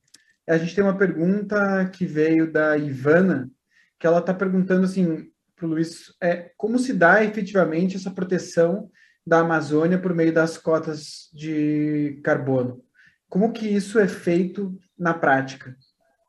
a 0.48 0.56
gente 0.56 0.74
tem 0.74 0.82
uma 0.82 0.96
pergunta 0.96 1.88
que 1.92 2.06
veio 2.06 2.50
da 2.50 2.76
Ivana, 2.76 3.50
que 3.98 4.06
ela 4.06 4.20
está 4.20 4.32
perguntando 4.32 4.84
assim 4.84 5.30
para 5.54 5.66
o 5.66 5.70
Luiz, 5.70 6.14
é, 6.22 6.52
como 6.56 6.78
se 6.78 6.92
dá 6.92 7.22
efetivamente 7.22 7.96
essa 7.96 8.10
proteção 8.10 8.88
da 9.26 9.40
Amazônia 9.40 9.98
por 9.98 10.14
meio 10.14 10.32
das 10.32 10.56
cotas 10.56 11.28
de 11.34 12.20
carbono? 12.24 12.82
Como 13.28 13.52
que 13.52 13.68
isso 13.68 13.98
é 13.98 14.08
feito 14.08 14.78
na 14.98 15.12
prática? 15.12 15.76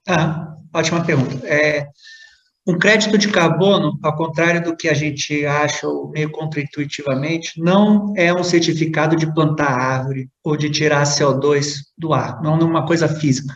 Ah, 0.07 0.57
ótima 0.73 1.05
pergunta. 1.05 1.47
É, 1.47 1.87
um 2.69 2.77
crédito 2.77 3.17
de 3.17 3.29
carbono, 3.29 3.97
ao 4.03 4.15
contrário 4.15 4.63
do 4.63 4.77
que 4.77 4.87
a 4.87 4.93
gente 4.93 5.43
acha 5.43 5.87
meio 6.11 6.29
contraintuitivamente, 6.29 7.59
não 7.59 8.13
é 8.15 8.31
um 8.31 8.43
certificado 8.43 9.15
de 9.15 9.33
plantar 9.33 9.71
árvore 9.71 10.29
ou 10.43 10.55
de 10.55 10.69
tirar 10.69 11.01
CO2 11.03 11.77
do 11.97 12.13
ar, 12.13 12.39
não 12.43 12.59
é 12.59 12.63
uma 12.63 12.85
coisa 12.85 13.07
física. 13.07 13.55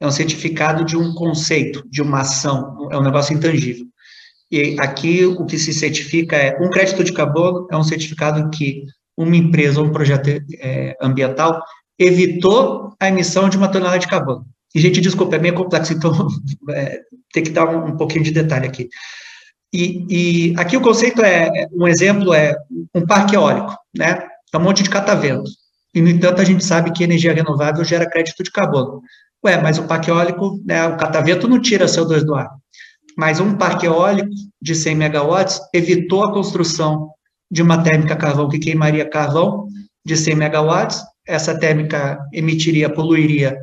É 0.00 0.06
um 0.06 0.10
certificado 0.10 0.84
de 0.84 0.96
um 0.96 1.14
conceito, 1.14 1.88
de 1.88 2.02
uma 2.02 2.22
ação, 2.22 2.88
é 2.90 2.98
um 2.98 3.02
negócio 3.02 3.36
intangível. 3.36 3.86
E 4.50 4.74
aqui 4.80 5.24
o 5.24 5.46
que 5.46 5.56
se 5.56 5.72
certifica 5.72 6.34
é 6.36 6.58
um 6.60 6.70
crédito 6.70 7.04
de 7.04 7.12
carbono 7.12 7.68
é 7.70 7.76
um 7.76 7.84
certificado 7.84 8.50
que 8.50 8.82
uma 9.16 9.36
empresa 9.36 9.80
ou 9.80 9.86
um 9.86 9.92
projeto 9.92 10.28
é, 10.58 10.96
ambiental 11.00 11.62
evitou 11.96 12.96
a 12.98 13.06
emissão 13.06 13.48
de 13.48 13.56
uma 13.56 13.68
tonelada 13.68 14.00
de 14.00 14.08
carbono. 14.08 14.44
E, 14.74 14.80
gente, 14.80 15.00
desculpa, 15.00 15.36
é 15.36 15.38
meio 15.38 15.54
complexo, 15.54 15.92
então 15.92 16.12
é, 16.70 17.00
tem 17.32 17.42
que 17.42 17.50
dar 17.50 17.68
um, 17.68 17.88
um, 17.88 17.96
pouquinho 17.96 18.24
de 18.24 18.30
detalhe 18.30 18.66
aqui. 18.66 18.88
E, 19.72 20.06
e, 20.50 20.54
aqui 20.56 20.76
o 20.76 20.80
conceito 20.80 21.22
é, 21.22 21.50
um 21.72 21.86
exemplo 21.86 22.34
é 22.34 22.54
um 22.94 23.06
parque 23.06 23.36
eólico, 23.36 23.76
né? 23.96 24.26
É 24.52 24.58
um 24.58 24.62
monte 24.62 24.82
de 24.82 24.90
catavento. 24.90 25.50
E, 25.94 26.00
no 26.00 26.08
entanto, 26.08 26.40
a 26.40 26.44
gente 26.44 26.64
sabe 26.64 26.92
que 26.92 27.04
energia 27.04 27.32
renovável 27.32 27.84
gera 27.84 28.08
crédito 28.08 28.42
de 28.42 28.50
carbono. 28.50 29.00
Ué, 29.44 29.60
mas 29.60 29.78
o 29.78 29.84
parque 29.84 30.10
eólico, 30.10 30.60
né, 30.64 30.86
o 30.86 30.96
catavento 30.96 31.48
não 31.48 31.60
tira 31.60 31.86
CO2 31.86 32.24
do 32.24 32.34
ar. 32.34 32.50
Mas 33.16 33.40
um 33.40 33.56
parque 33.56 33.86
eólico 33.86 34.30
de 34.60 34.74
100 34.74 34.94
megawatts 34.94 35.60
evitou 35.74 36.24
a 36.24 36.32
construção 36.32 37.10
de 37.50 37.62
uma 37.62 37.82
térmica 37.82 38.14
carvão 38.14 38.48
que 38.48 38.58
queimaria 38.58 39.08
carvão 39.08 39.66
de 40.04 40.16
100 40.16 40.36
megawatts. 40.36 41.02
Essa 41.26 41.58
térmica 41.58 42.18
emitiria, 42.32 42.90
poluiria 42.90 43.58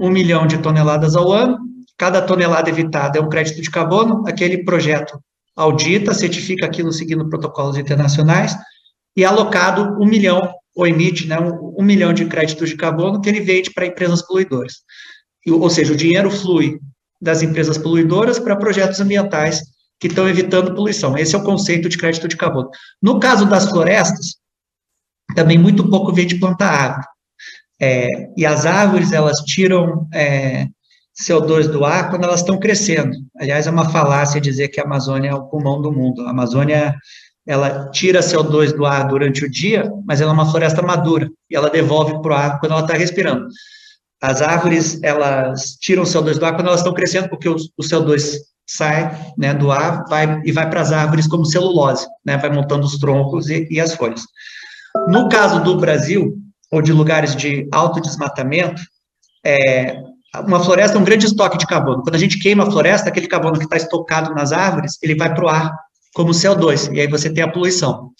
1 0.00 0.10
milhão 0.10 0.46
de 0.46 0.58
toneladas 0.58 1.14
ao 1.14 1.30
ano, 1.30 1.58
cada 1.98 2.22
tonelada 2.22 2.70
evitada 2.70 3.18
é 3.18 3.22
um 3.22 3.28
crédito 3.28 3.60
de 3.60 3.70
carbono, 3.70 4.24
aquele 4.26 4.64
projeto 4.64 5.20
audita, 5.54 6.14
certifica 6.14 6.64
aquilo 6.64 6.90
seguindo 6.90 7.28
protocolos 7.28 7.76
internacionais, 7.76 8.56
e 9.14 9.22
é 9.22 9.26
alocado 9.26 10.02
1 10.02 10.06
milhão, 10.06 10.50
ou 10.74 10.86
emite 10.86 11.26
né, 11.26 11.38
1 11.38 11.82
milhão 11.82 12.14
de 12.14 12.24
créditos 12.24 12.70
de 12.70 12.76
carbono 12.76 13.20
que 13.20 13.28
ele 13.28 13.40
vende 13.40 13.70
para 13.72 13.86
empresas 13.86 14.22
poluidoras. 14.26 14.74
Ou 15.46 15.68
seja, 15.68 15.92
o 15.92 15.96
dinheiro 15.96 16.30
flui 16.30 16.78
das 17.20 17.42
empresas 17.42 17.76
poluidoras 17.76 18.38
para 18.38 18.56
projetos 18.56 19.00
ambientais 19.00 19.60
que 20.00 20.06
estão 20.06 20.26
evitando 20.26 20.74
poluição. 20.74 21.18
Esse 21.18 21.34
é 21.34 21.38
o 21.38 21.44
conceito 21.44 21.88
de 21.88 21.98
crédito 21.98 22.26
de 22.26 22.36
carbono. 22.36 22.70
No 23.02 23.20
caso 23.20 23.44
das 23.44 23.68
florestas, 23.68 24.36
também 25.34 25.58
muito 25.58 25.88
pouco 25.90 26.12
vem 26.12 26.26
de 26.26 26.38
plantar 26.38 26.70
árvore. 26.70 27.06
É, 27.80 28.08
e 28.36 28.44
as 28.44 28.66
árvores, 28.66 29.12
elas 29.12 29.38
tiram 29.38 30.06
é, 30.12 30.66
CO2 31.20 31.68
do 31.68 31.84
ar 31.84 32.10
quando 32.10 32.24
elas 32.24 32.40
estão 32.40 32.58
crescendo. 32.58 33.16
Aliás, 33.38 33.66
é 33.66 33.70
uma 33.70 33.88
falácia 33.88 34.40
dizer 34.40 34.68
que 34.68 34.80
a 34.80 34.84
Amazônia 34.84 35.30
é 35.30 35.34
o 35.34 35.44
pulmão 35.44 35.80
do 35.80 35.92
mundo. 35.92 36.26
A 36.26 36.30
Amazônia, 36.30 36.94
ela 37.46 37.90
tira 37.90 38.20
CO2 38.20 38.74
do 38.74 38.84
ar 38.84 39.08
durante 39.08 39.44
o 39.44 39.50
dia, 39.50 39.90
mas 40.06 40.20
ela 40.20 40.30
é 40.30 40.34
uma 40.34 40.50
floresta 40.50 40.82
madura 40.82 41.28
e 41.50 41.56
ela 41.56 41.70
devolve 41.70 42.20
para 42.20 42.32
o 42.32 42.34
ar 42.34 42.60
quando 42.60 42.72
ela 42.72 42.82
está 42.82 42.94
respirando. 42.94 43.46
As 44.22 44.42
árvores, 44.42 45.02
elas 45.02 45.76
tiram 45.80 46.02
CO2 46.02 46.38
do 46.38 46.44
ar 46.44 46.54
quando 46.54 46.66
elas 46.66 46.80
estão 46.80 46.92
crescendo, 46.92 47.30
porque 47.30 47.48
o, 47.48 47.56
o 47.56 47.82
CO2 47.82 48.34
sai 48.68 49.18
né, 49.36 49.54
do 49.54 49.72
ar 49.72 50.04
vai, 50.08 50.40
e 50.44 50.52
vai 50.52 50.68
para 50.68 50.82
as 50.82 50.92
árvores 50.92 51.26
como 51.26 51.44
celulose, 51.44 52.06
né, 52.24 52.36
vai 52.36 52.50
montando 52.50 52.86
os 52.86 52.98
troncos 52.98 53.48
e, 53.48 53.66
e 53.70 53.80
as 53.80 53.94
folhas. 53.94 54.22
No 55.08 55.28
caso 55.28 55.62
do 55.64 55.78
Brasil, 55.78 56.36
ou 56.70 56.80
de 56.80 56.92
lugares 56.92 57.34
de 57.34 57.68
alto 57.72 58.00
desmatamento, 58.00 58.80
é, 59.44 59.96
uma 60.46 60.62
floresta 60.62 60.96
é 60.96 61.00
um 61.00 61.04
grande 61.04 61.26
estoque 61.26 61.58
de 61.58 61.66
carbono. 61.66 62.02
Quando 62.02 62.14
a 62.14 62.18
gente 62.18 62.38
queima 62.38 62.64
a 62.64 62.70
floresta, 62.70 63.08
aquele 63.08 63.26
carbono 63.26 63.58
que 63.58 63.64
está 63.64 63.76
estocado 63.76 64.32
nas 64.34 64.52
árvores, 64.52 64.98
ele 65.02 65.16
vai 65.16 65.34
para 65.34 65.44
o 65.44 65.48
ar 65.48 65.74
como 66.14 66.30
CO2, 66.30 66.94
e 66.94 67.00
aí 67.00 67.06
você 67.06 67.30
tem 67.30 67.42
a 67.42 67.50
poluição. 67.50 68.10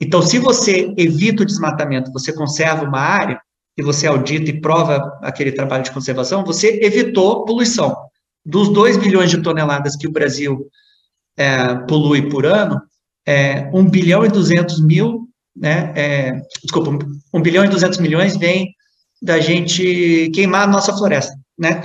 Então, 0.00 0.22
se 0.22 0.38
você 0.38 0.92
evita 0.96 1.42
o 1.42 1.46
desmatamento, 1.46 2.12
você 2.12 2.32
conserva 2.32 2.84
uma 2.84 3.00
área, 3.00 3.38
e 3.80 3.82
você 3.82 4.06
audita 4.06 4.50
e 4.50 4.60
prova 4.60 5.18
aquele 5.22 5.52
trabalho 5.52 5.82
de 5.82 5.90
conservação, 5.90 6.44
você 6.44 6.80
evitou 6.82 7.44
poluição. 7.44 7.96
Dos 8.44 8.68
2 8.70 8.98
bilhões 8.98 9.30
de 9.30 9.42
toneladas 9.42 9.96
que 9.96 10.06
o 10.06 10.12
Brasil 10.12 10.66
é, 11.36 11.74
polui 11.86 12.28
por 12.28 12.44
ano, 12.44 12.80
é, 13.26 13.70
1 13.72 13.90
bilhão 13.90 14.24
e 14.24 14.28
200 14.28 14.80
mil, 14.80 15.28
né, 15.60 15.92
é, 15.94 16.40
desculpa, 16.62 16.90
1 17.34 17.42
bilhão 17.42 17.64
e 17.64 17.68
200 17.68 17.98
milhões 17.98 18.36
vem 18.36 18.74
da 19.20 19.38
gente 19.38 20.30
queimar 20.34 20.62
a 20.62 20.66
nossa 20.66 20.96
floresta, 20.96 21.34
né? 21.58 21.82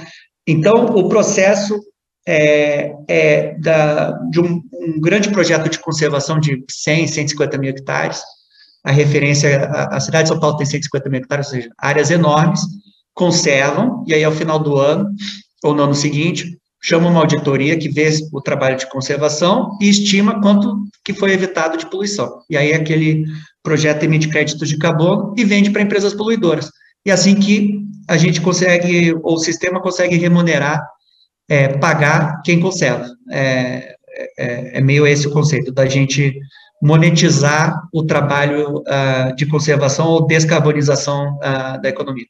Então, 0.47 0.85
o 0.85 1.09
processo 1.09 1.77
é, 2.25 2.93
é 3.07 3.57
da, 3.59 4.11
de 4.29 4.39
um, 4.39 4.61
um, 4.73 5.01
grande 5.01 5.29
projeto 5.29 5.69
de 5.69 5.79
conservação 5.79 6.39
de 6.39 6.63
100, 6.69 7.07
150 7.07 7.57
mil 7.57 7.69
hectares, 7.69 8.21
a 8.83 8.91
referência, 8.91 9.65
a, 9.65 9.97
a 9.97 9.99
cidade 9.99 10.23
de 10.23 10.29
São 10.29 10.39
Paulo 10.39 10.55
tem 10.55 10.65
150 10.65 11.09
mil 11.09 11.19
hectares, 11.19 11.47
ou 11.47 11.53
seja, 11.53 11.69
áreas 11.77 12.09
enormes, 12.11 12.61
conservam, 13.13 14.03
e 14.07 14.13
aí 14.13 14.23
ao 14.23 14.31
final 14.31 14.59
do 14.59 14.77
ano, 14.77 15.09
ou 15.63 15.73
no 15.73 15.83
ano 15.83 15.95
seguinte, 15.95 16.57
chama 16.81 17.09
uma 17.09 17.21
auditoria 17.21 17.77
que 17.77 17.89
vê 17.89 18.09
o 18.31 18.39
trabalho 18.39 18.77
de 18.77 18.87
conservação 18.89 19.77
e 19.81 19.89
estima 19.89 20.39
quanto 20.39 20.85
que 21.03 21.13
foi 21.13 21.33
evitado 21.33 21.77
de 21.77 21.89
poluição. 21.89 22.41
E 22.49 22.55
aí 22.55 22.73
aquele 22.73 23.25
projeto 23.65 24.03
emite 24.03 24.29
créditos 24.29 24.69
de 24.69 24.77
carbono 24.77 25.33
e 25.37 25.43
vende 25.43 25.71
para 25.71 25.81
empresas 25.81 26.13
poluidoras. 26.13 26.69
E 27.05 27.11
assim 27.11 27.35
que 27.35 27.81
a 28.07 28.15
gente 28.15 28.39
consegue, 28.39 29.13
ou 29.23 29.33
o 29.33 29.37
sistema 29.37 29.81
consegue 29.81 30.15
remunerar, 30.15 30.81
é, 31.49 31.77
pagar 31.77 32.41
quem 32.43 32.59
conserva. 32.59 33.07
É, 33.29 33.95
é, 34.37 34.77
é, 34.77 34.81
meio 34.81 35.05
esse 35.05 35.27
o 35.27 35.31
conceito, 35.31 35.71
da 35.71 35.85
gente 35.85 36.39
monetizar 36.81 37.81
o 37.93 38.05
trabalho 38.05 38.79
uh, 38.79 39.35
de 39.35 39.45
conservação 39.45 40.07
ou 40.07 40.27
descarbonização 40.27 41.37
uh, 41.37 41.81
da 41.81 41.89
economia. 41.89 42.27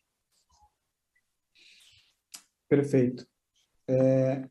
Perfeito. 2.70 3.26
É, 3.88 4.44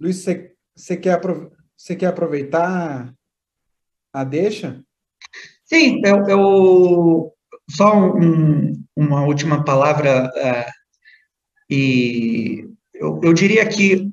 Luiz, 0.00 0.16
você 0.16 0.96
quer, 0.96 1.20
quer 1.98 2.06
aproveitar 2.06 3.12
a 4.12 4.24
deixa? 4.24 4.82
Sim, 5.64 6.00
eu, 6.04 6.24
eu 6.28 7.32
só 7.70 7.96
um, 7.96 8.72
uma 8.96 9.22
última 9.22 9.64
palavra, 9.64 10.30
uh, 10.36 10.70
e 11.70 12.68
eu, 12.92 13.20
eu 13.22 13.32
diria 13.32 13.66
que 13.66 14.08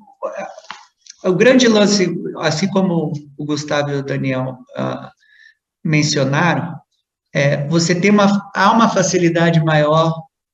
o 1.24 1.34
grande 1.34 1.68
lance, 1.68 2.12
assim 2.38 2.68
como 2.68 3.12
o 3.38 3.44
Gustavo 3.44 3.90
e 3.90 3.96
o 3.96 4.02
Daniel 4.02 4.58
uh, 4.76 5.08
mencionaram, 5.84 6.76
é, 7.34 7.66
você 7.68 7.94
tem 7.94 8.10
uma, 8.10 8.50
há 8.54 8.72
uma 8.72 8.88
facilidade 8.88 9.62
maior 9.64 10.12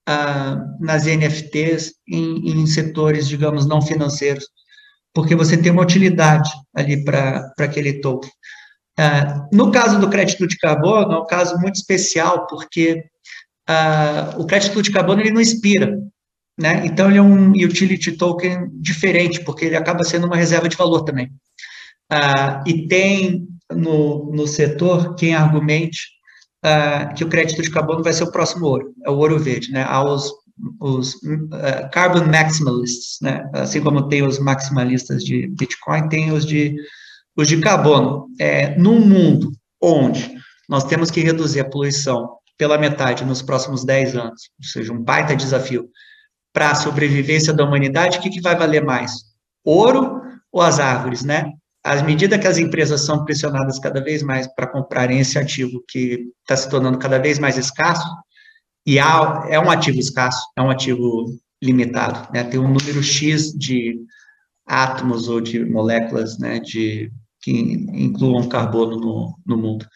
uh, 0.08 0.84
nas 0.84 1.06
NFTs 1.06 1.94
em, 2.08 2.50
em, 2.50 2.66
setores, 2.66 3.28
digamos, 3.28 3.66
não 3.66 3.82
financeiros, 3.82 4.46
porque 5.12 5.34
você 5.34 5.56
tem 5.56 5.72
uma 5.72 5.82
utilidade 5.82 6.50
ali 6.74 7.04
para 7.04 7.52
aquele 7.58 8.00
token. 8.00 8.30
Uh, 8.98 9.56
no 9.56 9.70
caso 9.70 10.00
do 10.00 10.10
crédito 10.10 10.46
de 10.46 10.56
carbono, 10.58 11.12
é 11.12 11.18
um 11.20 11.26
caso 11.26 11.56
muito 11.58 11.76
especial, 11.76 12.46
porque 12.46 13.04
o 14.38 14.46
crédito 14.46 14.80
de 14.80 14.90
carbono 14.90 15.20
ele 15.20 15.30
não 15.30 15.42
expira, 15.42 15.98
né? 16.58 16.86
Então, 16.86 17.08
ele 17.08 17.18
é 17.18 17.22
um 17.22 17.50
utility 17.50 18.12
token 18.12 18.68
diferente, 18.72 19.44
porque 19.44 19.66
ele 19.66 19.76
acaba 19.76 20.02
sendo 20.04 20.26
uma 20.26 20.36
reserva 20.36 20.70
de 20.70 20.76
valor 20.76 21.02
também. 21.02 21.30
Ah, 22.10 22.64
e 22.66 22.88
tem 22.88 23.46
no, 23.70 24.32
no 24.32 24.46
setor 24.46 25.14
quem 25.14 25.34
argumente 25.34 26.08
ah, 26.62 27.12
que 27.14 27.22
o 27.22 27.28
crédito 27.28 27.62
de 27.62 27.70
carbono 27.70 28.02
vai 28.02 28.12
ser 28.12 28.24
o 28.24 28.32
próximo 28.32 28.66
ouro, 28.66 28.94
é 29.04 29.10
o 29.10 29.16
ouro 29.16 29.38
verde, 29.38 29.70
né? 29.70 29.84
Há 29.86 30.02
os, 30.02 30.30
uh, 30.30 31.90
carbon 31.92 32.24
maximalists, 32.26 33.18
né? 33.22 33.48
Assim 33.52 33.80
como 33.80 34.08
tem 34.08 34.22
os 34.22 34.38
maximalistas 34.38 35.22
de 35.22 35.46
Bitcoin, 35.48 36.08
tem 36.08 36.32
os 36.32 36.44
de, 36.44 36.74
os 37.38 37.46
de 37.46 37.60
carbono. 37.60 38.26
É, 38.38 38.76
num 38.76 39.00
mundo 39.00 39.52
onde 39.80 40.36
nós 40.68 40.84
temos 40.84 41.10
que 41.10 41.20
reduzir 41.20 41.60
a 41.60 41.68
poluição 41.68 42.36
pela 42.58 42.76
metade 42.76 43.24
nos 43.24 43.40
próximos 43.40 43.84
10 43.84 44.16
anos, 44.16 44.50
ou 44.58 44.68
seja, 44.68 44.92
um 44.92 45.00
baita 45.00 45.36
desafio, 45.36 45.88
para 46.52 46.72
a 46.72 46.74
sobrevivência 46.74 47.52
da 47.52 47.64
humanidade, 47.64 48.18
o 48.18 48.20
que, 48.20 48.30
que 48.30 48.40
vai 48.40 48.56
valer 48.56 48.84
mais? 48.84 49.12
Ouro 49.64 50.20
ou 50.50 50.60
as 50.60 50.80
árvores, 50.80 51.22
né? 51.22 51.52
À 51.84 52.02
medida 52.02 52.38
que 52.38 52.48
as 52.48 52.58
empresas 52.58 53.02
são 53.02 53.24
pressionadas 53.24 53.78
cada 53.78 54.02
vez 54.02 54.22
mais 54.22 54.52
para 54.54 54.66
comprarem 54.66 55.20
esse 55.20 55.38
ativo 55.38 55.82
que 55.88 56.26
está 56.40 56.56
se 56.56 56.68
tornando 56.68 56.98
cada 56.98 57.18
vez 57.18 57.38
mais 57.38 57.56
escasso, 57.56 58.08
e 58.84 58.98
há, 58.98 59.46
é 59.48 59.60
um 59.60 59.70
ativo 59.70 59.98
escasso, 59.98 60.44
é 60.56 60.62
um 60.62 60.70
ativo 60.70 61.26
limitado, 61.62 62.28
né? 62.32 62.42
Tem 62.42 62.58
um 62.58 62.72
número 62.72 63.02
X 63.02 63.52
de 63.52 64.00
átomos 64.66 65.28
ou 65.28 65.40
de 65.40 65.64
moléculas, 65.64 66.38
né, 66.38 66.58
de, 66.58 67.10
que 67.40 67.52
incluam 67.52 68.48
carbono 68.48 68.96
no, 68.96 69.38
no 69.46 69.56
mundo. 69.56 69.86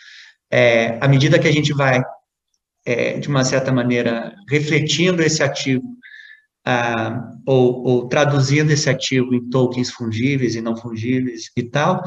É, 0.50 0.98
à 1.00 1.08
medida 1.08 1.38
que 1.38 1.48
a 1.48 1.52
gente 1.52 1.72
vai, 1.72 2.02
é, 2.84 3.18
de 3.18 3.28
uma 3.28 3.44
certa 3.44 3.72
maneira, 3.72 4.34
refletindo 4.48 5.22
esse 5.22 5.42
ativo 5.42 5.82
ah, 6.64 7.32
ou, 7.46 7.84
ou, 7.84 8.08
traduzindo 8.08 8.70
esse 8.70 8.88
ativo 8.88 9.34
em 9.34 9.48
tokens 9.50 9.90
fungíveis 9.90 10.54
e 10.54 10.60
não 10.60 10.76
fungíveis 10.76 11.50
e 11.56 11.62
tal, 11.62 12.02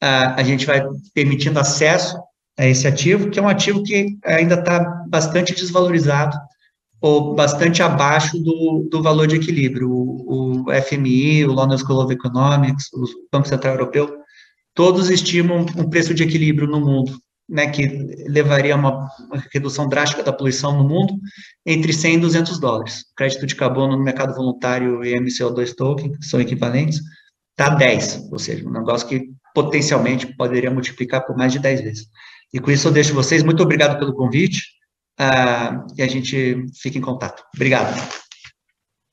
ah, 0.00 0.34
a 0.36 0.42
gente 0.42 0.64
vai 0.64 0.82
permitindo 1.12 1.58
acesso 1.58 2.16
a 2.58 2.66
esse 2.66 2.86
ativo, 2.86 3.30
que 3.30 3.38
é 3.38 3.42
um 3.42 3.48
ativo 3.48 3.82
que 3.82 4.16
ainda 4.24 4.54
está 4.54 4.80
bastante 5.08 5.54
desvalorizado 5.54 6.36
ou 7.00 7.34
bastante 7.34 7.82
abaixo 7.82 8.38
do, 8.38 8.88
do 8.90 9.02
valor 9.02 9.26
de 9.26 9.36
equilíbrio. 9.36 9.90
O, 9.90 10.64
o 10.64 10.82
FMI, 10.82 11.44
o 11.44 11.52
London 11.52 11.78
School 11.78 12.02
of 12.02 12.12
Economics, 12.12 12.92
o 12.92 13.04
Banco 13.30 13.48
Central 13.48 13.74
Europeu, 13.74 14.17
todos 14.78 15.10
estimam 15.10 15.66
um 15.76 15.90
preço 15.90 16.14
de 16.14 16.22
equilíbrio 16.22 16.68
no 16.68 16.80
mundo 16.80 17.20
né, 17.48 17.68
que 17.68 17.84
levaria 18.28 18.74
a 18.74 18.76
uma, 18.76 19.10
redução 19.52 19.88
drástica 19.88 20.22
da 20.22 20.32
poluição 20.32 20.76
no 20.78 20.88
mundo, 20.88 21.14
entre 21.66 21.92
100 21.92 22.14
e 22.14 22.20
200 22.20 22.60
dólares. 22.60 23.04
Crédito 23.16 23.44
de 23.44 23.56
carbono 23.56 23.96
no 23.96 24.04
mercado 24.04 24.36
voluntário 24.36 25.02
e 25.02 25.18
MCO2 25.18 25.74
token, 25.74 26.12
que 26.12 26.24
são 26.24 26.40
equivalentes, 26.40 27.00
está 27.58 27.74
10, 27.74 28.28
ou 28.30 28.38
seja, 28.38 28.68
um 28.68 28.72
negócio 28.72 29.08
que 29.08 29.32
potencialmente 29.52 30.36
poderia 30.36 30.70
multiplicar 30.70 31.26
por 31.26 31.36
mais 31.36 31.52
de 31.52 31.58
10 31.58 31.80
vezes. 31.80 32.06
E 32.54 32.60
com 32.60 32.70
isso 32.70 32.86
eu 32.86 32.92
deixo 32.92 33.12
vocês, 33.12 33.42
muito 33.42 33.64
obrigado 33.64 33.98
pelo 33.98 34.14
convite, 34.14 34.62
uh, 35.18 35.92
e 35.96 36.02
a 36.02 36.06
gente 36.06 36.66
fica 36.80 36.98
em 36.98 37.02
contato. 37.02 37.42
Obrigado. 37.52 37.96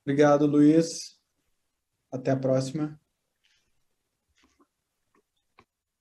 Obrigado, 0.05 0.45
Luiz. 0.45 1.15
Até 2.11 2.29
a 2.29 2.37
próxima. 2.37 2.99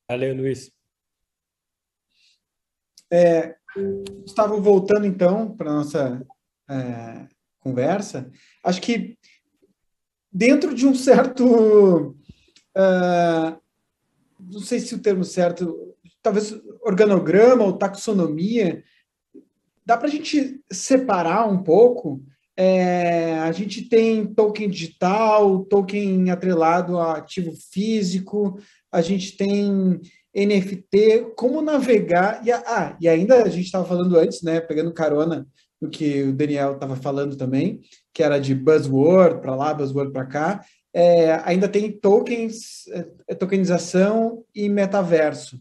Valeu, 0.09 0.35
Luiz. 0.35 0.71
É, 3.11 3.57
Gustavo, 4.23 4.61
voltando 4.61 5.07
então 5.07 5.57
para 5.57 5.71
a 5.71 5.75
nossa 5.75 6.27
é, 6.69 7.27
conversa, 7.61 8.31
acho 8.63 8.81
que 8.83 9.17
dentro 10.31 10.75
de 10.75 10.87
um 10.87 10.95
certo. 10.95 12.17
Uh, 12.77 13.57
não 14.39 14.61
sei 14.61 14.81
se 14.81 14.95
o 14.95 15.01
termo 15.01 15.25
certo, 15.25 15.95
talvez 16.21 16.53
organograma 16.83 17.65
ou 17.65 17.79
taxonomia, 17.79 18.83
dá 19.87 19.97
para 19.97 20.09
a 20.09 20.11
gente 20.11 20.61
separar 20.71 21.49
um 21.49 21.63
pouco. 21.63 22.23
É, 22.57 23.39
a 23.41 23.51
gente 23.53 23.89
tem 23.89 24.27
token 24.27 24.69
digital, 24.69 25.65
token 25.65 26.31
atrelado 26.31 26.99
a 26.99 27.17
ativo 27.17 27.53
físico, 27.73 28.61
a 28.95 29.03
gente 29.03 29.37
tem 29.37 30.01
NFT, 30.35 31.33
como 31.37 31.61
navegar. 31.61 32.41
E, 32.47 32.53
ah, 32.53 32.97
e 33.01 33.09
ainda 33.09 33.43
a 33.43 33.49
gente 33.49 33.67
estava 33.67 33.85
falando 33.85 34.17
antes, 34.17 34.41
né? 34.43 34.61
Pegando 34.61 34.93
carona 34.93 35.47
do 35.81 35.91
que 35.91 36.23
o 36.23 36.33
Daniel 36.33 36.75
estava 36.75 36.97
falando 36.97 37.37
também, 37.37 37.81
que 38.13 38.23
era 38.23 38.39
de 38.39 38.55
buzzword 38.55 39.41
para 39.41 39.55
lá, 39.55 39.75
buzzword 39.75 40.13
para 40.13 40.27
cá. 40.27 40.65
É, 40.93 41.41
ainda 41.45 41.69
tem 41.69 41.91
tokens, 41.91 42.87
é, 42.89 43.07
é, 43.29 43.35
tokenização 43.35 44.45
e 44.55 44.69
metaverso. 44.69 45.61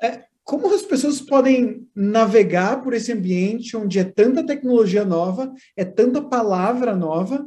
É, 0.00 0.24
como 0.44 0.72
as 0.72 0.82
pessoas 0.82 1.20
podem 1.20 1.88
navegar 1.94 2.82
por 2.82 2.94
esse 2.94 3.12
ambiente 3.12 3.76
onde 3.76 3.98
é 3.98 4.04
tanta 4.04 4.46
tecnologia 4.46 5.04
nova, 5.04 5.52
é 5.76 5.84
tanta 5.84 6.22
palavra 6.22 6.94
nova, 6.94 7.46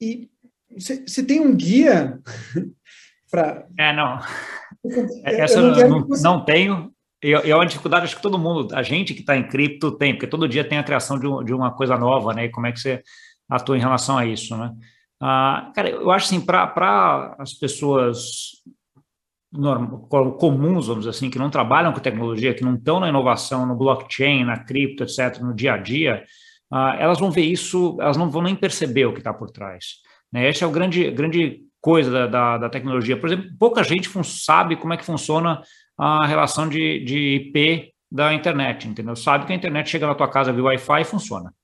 e 0.00 0.30
você 0.78 1.22
tem 1.22 1.40
um 1.40 1.54
guia 1.54 2.20
É, 3.78 3.92
não. 3.92 4.18
Essa 5.24 5.58
eu 5.58 5.62
não, 5.62 5.88
não, 5.88 6.06
você... 6.06 6.22
não 6.22 6.44
tenho, 6.44 6.92
e 7.22 7.32
é 7.32 7.54
uma 7.54 7.66
dificuldade, 7.66 8.04
acho 8.04 8.16
que 8.16 8.22
todo 8.22 8.38
mundo, 8.38 8.74
a 8.74 8.82
gente 8.82 9.14
que 9.14 9.20
está 9.20 9.36
em 9.36 9.48
cripto 9.48 9.90
tem, 9.92 10.12
porque 10.12 10.26
todo 10.26 10.48
dia 10.48 10.68
tem 10.68 10.78
a 10.78 10.84
criação 10.84 11.18
de, 11.18 11.26
um, 11.26 11.42
de, 11.42 11.52
uma 11.52 11.72
coisa 11.72 11.96
nova, 11.96 12.32
né? 12.34 12.44
E 12.44 12.50
como 12.50 12.66
é 12.66 12.72
que 12.72 12.78
você 12.78 13.02
atua 13.48 13.76
em 13.76 13.80
relação 13.80 14.18
a 14.18 14.26
isso, 14.26 14.56
né? 14.56 14.72
Ah, 15.20 15.72
cara, 15.74 15.88
eu 15.88 16.10
acho 16.10 16.26
assim, 16.26 16.40
para 16.40 17.34
as 17.38 17.54
pessoas 17.54 18.62
norm, 19.50 20.06
comuns, 20.38 20.88
vamos 20.88 21.04
dizer 21.04 21.16
assim, 21.16 21.30
que 21.30 21.38
não 21.38 21.48
trabalham 21.48 21.92
com 21.92 22.00
tecnologia, 22.00 22.54
que 22.54 22.64
não 22.64 22.74
estão 22.74 23.00
na 23.00 23.08
inovação, 23.08 23.64
no 23.64 23.74
blockchain, 23.74 24.44
na 24.44 24.58
cripto, 24.58 25.02
etc., 25.02 25.40
no 25.40 25.54
dia 25.54 25.74
a 25.74 25.78
dia, 25.78 26.24
ah, 26.70 26.96
elas 26.98 27.18
vão 27.18 27.30
ver 27.30 27.44
isso, 27.44 27.96
elas 28.00 28.16
não 28.16 28.30
vão 28.30 28.42
nem 28.42 28.54
perceber 28.54 29.06
o 29.06 29.12
que 29.12 29.18
está 29.18 29.32
por 29.32 29.50
trás. 29.50 29.96
Né? 30.30 30.48
Essa 30.48 30.64
é 30.64 30.68
o 30.68 30.70
grande, 30.70 31.10
grande 31.10 31.62
coisa 31.86 32.10
da, 32.10 32.26
da, 32.26 32.58
da, 32.58 32.68
tecnologia. 32.68 33.16
Por 33.16 33.28
exemplo, 33.28 33.48
pouca 33.60 33.84
gente 33.84 34.10
sabe 34.24 34.74
como 34.74 34.92
é 34.92 34.96
que 34.96 35.04
funciona 35.04 35.62
a 35.96 36.26
relação 36.26 36.68
de, 36.68 36.98
de 37.04 37.36
IP 37.36 37.92
da 38.10 38.34
internet, 38.34 38.88
entendeu? 38.88 39.14
Sabe 39.14 39.46
que 39.46 39.52
a 39.52 39.56
internet 39.56 39.88
chega 39.88 40.04
na 40.04 40.16
tua 40.16 40.28
casa 40.28 40.52
via 40.52 40.64
Wi-Fi 40.64 41.02
e 41.02 41.04
funciona. 41.04 41.54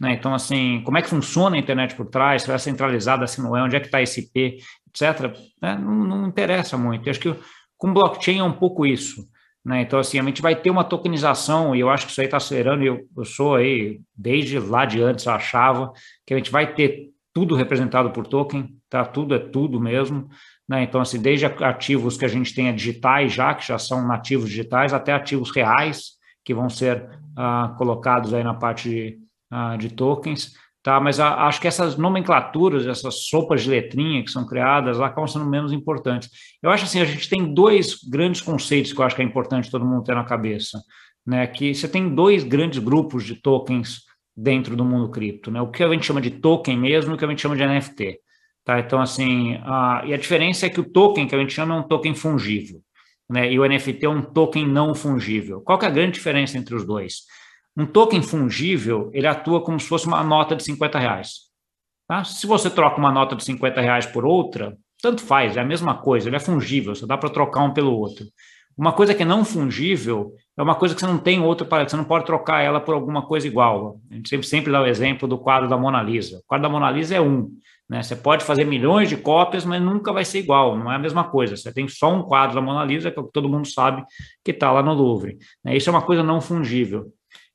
Né? 0.00 0.12
Então, 0.12 0.32
assim, 0.32 0.80
como 0.84 0.96
é 0.96 1.02
que 1.02 1.08
funciona 1.08 1.56
a 1.56 1.58
internet 1.58 1.96
por 1.96 2.06
trás? 2.06 2.44
Se 2.44 2.52
é 2.52 2.56
centralizada, 2.56 3.26
se 3.26 3.42
não 3.42 3.56
é, 3.56 3.64
onde 3.64 3.74
é 3.74 3.80
que 3.80 3.86
está 3.86 4.00
esse 4.00 4.20
IP, 4.20 4.58
etc. 4.90 5.36
Né? 5.60 5.76
Não, 5.76 6.04
não, 6.04 6.28
interessa 6.28 6.78
muito. 6.78 7.08
Eu 7.08 7.10
acho 7.10 7.18
que 7.18 7.34
com 7.76 7.92
blockchain 7.92 8.38
é 8.38 8.44
um 8.44 8.52
pouco 8.52 8.86
isso. 8.86 9.28
Né? 9.64 9.82
Então, 9.82 9.98
assim, 9.98 10.20
a 10.20 10.22
gente 10.22 10.40
vai 10.40 10.54
ter 10.54 10.70
uma 10.70 10.84
tokenização, 10.84 11.74
e 11.74 11.80
eu 11.80 11.90
acho 11.90 12.06
que 12.06 12.12
isso 12.12 12.20
aí 12.20 12.28
está 12.28 12.36
acelerando, 12.36 12.84
e 12.84 12.86
eu, 12.86 13.00
eu 13.16 13.24
sou 13.24 13.56
aí, 13.56 14.00
desde 14.16 14.56
lá 14.60 14.84
de 14.84 15.02
antes, 15.02 15.26
eu 15.26 15.32
achava 15.32 15.92
que 16.24 16.32
a 16.32 16.36
gente 16.36 16.52
vai 16.52 16.72
ter 16.74 17.12
tudo 17.32 17.56
representado 17.56 18.12
por 18.12 18.24
token, 18.24 18.68
tá? 18.94 19.04
Tudo 19.04 19.34
é 19.34 19.40
tudo 19.40 19.80
mesmo. 19.80 20.28
Né? 20.68 20.84
Então, 20.84 21.00
assim, 21.00 21.20
desde 21.20 21.46
ativos 21.46 22.16
que 22.16 22.24
a 22.24 22.28
gente 22.28 22.54
tenha 22.54 22.72
digitais 22.72 23.32
já, 23.32 23.52
que 23.52 23.66
já 23.66 23.76
são 23.76 24.06
nativos 24.06 24.48
digitais, 24.48 24.94
até 24.94 25.12
ativos 25.12 25.50
reais, 25.50 26.12
que 26.44 26.54
vão 26.54 26.70
ser 26.70 27.02
uh, 27.02 27.76
colocados 27.76 28.32
aí 28.32 28.44
na 28.44 28.54
parte 28.54 28.88
de, 28.88 29.18
uh, 29.52 29.76
de 29.76 29.88
tokens. 29.88 30.52
Tá, 30.80 31.00
mas 31.00 31.18
a, 31.18 31.46
acho 31.46 31.60
que 31.60 31.66
essas 31.66 31.96
nomenclaturas, 31.96 32.86
essas 32.86 33.26
sopas 33.26 33.62
de 33.62 33.70
letrinha 33.70 34.22
que 34.22 34.30
são 34.30 34.46
criadas, 34.46 35.00
acabam 35.00 35.26
sendo 35.26 35.46
menos 35.46 35.72
importantes. 35.72 36.28
Eu 36.62 36.70
acho 36.70 36.84
assim, 36.84 37.00
a 37.00 37.06
gente 37.06 37.28
tem 37.28 37.52
dois 37.52 37.98
grandes 38.04 38.42
conceitos 38.42 38.92
que 38.92 39.00
eu 39.00 39.04
acho 39.04 39.16
que 39.16 39.22
é 39.22 39.24
importante 39.24 39.70
todo 39.70 39.84
mundo 39.84 40.04
ter 40.04 40.14
na 40.14 40.24
cabeça, 40.24 40.78
né? 41.26 41.46
Que 41.46 41.74
você 41.74 41.88
tem 41.88 42.14
dois 42.14 42.44
grandes 42.44 42.78
grupos 42.78 43.24
de 43.24 43.34
tokens 43.34 44.02
dentro 44.36 44.76
do 44.76 44.84
mundo 44.84 45.08
cripto, 45.10 45.50
né? 45.50 45.60
O 45.62 45.70
que 45.70 45.82
a 45.82 45.88
gente 45.88 46.04
chama 46.04 46.20
de 46.20 46.32
token 46.32 46.78
mesmo 46.78 47.14
o 47.14 47.16
que 47.16 47.24
a 47.24 47.28
gente 47.28 47.40
chama 47.40 47.56
de 47.56 47.66
NFT. 47.66 48.18
Tá? 48.64 48.80
Então, 48.80 49.00
assim, 49.00 49.58
a, 49.62 50.02
e 50.06 50.14
a 50.14 50.16
diferença 50.16 50.66
é 50.66 50.70
que 50.70 50.80
o 50.80 50.90
token 50.90 51.28
que 51.28 51.34
a 51.34 51.38
gente 51.38 51.52
chama 51.52 51.74
é 51.74 51.78
um 51.78 51.82
token 51.82 52.14
fungível, 52.14 52.80
né? 53.28 53.52
E 53.52 53.58
o 53.58 53.68
NFT 53.68 54.06
é 54.06 54.08
um 54.08 54.22
token 54.22 54.66
não 54.66 54.94
fungível. 54.94 55.60
Qual 55.60 55.78
que 55.78 55.84
é 55.84 55.88
a 55.88 55.92
grande 55.92 56.12
diferença 56.12 56.56
entre 56.56 56.74
os 56.74 56.84
dois? 56.84 57.24
Um 57.76 57.84
token 57.84 58.22
fungível, 58.22 59.10
ele 59.12 59.26
atua 59.26 59.62
como 59.62 59.78
se 59.78 59.86
fosse 59.86 60.06
uma 60.06 60.22
nota 60.22 60.56
de 60.56 60.62
50 60.62 60.98
reais. 60.98 61.44
Tá? 62.08 62.24
Se 62.24 62.46
você 62.46 62.70
troca 62.70 62.98
uma 62.98 63.10
nota 63.10 63.34
de 63.34 63.44
50 63.44 63.80
reais 63.80 64.06
por 64.06 64.24
outra, 64.24 64.76
tanto 65.02 65.22
faz, 65.22 65.56
é 65.56 65.60
a 65.60 65.64
mesma 65.64 65.98
coisa, 65.98 66.28
ele 66.28 66.36
é 66.36 66.40
fungível, 66.40 66.94
só 66.94 67.06
dá 67.06 67.18
para 67.18 67.30
trocar 67.30 67.62
um 67.62 67.72
pelo 67.72 67.92
outro. 67.92 68.24
Uma 68.76 68.92
coisa 68.92 69.14
que 69.14 69.22
é 69.22 69.26
não 69.26 69.44
fungível 69.44 70.34
é 70.56 70.62
uma 70.62 70.74
coisa 70.74 70.94
que 70.94 71.00
você 71.00 71.06
não 71.06 71.18
tem 71.18 71.40
outra 71.40 71.66
para, 71.66 71.88
você 71.88 71.96
não 71.96 72.04
pode 72.04 72.26
trocar 72.26 72.60
ela 72.60 72.80
por 72.80 72.94
alguma 72.94 73.22
coisa 73.22 73.46
igual. 73.46 74.00
A 74.10 74.14
gente 74.14 74.28
sempre, 74.28 74.46
sempre 74.46 74.72
dá 74.72 74.82
o 74.82 74.86
exemplo 74.86 75.28
do 75.28 75.38
quadro 75.38 75.68
da 75.68 75.76
Mona 75.76 76.02
Lisa. 76.02 76.38
O 76.38 76.42
quadro 76.46 76.64
da 76.64 76.68
Mona 76.68 76.90
Lisa 76.90 77.14
é 77.14 77.20
um. 77.20 77.50
Né? 77.88 78.02
Você 78.02 78.16
pode 78.16 78.44
fazer 78.44 78.64
milhões 78.64 79.08
de 79.08 79.16
cópias, 79.16 79.64
mas 79.64 79.80
nunca 79.80 80.12
vai 80.12 80.24
ser 80.24 80.40
igual, 80.40 80.76
não 80.76 80.90
é 80.90 80.96
a 80.96 80.98
mesma 80.98 81.24
coisa. 81.24 81.56
Você 81.56 81.72
tem 81.72 81.86
só 81.86 82.12
um 82.12 82.22
quadro 82.22 82.54
da 82.54 82.60
Mona 82.60 82.84
Lisa, 82.84 83.10
que 83.10 83.20
é 83.20 83.22
todo 83.32 83.48
mundo 83.48 83.68
sabe 83.68 84.04
que 84.44 84.50
está 84.50 84.72
lá 84.72 84.82
no 84.82 84.92
Louvre. 84.92 85.38
Né? 85.64 85.76
Isso 85.76 85.88
é 85.88 85.92
uma 85.92 86.02
coisa 86.02 86.22
não 86.22 86.40
fungível. 86.40 87.12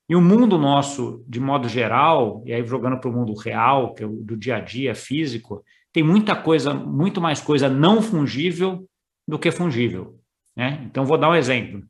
E 0.07 0.15
o 0.15 0.21
mundo 0.21 0.57
nosso, 0.57 1.23
de 1.27 1.39
modo 1.39 1.67
geral, 1.67 2.41
e 2.45 2.53
aí 2.53 2.65
jogando 2.65 2.99
para 2.99 3.09
o 3.09 3.13
mundo 3.13 3.33
real, 3.35 3.93
que 3.93 4.03
é 4.03 4.07
o 4.07 4.23
do 4.23 4.35
dia 4.35 4.55
a 4.55 4.59
dia, 4.59 4.95
físico, 4.95 5.63
tem 5.93 6.01
muita 6.01 6.35
coisa, 6.35 6.73
muito 6.73 7.21
mais 7.21 7.39
coisa 7.41 7.69
não 7.69 8.01
fungível 8.01 8.87
do 9.27 9.37
que 9.37 9.51
fungível. 9.51 10.18
Né? 10.59 10.83
Então, 10.85 11.05
vou 11.05 11.17
dar 11.17 11.29
um 11.29 11.35
exemplo. 11.35 11.81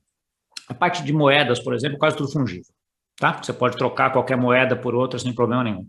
A 0.68 0.74
parte 0.74 1.04
de 1.04 1.12
moedas, 1.12 1.60
por 1.60 1.74
exemplo, 1.74 1.98
quase 1.98 2.16
tudo 2.16 2.32
fungível. 2.32 2.72
Tá? 3.18 3.42
Você 3.42 3.52
pode 3.52 3.76
trocar 3.76 4.12
qualquer 4.12 4.38
moeda 4.38 4.76
por 4.76 4.94
outra 4.94 5.18
sem 5.18 5.34
problema 5.34 5.64
nenhum 5.64 5.88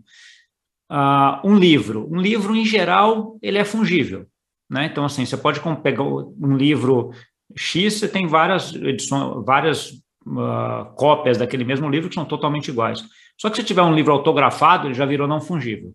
uh, 0.91 1.47
um 1.47 1.55
livro. 1.55 2.07
Um 2.11 2.19
livro, 2.19 2.55
em 2.55 2.65
geral, 2.65 3.37
ele 3.41 3.57
é 3.57 3.63
fungível. 3.63 4.27
Né? 4.69 4.85
Então, 4.85 5.05
assim, 5.05 5.25
você 5.25 5.37
pode 5.37 5.61
pegar 5.81 6.03
um 6.03 6.55
livro 6.55 7.11
X, 7.55 7.95
você 7.95 8.07
tem 8.07 8.27
várias 8.27 8.73
edições, 8.75 9.45
várias 9.45 9.91
uh, 10.25 10.93
cópias 10.95 11.37
daquele 11.37 11.63
mesmo 11.63 11.89
livro 11.89 12.09
que 12.09 12.15
são 12.15 12.25
totalmente 12.25 12.69
iguais. 12.69 13.03
Só 13.39 13.49
que 13.49 13.57
se 13.57 13.63
tiver 13.63 13.81
um 13.81 13.93
livro 13.93 14.13
autografado, 14.13 14.87
ele 14.87 14.93
já 14.93 15.05
virou 15.05 15.27
não 15.27 15.41
fungível. 15.41 15.93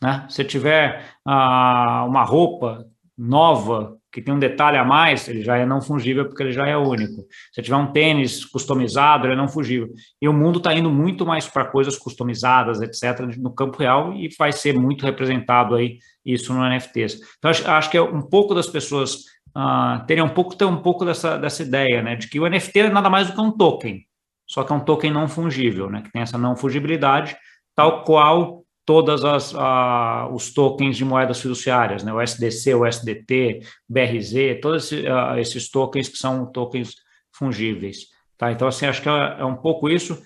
Né? 0.00 0.26
Se 0.28 0.44
tiver 0.44 1.04
uh, 1.26 2.06
uma 2.06 2.22
roupa 2.22 2.84
nova 3.16 3.95
que 4.12 4.22
tem 4.22 4.32
um 4.34 4.38
detalhe 4.38 4.78
a 4.78 4.84
mais, 4.84 5.28
ele 5.28 5.42
já 5.42 5.56
é 5.56 5.66
não 5.66 5.80
fungível 5.80 6.26
porque 6.26 6.42
ele 6.42 6.52
já 6.52 6.66
é 6.66 6.76
único. 6.76 7.26
Se 7.52 7.60
tiver 7.60 7.76
um 7.76 7.92
tênis 7.92 8.44
customizado, 8.44 9.26
ele 9.26 9.34
é 9.34 9.36
não 9.36 9.48
fungível. 9.48 9.88
E 10.20 10.28
o 10.28 10.32
mundo 10.32 10.58
está 10.58 10.74
indo 10.74 10.90
muito 10.90 11.26
mais 11.26 11.46
para 11.46 11.66
coisas 11.66 11.98
customizadas, 11.98 12.80
etc., 12.80 13.36
no 13.36 13.54
campo 13.54 13.78
real 13.78 14.14
e 14.14 14.28
vai 14.38 14.52
ser 14.52 14.74
muito 14.78 15.04
representado 15.04 15.74
aí 15.74 15.98
isso 16.24 16.52
no 16.52 16.64
NFTs. 16.68 17.20
Então, 17.38 17.50
acho, 17.50 17.70
acho 17.70 17.90
que 17.90 17.96
é 17.96 18.02
um 18.02 18.22
pouco 18.22 18.54
das 18.54 18.66
pessoas 18.66 19.16
uh, 19.56 20.04
terem 20.06 20.22
um 20.22 20.28
pouco, 20.28 20.56
ter 20.56 20.64
um 20.64 20.82
pouco 20.82 21.04
dessa, 21.04 21.38
dessa 21.38 21.62
ideia, 21.62 22.02
né, 22.02 22.16
de 22.16 22.28
que 22.28 22.40
o 22.40 22.48
NFT 22.48 22.78
é 22.80 22.90
nada 22.90 23.08
mais 23.08 23.28
do 23.28 23.34
que 23.34 23.40
um 23.40 23.50
token, 23.50 24.04
só 24.46 24.64
que 24.64 24.72
é 24.72 24.76
um 24.76 24.80
token 24.80 25.10
não 25.10 25.28
fungível, 25.28 25.90
né, 25.90 26.02
que 26.02 26.12
tem 26.12 26.22
essa 26.22 26.36
não 26.36 26.56
fungibilidade, 26.56 27.36
tal 27.74 28.02
qual 28.02 28.65
todas 28.86 29.24
as 29.24 29.52
uh, 29.52 30.32
os 30.32 30.54
tokens 30.54 30.96
de 30.96 31.04
moedas 31.04 31.40
fiduciárias, 31.40 32.04
né? 32.04 32.12
O 32.12 32.20
SDC, 32.20 32.72
o 32.74 32.86
SDT, 32.86 33.60
BRZ, 33.88 34.60
todos 34.62 34.84
esses, 34.84 35.04
uh, 35.04 35.38
esses 35.38 35.68
tokens 35.68 36.08
que 36.08 36.16
são 36.16 36.46
tokens 36.46 36.94
fungíveis, 37.32 38.06
tá? 38.38 38.52
Então 38.52 38.68
assim 38.68 38.86
acho 38.86 39.02
que 39.02 39.08
é, 39.08 39.36
é, 39.40 39.44
um 39.44 39.56
pouco 39.56 39.90
isso. 39.90 40.22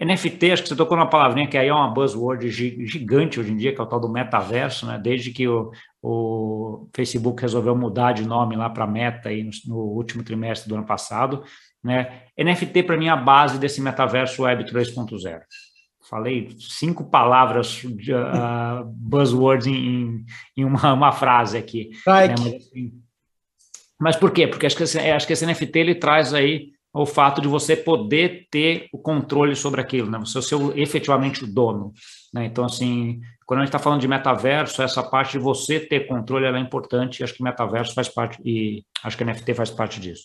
NFT, 0.00 0.52
acho 0.52 0.62
que 0.62 0.68
você 0.68 0.76
tocou 0.76 0.96
numa 0.96 1.08
palavrinha 1.08 1.46
que 1.46 1.56
aí 1.56 1.68
é 1.68 1.72
uma 1.72 1.88
buzzword 1.88 2.50
gigante 2.50 3.38
hoje 3.38 3.52
em 3.52 3.56
dia, 3.56 3.74
que 3.74 3.80
é 3.80 3.84
o 3.84 3.86
tal 3.86 4.00
do 4.00 4.08
metaverso, 4.08 4.86
né? 4.86 5.00
Desde 5.02 5.30
que 5.30 5.48
o, 5.48 5.70
o 6.02 6.88
Facebook 6.94 7.40
resolveu 7.40 7.74
mudar 7.74 8.12
de 8.12 8.26
nome 8.26 8.56
lá 8.56 8.68
para 8.68 8.86
Meta 8.86 9.30
aí 9.30 9.42
no, 9.42 9.50
no 9.66 9.76
último 9.76 10.22
trimestre 10.22 10.68
do 10.68 10.74
ano 10.74 10.84
passado, 10.84 11.44
né? 11.82 12.24
NFT 12.38 12.82
para 12.82 12.96
mim 12.96 13.06
é 13.06 13.10
a 13.10 13.16
base 13.16 13.58
desse 13.58 13.80
metaverso 13.80 14.42
Web 14.42 14.64
3.0 14.64 15.40
falei 16.08 16.48
cinco 16.58 17.04
palavras, 17.04 17.82
uh, 17.84 18.84
buzzwords 18.86 19.66
em, 19.66 20.24
em 20.56 20.64
uma, 20.64 20.92
uma, 20.92 21.12
frase 21.12 21.56
aqui. 21.56 21.90
Né? 22.06 22.28
Mas, 22.28 22.40
assim, 22.40 23.02
mas, 23.98 24.16
por 24.16 24.32
quê? 24.32 24.46
Porque 24.46 24.66
acho 24.66 24.76
que, 24.76 24.82
esse, 24.82 24.98
acho 24.98 25.26
que 25.26 25.32
esse 25.32 25.46
NFT 25.46 25.78
ele 25.78 25.94
traz 25.94 26.34
aí 26.34 26.72
o 26.92 27.06
fato 27.06 27.40
de 27.40 27.48
você 27.48 27.74
poder 27.74 28.46
ter 28.50 28.88
o 28.92 28.98
controle 28.98 29.56
sobre 29.56 29.80
aquilo, 29.80 30.10
né? 30.10 30.18
Você 30.18 30.42
ser 30.42 30.56
efetivamente 30.76 31.44
o 31.44 31.46
dono. 31.46 31.92
Né? 32.34 32.44
Então, 32.44 32.64
assim, 32.64 33.20
quando 33.46 33.60
a 33.60 33.62
gente 33.62 33.68
está 33.68 33.78
falando 33.78 34.00
de 34.00 34.08
metaverso, 34.08 34.82
essa 34.82 35.02
parte 35.02 35.32
de 35.32 35.38
você 35.38 35.80
ter 35.80 36.06
controle 36.06 36.44
é 36.44 36.58
importante, 36.58 37.20
e 37.20 37.24
acho 37.24 37.34
que 37.34 37.42
metaverso 37.42 37.94
faz 37.94 38.08
parte, 38.08 38.38
e 38.44 38.84
acho 39.02 39.16
que 39.16 39.24
NFT 39.24 39.54
faz 39.54 39.70
parte 39.70 40.00
disso. 40.00 40.24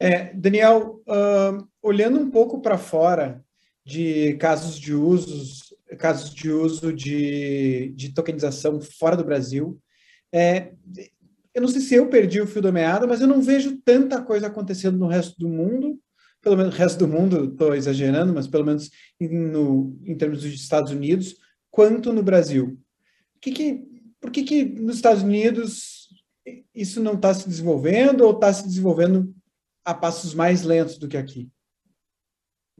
É, 0.00 0.32
Daniel, 0.32 1.02
uh, 1.08 1.68
olhando 1.82 2.20
um 2.20 2.30
pouco 2.30 2.62
para 2.62 2.78
fora, 2.78 3.44
de 3.88 4.34
casos 4.34 4.78
de 4.78 4.92
usos, 4.92 5.74
casos 5.98 6.34
de 6.34 6.50
uso 6.50 6.92
de, 6.92 7.90
de 7.96 8.12
tokenização 8.12 8.78
fora 8.82 9.16
do 9.16 9.24
Brasil. 9.24 9.80
É, 10.30 10.72
eu 11.54 11.62
não 11.62 11.68
sei 11.68 11.80
se 11.80 11.94
eu 11.94 12.10
perdi 12.10 12.38
o 12.38 12.46
fio 12.46 12.60
da 12.60 12.70
meada, 12.70 13.06
mas 13.06 13.22
eu 13.22 13.26
não 13.26 13.40
vejo 13.40 13.78
tanta 13.82 14.20
coisa 14.20 14.48
acontecendo 14.48 14.98
no 14.98 15.08
resto 15.08 15.38
do 15.38 15.48
mundo, 15.48 15.98
pelo 16.42 16.54
menos 16.54 16.74
no 16.74 16.78
resto 16.78 16.98
do 16.98 17.08
mundo, 17.08 17.46
estou 17.46 17.74
exagerando, 17.74 18.34
mas 18.34 18.46
pelo 18.46 18.66
menos 18.66 18.90
no, 19.18 19.98
em 20.04 20.14
termos 20.14 20.42
dos 20.42 20.52
Estados 20.52 20.92
Unidos, 20.92 21.36
quanto 21.70 22.12
no 22.12 22.22
Brasil. 22.22 22.78
Que 23.40 23.52
que, 23.52 23.86
por 24.20 24.30
que, 24.30 24.42
que 24.42 24.64
nos 24.66 24.96
Estados 24.96 25.22
Unidos 25.22 26.08
isso 26.74 27.02
não 27.02 27.14
está 27.14 27.32
se 27.32 27.48
desenvolvendo 27.48 28.20
ou 28.20 28.32
está 28.32 28.52
se 28.52 28.64
desenvolvendo 28.64 29.34
a 29.82 29.94
passos 29.94 30.34
mais 30.34 30.62
lentos 30.62 30.98
do 30.98 31.08
que 31.08 31.16
aqui? 31.16 31.48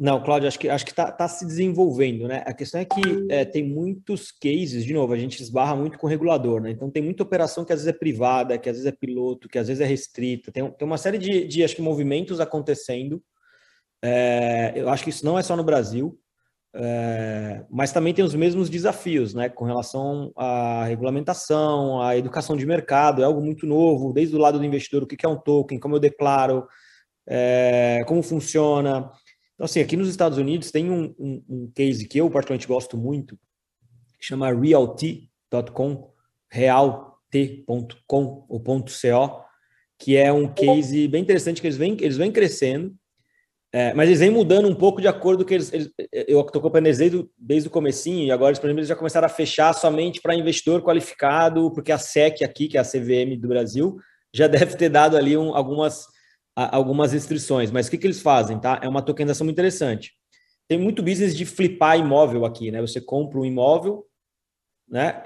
Não, 0.01 0.23
Cláudio, 0.23 0.47
acho 0.47 0.59
que 0.61 0.69
acho 0.69 0.85
que 0.85 0.93
está 0.93 1.11
tá 1.11 1.27
se 1.27 1.45
desenvolvendo, 1.45 2.29
né? 2.29 2.45
A 2.47 2.55
questão 2.55 2.81
é 2.81 2.85
que 2.85 3.27
é, 3.29 3.45
tem 3.45 3.65
muitos 3.65 4.31
cases, 4.31 4.85
de 4.85 4.95
novo, 4.95 5.13
a 5.13 5.19
gente 5.19 5.43
esbarra 5.43 5.75
muito 5.75 5.99
com 5.99 6.07
o 6.07 6.11
regulador, 6.11 6.61
né? 6.61 6.71
Então 6.71 6.89
tem 6.89 7.03
muita 7.03 7.25
operação 7.25 7.65
que 7.65 7.73
às 7.73 7.81
vezes 7.81 7.93
é 7.93 7.99
privada, 7.99 8.57
que 8.57 8.69
às 8.69 8.77
vezes 8.77 8.87
é 8.87 8.95
piloto, 8.95 9.49
que 9.49 9.59
às 9.59 9.67
vezes 9.67 9.81
é 9.81 9.85
restrita, 9.85 10.53
tem, 10.53 10.71
tem 10.71 10.87
uma 10.87 10.99
série 10.99 11.19
de, 11.19 11.49
de 11.49 11.65
acho 11.65 11.75
que, 11.75 11.83
movimentos 11.83 12.39
acontecendo. 12.39 13.21
É, 14.01 14.73
eu 14.77 14.89
acho 14.89 15.03
que 15.03 15.11
isso 15.11 15.25
não 15.25 15.37
é 15.37 15.43
só 15.43 15.57
no 15.57 15.65
Brasil, 15.65 16.17
é, 16.77 17.65
mas 17.69 17.91
também 17.91 18.15
tem 18.15 18.25
os 18.25 18.37
mesmos 18.37 18.71
desafios, 18.71 19.35
né? 19.35 19.49
Com 19.49 19.65
relação 19.65 20.31
à 20.37 20.85
regulamentação, 20.85 22.01
à 22.01 22.17
educação 22.17 22.57
de 22.57 22.65
mercado, 22.65 23.21
é 23.21 23.25
algo 23.25 23.41
muito 23.41 23.67
novo, 23.67 24.13
desde 24.13 24.37
o 24.37 24.39
lado 24.39 24.61
do 24.61 24.65
investidor, 24.65 25.03
o 25.03 25.07
que 25.09 25.27
é 25.27 25.29
um 25.29 25.41
token, 25.41 25.81
como 25.81 25.97
eu 25.97 26.01
declaro, 26.01 26.69
é, 27.29 28.05
como 28.07 28.23
funciona. 28.23 29.11
Então, 29.59 29.64
assim, 29.64 29.81
aqui 29.81 29.97
nos 29.97 30.09
Estados 30.09 30.38
Unidos 30.38 30.71
tem 30.71 30.88
um, 30.88 31.12
um, 31.18 31.42
um 31.49 31.73
case 31.75 32.07
que 32.07 32.18
eu 32.18 32.31
particularmente 32.31 32.68
gosto 32.68 32.97
muito, 32.97 33.37
que 34.16 34.25
chama 34.25 34.53
realty.com, 34.53 36.12
realt.com, 36.49 38.47
ou 38.49 38.61
.co, 38.61 39.44
que 39.99 40.16
é 40.16 40.33
um 40.33 40.47
case 40.47 41.09
bem 41.09 41.23
interessante, 41.23 41.61
que 41.61 41.66
eles 41.66 41.77
vêm, 41.77 41.97
eles 42.01 42.16
vêm 42.16 42.31
crescendo, 42.31 42.94
é, 43.73 43.92
mas 43.94 44.09
eles 44.09 44.21
vêm 44.21 44.31
mudando 44.31 44.68
um 44.68 44.75
pouco 44.77 45.01
de 45.01 45.09
acordo 45.09 45.44
que 45.44 45.55
eles, 45.55 45.73
eles 45.73 45.90
eu 46.12 46.40
estou 46.40 46.61
acompanhando 46.61 46.87
eles 46.87 46.99
desde, 46.99 47.29
desde 47.37 47.66
o 47.66 47.73
comecinho, 47.73 48.27
e 48.27 48.31
agora, 48.31 48.55
por 48.55 48.64
exemplo, 48.64 48.79
eles 48.79 48.88
já 48.88 48.94
começaram 48.94 49.27
a 49.27 49.29
fechar 49.29 49.73
somente 49.73 50.21
para 50.21 50.37
investidor 50.37 50.83
qualificado, 50.83 51.73
porque 51.73 51.90
a 51.90 51.99
SEC 51.99 52.44
aqui, 52.44 52.68
que 52.68 52.79
é 52.79 52.81
a 52.81 52.85
CVM 52.85 53.37
do 53.37 53.49
Brasil, 53.49 53.97
já 54.33 54.47
deve 54.47 54.77
ter 54.77 54.88
dado 54.88 55.16
ali 55.16 55.37
um, 55.37 55.53
algumas 55.57 56.07
algumas 56.77 57.12
restrições, 57.12 57.71
mas 57.71 57.87
o 57.87 57.90
que, 57.90 57.99
que 57.99 58.07
eles 58.07 58.21
fazem, 58.21 58.59
tá? 58.59 58.81
É 58.83 58.88
uma 58.88 59.03
tokenização 59.03 59.44
muito 59.44 59.55
interessante. 59.55 60.12
Tem 60.66 60.79
muito 60.79 61.03
business 61.03 61.37
de 61.37 61.47
flipar 61.47 61.99
imóvel 61.99 62.44
aqui, 62.44 62.71
né? 62.71 62.81
Você 62.81 63.01
compra 63.01 63.38
um 63.38 63.44
imóvel, 63.44 64.05
né? 64.88 65.23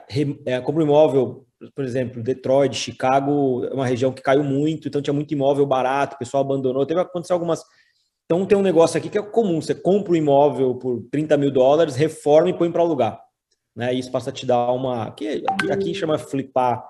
É, 0.47 0.61
compra 0.61 0.83
um 0.83 0.87
imóvel, 0.87 1.47
por 1.75 1.85
exemplo, 1.85 2.23
Detroit, 2.23 2.77
Chicago, 2.77 3.64
é 3.64 3.73
uma 3.73 3.87
região 3.87 4.12
que 4.12 4.23
caiu 4.23 4.45
muito, 4.45 4.88
então 4.88 5.01
tinha 5.01 5.14
muito 5.14 5.33
imóvel 5.33 5.64
barato, 5.64 6.16
o 6.16 6.18
pessoal 6.18 6.45
abandonou. 6.45 6.85
Teve 6.85 7.01
acontecer 7.01 7.33
algumas. 7.33 7.64
Então 8.27 8.45
tem 8.47 8.57
um 8.57 8.62
negócio 8.62 8.99
aqui 8.99 9.09
que 9.09 9.18
é 9.18 9.23
comum: 9.23 9.61
você 9.61 9.75
compra 9.75 10.12
um 10.12 10.16
imóvel 10.16 10.75
por 10.75 11.03
30 11.11 11.37
mil 11.38 11.51
dólares, 11.51 11.97
reforma 11.97 12.51
e 12.51 12.55
põe 12.55 12.71
para 12.71 12.83
alugar. 12.83 13.21
Né? 13.75 13.95
Isso 13.95 14.11
passa 14.11 14.31
a 14.31 14.33
te 14.33 14.45
dar 14.45 14.71
uma. 14.71 15.05
Aqui, 15.05 15.42
aqui, 15.71 15.95
chama 15.95 16.18
flipar. 16.18 16.85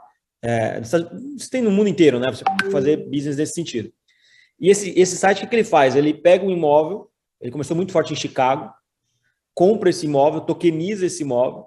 É, 0.45 0.81
isso 0.81 1.49
tem 1.49 1.63
no 1.63 1.71
mundo 1.71 1.89
inteiro, 1.89 2.19
né? 2.19 2.29
Você 2.33 2.43
fazer 2.73 2.97
business 3.09 3.37
nesse 3.37 3.53
sentido. 3.53 3.93
E 4.63 4.71
esse, 4.71 4.97
esse 4.97 5.17
site, 5.17 5.45
o 5.45 5.49
que, 5.49 5.57
ele 5.57 5.65
faz? 5.65 5.97
Ele 5.97 6.15
pega 6.15 6.47
um 6.47 6.51
imóvel, 6.51 7.11
ele 7.41 7.51
começou 7.51 7.77
muito 7.77 7.91
forte 7.91 8.13
em 8.13 8.17
Chicago, 8.17 8.73
compra 9.53 9.91
esse 9.91 10.07
imóvel, 10.07 10.43
tokeniza 10.43 11.05
esse 11.05 11.25
imóvel, 11.25 11.67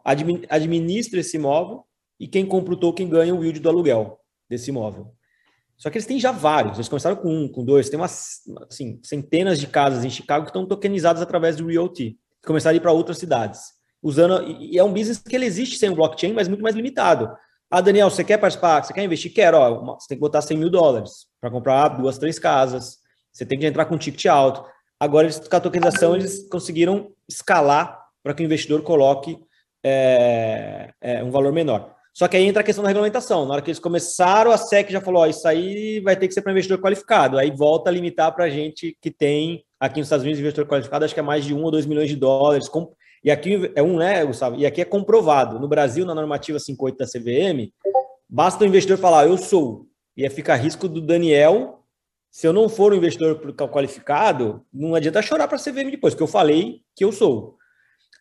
administra 0.50 1.20
esse 1.20 1.36
imóvel, 1.36 1.84
e 2.18 2.26
quem 2.26 2.46
compra 2.46 2.74
o 2.74 2.78
token 2.78 3.10
ganha 3.10 3.36
o 3.36 3.44
yield 3.44 3.60
do 3.60 3.68
aluguel 3.68 4.18
desse 4.50 4.70
imóvel. 4.70 5.14
Só 5.76 5.90
que 5.90 5.98
eles 5.98 6.08
têm 6.08 6.18
já 6.18 6.32
vários, 6.32 6.78
eles 6.78 6.88
começaram 6.88 7.18
com 7.18 7.30
um, 7.30 7.50
com 7.50 7.66
dois, 7.66 7.90
tem 7.90 8.00
umas 8.00 8.40
assim, 8.70 8.98
centenas 9.04 9.60
de 9.60 9.68
casas 9.68 10.06
em 10.06 10.10
Chicago 10.10 10.46
que 10.46 10.52
estão 10.52 10.66
tokenizadas 10.66 11.22
através 11.22 11.58
do 11.58 11.68
Realty, 11.68 12.18
começaram 12.46 12.76
a 12.76 12.78
ir 12.78 12.82
para 12.82 12.94
outras 12.94 13.18
cidades. 13.18 13.74
Usando, 14.02 14.42
e 14.48 14.78
é 14.78 14.84
um 14.84 14.94
business 14.94 15.18
que 15.18 15.36
ele 15.36 15.46
existe 15.46 15.78
sem 15.78 15.90
o 15.90 15.96
blockchain, 15.96 16.32
mas 16.32 16.48
muito 16.48 16.62
mais 16.62 16.76
limitado. 16.76 17.30
Ah, 17.70 17.82
Daniel, 17.82 18.10
você 18.10 18.24
quer 18.24 18.38
participar? 18.38 18.84
Você 18.84 18.94
quer 18.94 19.04
investir? 19.04 19.34
Quero. 19.34 19.58
Ó, 19.58 19.96
você 19.96 20.08
tem 20.08 20.18
que 20.18 20.22
botar 20.22 20.42
100 20.42 20.58
mil 20.58 20.70
dólares 20.70 21.28
para 21.42 21.50
comprar 21.50 21.90
duas, 21.90 22.18
três 22.18 22.38
casas. 22.38 22.98
Você 23.32 23.46
tem 23.46 23.60
que 23.60 23.66
entrar 23.66 23.86
com 23.86 23.96
um 23.96 23.98
ticket 23.98 24.26
alto. 24.28 24.66
Agora, 25.00 25.26
eles, 25.26 25.40
com 25.40 25.56
a 25.56 25.60
tokenização, 25.60 26.16
eles 26.16 26.48
conseguiram 26.50 27.12
escalar 27.28 28.00
para 28.24 28.34
que 28.34 28.44
o 28.44 28.46
investidor 28.46 28.82
coloque 28.82 29.38
é, 29.84 30.94
é, 31.02 31.24
um 31.24 31.32
valor 31.32 31.52
menor. 31.52 31.94
Só 32.14 32.30
que 32.30 32.38
aí 32.38 32.46
entra 32.46 32.62
a 32.62 32.64
questão 32.64 32.82
da 32.82 32.88
regulamentação. 32.88 33.46
Na 33.46 33.54
hora 33.54 33.62
que 33.62 33.70
eles 33.70 33.80
começaram, 33.80 34.52
a 34.52 34.58
SEC 34.58 34.90
já 34.90 35.02
falou: 35.02 35.24
ó, 35.24 35.28
isso 35.28 35.46
aí 35.48 36.00
vai 36.00 36.16
ter 36.16 36.28
que 36.28 36.34
ser 36.34 36.42
para 36.42 36.52
investidor 36.52 36.80
qualificado. 36.80 37.38
Aí 37.38 37.52
volta 37.52 37.90
a 37.90 37.94
limitar 37.94 38.34
para 38.34 38.46
a 38.46 38.50
gente 38.50 38.98
que 39.02 39.12
tem 39.12 39.66
aqui 39.80 40.00
nos 40.00 40.08
Estados 40.08 40.24
Unidos 40.24 40.40
investidor 40.40 40.66
qualificado, 40.66 41.04
acho 41.04 41.14
que 41.14 41.20
é 41.20 41.24
mais 41.24 41.44
de 41.44 41.54
um 41.54 41.62
ou 41.62 41.72
dois 41.72 41.86
milhões 41.86 42.10
de 42.10 42.16
dólares. 42.16 42.70
Com, 42.70 42.94
e 43.26 43.32
aqui 43.32 43.72
é 43.74 43.82
um, 43.82 43.98
né, 43.98 44.24
Gustavo? 44.24 44.56
E 44.56 44.68
aqui 44.68 44.80
é 44.80 44.86
comprovado. 44.86 45.60
No 45.60 45.68
Brasil, 45.68 46.06
na 46.06 46.14
normativa 46.14 46.60
58 46.60 46.96
da 46.96 47.06
CVM, 47.08 47.74
basta 48.30 48.64
o 48.64 48.68
investidor 48.68 49.00
falar, 49.00 49.26
eu 49.26 49.36
sou. 49.36 49.88
E 50.16 50.24
aí 50.24 50.30
fica 50.30 50.54
a 50.54 50.56
risco 50.56 50.88
do 50.88 51.02
Daniel, 51.02 51.84
se 52.30 52.46
eu 52.46 52.54
não 52.54 52.70
for 52.70 52.94
um 52.94 52.98
investidor 52.98 53.40
qualificado, 53.70 54.64
não 54.72 54.94
adianta 54.94 55.24
chorar 55.24 55.48
para 55.48 55.58
a 55.58 55.60
CVM 55.60 55.90
depois, 55.90 56.14
porque 56.14 56.22
eu 56.22 56.28
falei 56.28 56.82
que 56.96 57.04
eu 57.04 57.12
sou. 57.12 57.58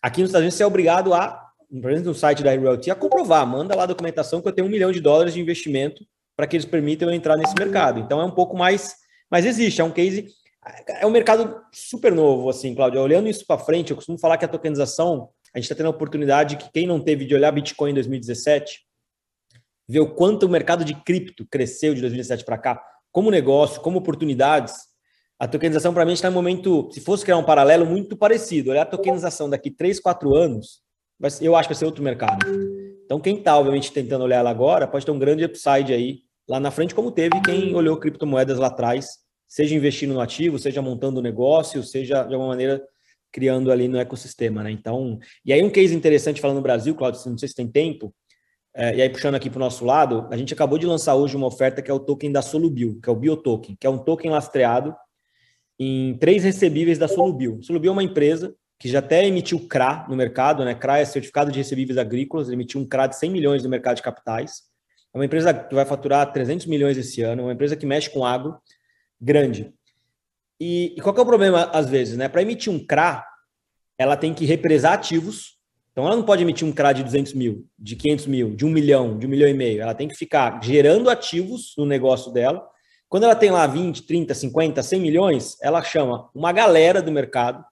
Aqui 0.00 0.22
nos 0.22 0.30
Estados 0.30 0.44
Unidos, 0.44 0.56
você 0.56 0.62
é 0.62 0.66
obrigado 0.66 1.12
a, 1.12 1.50
por 1.68 1.90
exemplo, 1.90 2.08
no 2.08 2.14
site 2.14 2.42
da 2.42 2.52
Realty, 2.52 2.90
a 2.90 2.94
comprovar. 2.94 3.46
Manda 3.46 3.76
lá 3.76 3.82
a 3.82 3.86
documentação 3.86 4.40
que 4.40 4.48
eu 4.48 4.52
tenho 4.52 4.68
um 4.68 4.70
milhão 4.70 4.90
de 4.90 5.00
dólares 5.00 5.34
de 5.34 5.40
investimento 5.40 6.02
para 6.34 6.46
que 6.46 6.56
eles 6.56 6.64
permitam 6.64 7.10
eu 7.10 7.14
entrar 7.14 7.36
nesse 7.36 7.54
mercado. 7.58 8.00
Então, 8.00 8.22
é 8.22 8.24
um 8.24 8.30
pouco 8.30 8.56
mais... 8.56 8.94
Mas 9.30 9.44
existe, 9.44 9.82
é 9.82 9.84
um 9.84 9.90
case 9.90 10.28
é 10.86 11.06
um 11.06 11.10
mercado 11.10 11.62
super 11.72 12.12
novo, 12.12 12.48
assim, 12.48 12.74
Cláudio. 12.74 13.00
Olhando 13.00 13.28
isso 13.28 13.46
para 13.46 13.60
frente, 13.60 13.90
eu 13.90 13.96
costumo 13.96 14.18
falar 14.18 14.38
que 14.38 14.44
a 14.44 14.48
tokenização, 14.48 15.28
a 15.54 15.58
gente 15.58 15.64
está 15.64 15.74
tendo 15.74 15.86
a 15.86 15.90
oportunidade 15.90 16.56
que 16.56 16.70
quem 16.72 16.86
não 16.86 17.00
teve 17.00 17.24
de 17.24 17.34
olhar 17.34 17.50
Bitcoin 17.52 17.90
em 17.90 17.94
2017, 17.94 18.80
ver 19.86 20.00
o 20.00 20.14
quanto 20.14 20.46
o 20.46 20.48
mercado 20.48 20.84
de 20.84 20.94
cripto 20.94 21.46
cresceu 21.46 21.94
de 21.94 22.00
2017 22.00 22.44
para 22.44 22.56
cá, 22.56 22.82
como 23.12 23.30
negócio, 23.30 23.80
como 23.82 23.98
oportunidades. 23.98 24.74
A 25.38 25.46
tokenização, 25.46 25.92
para 25.92 26.06
mim, 26.06 26.14
está 26.14 26.28
em 26.28 26.30
um 26.30 26.34
momento, 26.34 26.88
se 26.92 27.00
fosse 27.00 27.24
criar 27.24 27.36
um 27.36 27.44
paralelo, 27.44 27.84
muito 27.84 28.16
parecido. 28.16 28.70
Olhar 28.70 28.82
a 28.82 28.86
tokenização 28.86 29.50
daqui 29.50 29.70
3, 29.70 30.00
4 30.00 30.34
anos, 30.34 30.80
eu 31.40 31.54
acho 31.54 31.68
que 31.68 31.74
vai 31.74 31.78
ser 31.78 31.84
outro 31.84 32.02
mercado. 32.02 32.46
Então, 33.04 33.20
quem 33.20 33.36
está, 33.36 33.58
obviamente, 33.58 33.92
tentando 33.92 34.24
olhar 34.24 34.38
ela 34.38 34.50
agora, 34.50 34.88
pode 34.88 35.04
ter 35.04 35.10
um 35.10 35.18
grande 35.18 35.44
upside 35.44 35.92
aí 35.92 36.20
lá 36.48 36.58
na 36.58 36.70
frente, 36.70 36.94
como 36.94 37.10
teve 37.10 37.40
quem 37.42 37.74
olhou 37.74 37.98
criptomoedas 37.98 38.58
lá 38.58 38.68
atrás 38.68 39.23
seja 39.54 39.72
investindo 39.72 40.12
no 40.12 40.20
ativo, 40.20 40.58
seja 40.58 40.82
montando 40.82 41.22
negócio, 41.22 41.80
seja 41.84 42.24
de 42.24 42.34
alguma 42.34 42.48
maneira 42.48 42.84
criando 43.30 43.70
ali 43.70 43.86
no 43.86 43.96
ecossistema, 43.96 44.64
né? 44.64 44.72
Então, 44.72 45.20
e 45.44 45.52
aí 45.52 45.62
um 45.62 45.70
case 45.70 45.94
interessante 45.94 46.40
falando 46.40 46.56
no 46.56 46.62
Brasil, 46.62 46.92
Claudio, 46.92 47.20
não 47.30 47.38
sei 47.38 47.48
se 47.48 47.54
tem 47.54 47.68
tempo, 47.68 48.12
é, 48.74 48.96
e 48.96 49.02
aí 49.02 49.08
puxando 49.08 49.36
aqui 49.36 49.48
para 49.48 49.58
o 49.58 49.60
nosso 49.60 49.84
lado, 49.84 50.26
a 50.28 50.36
gente 50.36 50.52
acabou 50.52 50.76
de 50.76 50.86
lançar 50.86 51.14
hoje 51.14 51.36
uma 51.36 51.46
oferta 51.46 51.80
que 51.80 51.88
é 51.88 51.94
o 51.94 52.00
token 52.00 52.32
da 52.32 52.42
Solubil, 52.42 52.98
que 53.00 53.08
é 53.08 53.12
o 53.12 53.14
Biotoken, 53.14 53.76
que 53.78 53.86
é 53.86 53.90
um 53.90 53.98
token 53.98 54.32
lastreado 54.32 54.92
em 55.78 56.18
três 56.18 56.42
recebíveis 56.42 56.98
da 56.98 57.06
Solubil. 57.06 57.62
Solubil 57.62 57.90
é 57.90 57.92
uma 57.92 58.02
empresa 58.02 58.52
que 58.76 58.88
já 58.88 58.98
até 58.98 59.24
emitiu 59.24 59.68
CRA 59.68 60.04
no 60.08 60.16
mercado, 60.16 60.64
né? 60.64 60.74
CRA 60.74 60.98
é 60.98 61.04
certificado 61.04 61.52
de 61.52 61.58
recebíveis 61.58 61.96
agrícolas, 61.96 62.50
emitiu 62.50 62.80
um 62.80 62.88
CRA 62.88 63.06
de 63.06 63.16
100 63.16 63.30
milhões 63.30 63.62
no 63.62 63.70
mercado 63.70 63.94
de 63.96 64.02
capitais. 64.02 64.62
É 65.14 65.18
uma 65.18 65.24
empresa 65.24 65.54
que 65.54 65.76
vai 65.76 65.86
faturar 65.86 66.32
300 66.32 66.66
milhões 66.66 66.98
esse 66.98 67.22
ano, 67.22 67.42
é 67.42 67.44
uma 67.44 67.52
empresa 67.52 67.76
que 67.76 67.86
mexe 67.86 68.10
com 68.10 68.26
agro, 68.26 68.58
grande. 69.24 69.72
E, 70.60 70.94
e 70.96 71.00
qual 71.00 71.16
é 71.16 71.20
o 71.20 71.26
problema, 71.26 71.64
às 71.72 71.88
vezes, 71.88 72.16
né? 72.16 72.28
Para 72.28 72.42
emitir 72.42 72.72
um 72.72 72.84
CRA, 72.84 73.24
ela 73.98 74.16
tem 74.16 74.34
que 74.34 74.44
represar 74.44 74.92
ativos. 74.92 75.54
Então, 75.90 76.06
ela 76.06 76.16
não 76.16 76.24
pode 76.24 76.42
emitir 76.42 76.66
um 76.66 76.72
CRA 76.72 76.92
de 76.92 77.02
200 77.02 77.32
mil, 77.34 77.66
de 77.78 77.96
500 77.96 78.26
mil, 78.26 78.54
de 78.54 78.64
um 78.66 78.70
milhão, 78.70 79.18
de 79.18 79.26
um 79.26 79.30
milhão 79.30 79.48
e 79.48 79.54
meio. 79.54 79.80
Ela 79.80 79.94
tem 79.94 80.08
que 80.08 80.16
ficar 80.16 80.60
gerando 80.62 81.08
ativos 81.08 81.74
no 81.78 81.86
negócio 81.86 82.32
dela. 82.32 82.66
Quando 83.08 83.24
ela 83.24 83.36
tem 83.36 83.50
lá 83.50 83.66
20, 83.66 84.02
30, 84.02 84.34
50, 84.34 84.82
100 84.82 85.00
milhões, 85.00 85.56
ela 85.62 85.82
chama 85.82 86.28
uma 86.34 86.52
galera 86.52 87.00
do 87.00 87.12
mercado 87.12 87.64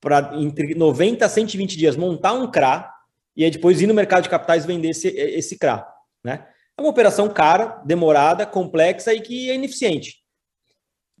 para, 0.00 0.32
entre 0.34 0.74
90 0.74 1.24
a 1.24 1.28
120 1.28 1.78
dias, 1.78 1.96
montar 1.96 2.34
um 2.34 2.50
CRA 2.50 2.90
e 3.34 3.44
aí 3.44 3.50
depois 3.50 3.80
ir 3.80 3.86
no 3.86 3.94
mercado 3.94 4.24
de 4.24 4.28
capitais 4.28 4.66
vender 4.66 4.90
esse, 4.90 5.08
esse 5.08 5.58
CRA. 5.58 5.86
Né? 6.22 6.46
É 6.76 6.80
uma 6.80 6.90
operação 6.90 7.28
cara, 7.28 7.80
demorada, 7.86 8.44
complexa 8.44 9.14
e 9.14 9.20
que 9.20 9.50
é 9.50 9.54
ineficiente. 9.54 10.25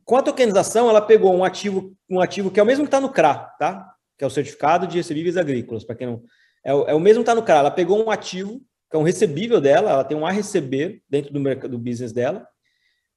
Com 0.06 0.16
a 0.16 0.22
tokenização, 0.22 0.88
ela 0.88 1.02
pegou 1.02 1.34
um 1.34 1.42
ativo, 1.42 1.92
um 2.08 2.20
ativo 2.20 2.48
que 2.48 2.60
é 2.60 2.62
o 2.62 2.66
mesmo 2.66 2.84
que 2.84 2.88
está 2.88 3.00
no 3.00 3.10
CRA, 3.10 3.34
tá? 3.58 3.92
Que 4.16 4.22
é 4.22 4.26
o 4.26 4.30
certificado 4.30 4.86
de 4.86 4.98
recebíveis 4.98 5.36
agrícolas, 5.36 5.82
para 5.82 5.96
quem 5.96 6.06
não. 6.06 6.22
É 6.64 6.72
o, 6.72 6.84
é 6.84 6.94
o 6.94 7.00
mesmo 7.00 7.24
que 7.24 7.28
está 7.28 7.34
no 7.34 7.42
CRA. 7.42 7.56
Ela 7.56 7.70
pegou 7.72 8.02
um 8.06 8.08
ativo, 8.08 8.60
que 8.88 8.96
é 8.96 8.98
um 8.98 9.02
recebível 9.02 9.60
dela, 9.60 9.90
ela 9.90 10.04
tem 10.04 10.16
um 10.16 10.24
a 10.24 10.30
receber 10.30 11.02
dentro 11.10 11.32
do 11.32 11.40
mercado 11.40 11.72
do 11.72 11.78
business 11.78 12.12
dela. 12.12 12.46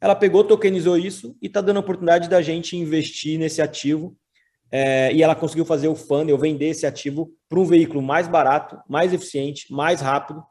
Ela 0.02 0.16
pegou, 0.16 0.44
tokenizou 0.44 0.98
isso 0.98 1.38
e 1.40 1.46
está 1.46 1.62
dando 1.62 1.78
a 1.78 1.82
oportunidade 1.82 2.28
da 2.28 2.42
gente 2.42 2.76
investir 2.76 3.38
nesse 3.38 3.62
ativo. 3.62 4.18
É, 4.72 5.14
e 5.14 5.22
ela 5.22 5.36
conseguiu 5.36 5.66
fazer 5.66 5.90
o 5.90 5.96
funnel, 5.96 6.40
vender 6.40 6.70
esse 6.70 6.88
ativo 6.88 7.32
para 7.48 7.60
um 7.60 7.66
veículo 7.66 8.02
mais 8.02 8.28
barato, 8.28 8.82
mais 8.90 9.14
eficiente, 9.14 9.72
mais 9.72 10.02
rápido. 10.02 10.44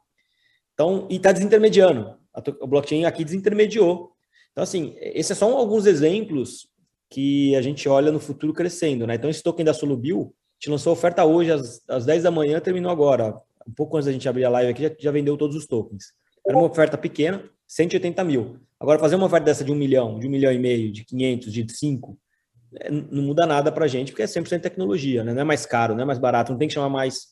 Então, 0.72 1.08
e 1.10 1.16
está 1.16 1.32
desintermediando. 1.32 2.16
A, 2.32 2.40
blockchain 2.66 3.06
aqui 3.06 3.24
desintermediou 3.24 4.12
então, 4.58 4.64
assim, 4.64 4.96
esses 4.98 5.38
são 5.38 5.56
alguns 5.56 5.86
exemplos 5.86 6.66
que 7.08 7.54
a 7.54 7.62
gente 7.62 7.88
olha 7.88 8.10
no 8.10 8.18
futuro 8.18 8.52
crescendo, 8.52 9.06
né? 9.06 9.14
Então, 9.14 9.30
esse 9.30 9.40
token 9.40 9.64
da 9.64 9.72
Solubil, 9.72 10.34
a 10.34 10.54
gente 10.58 10.70
lançou 10.70 10.90
a 10.90 10.94
oferta 10.94 11.24
hoje 11.24 11.52
às, 11.52 11.80
às 11.88 12.04
10 12.04 12.24
da 12.24 12.30
manhã, 12.32 12.58
terminou 12.58 12.90
agora. 12.90 13.40
Um 13.64 13.72
pouco 13.72 13.96
antes 13.96 14.06
da 14.06 14.12
gente 14.12 14.28
abrir 14.28 14.44
a 14.44 14.48
live 14.48 14.72
aqui, 14.72 14.82
já, 14.82 14.90
já 14.98 15.10
vendeu 15.12 15.36
todos 15.36 15.54
os 15.54 15.64
tokens. 15.64 16.06
Era 16.44 16.58
uma 16.58 16.66
oferta 16.66 16.98
pequena, 16.98 17.48
180 17.68 18.24
mil. 18.24 18.58
Agora, 18.80 18.98
fazer 18.98 19.14
uma 19.14 19.26
oferta 19.26 19.44
dessa 19.44 19.62
de 19.62 19.70
um 19.70 19.76
milhão, 19.76 20.18
de 20.18 20.26
um 20.26 20.30
milhão 20.30 20.52
e 20.52 20.58
meio, 20.58 20.90
de 20.90 21.04
500, 21.04 21.52
de 21.52 21.72
5, 21.72 22.18
é, 22.80 22.90
não 22.90 23.22
muda 23.22 23.46
nada 23.46 23.70
para 23.70 23.84
a 23.84 23.88
gente, 23.88 24.10
porque 24.10 24.22
é 24.22 24.26
100% 24.26 24.60
tecnologia, 24.60 25.22
né? 25.22 25.34
não 25.34 25.42
é 25.42 25.44
mais 25.44 25.64
caro, 25.66 25.94
não 25.94 26.02
é 26.02 26.04
mais 26.04 26.18
barato, 26.18 26.50
não 26.50 26.58
tem 26.58 26.66
que 26.66 26.74
chamar 26.74 26.88
mais. 26.88 27.28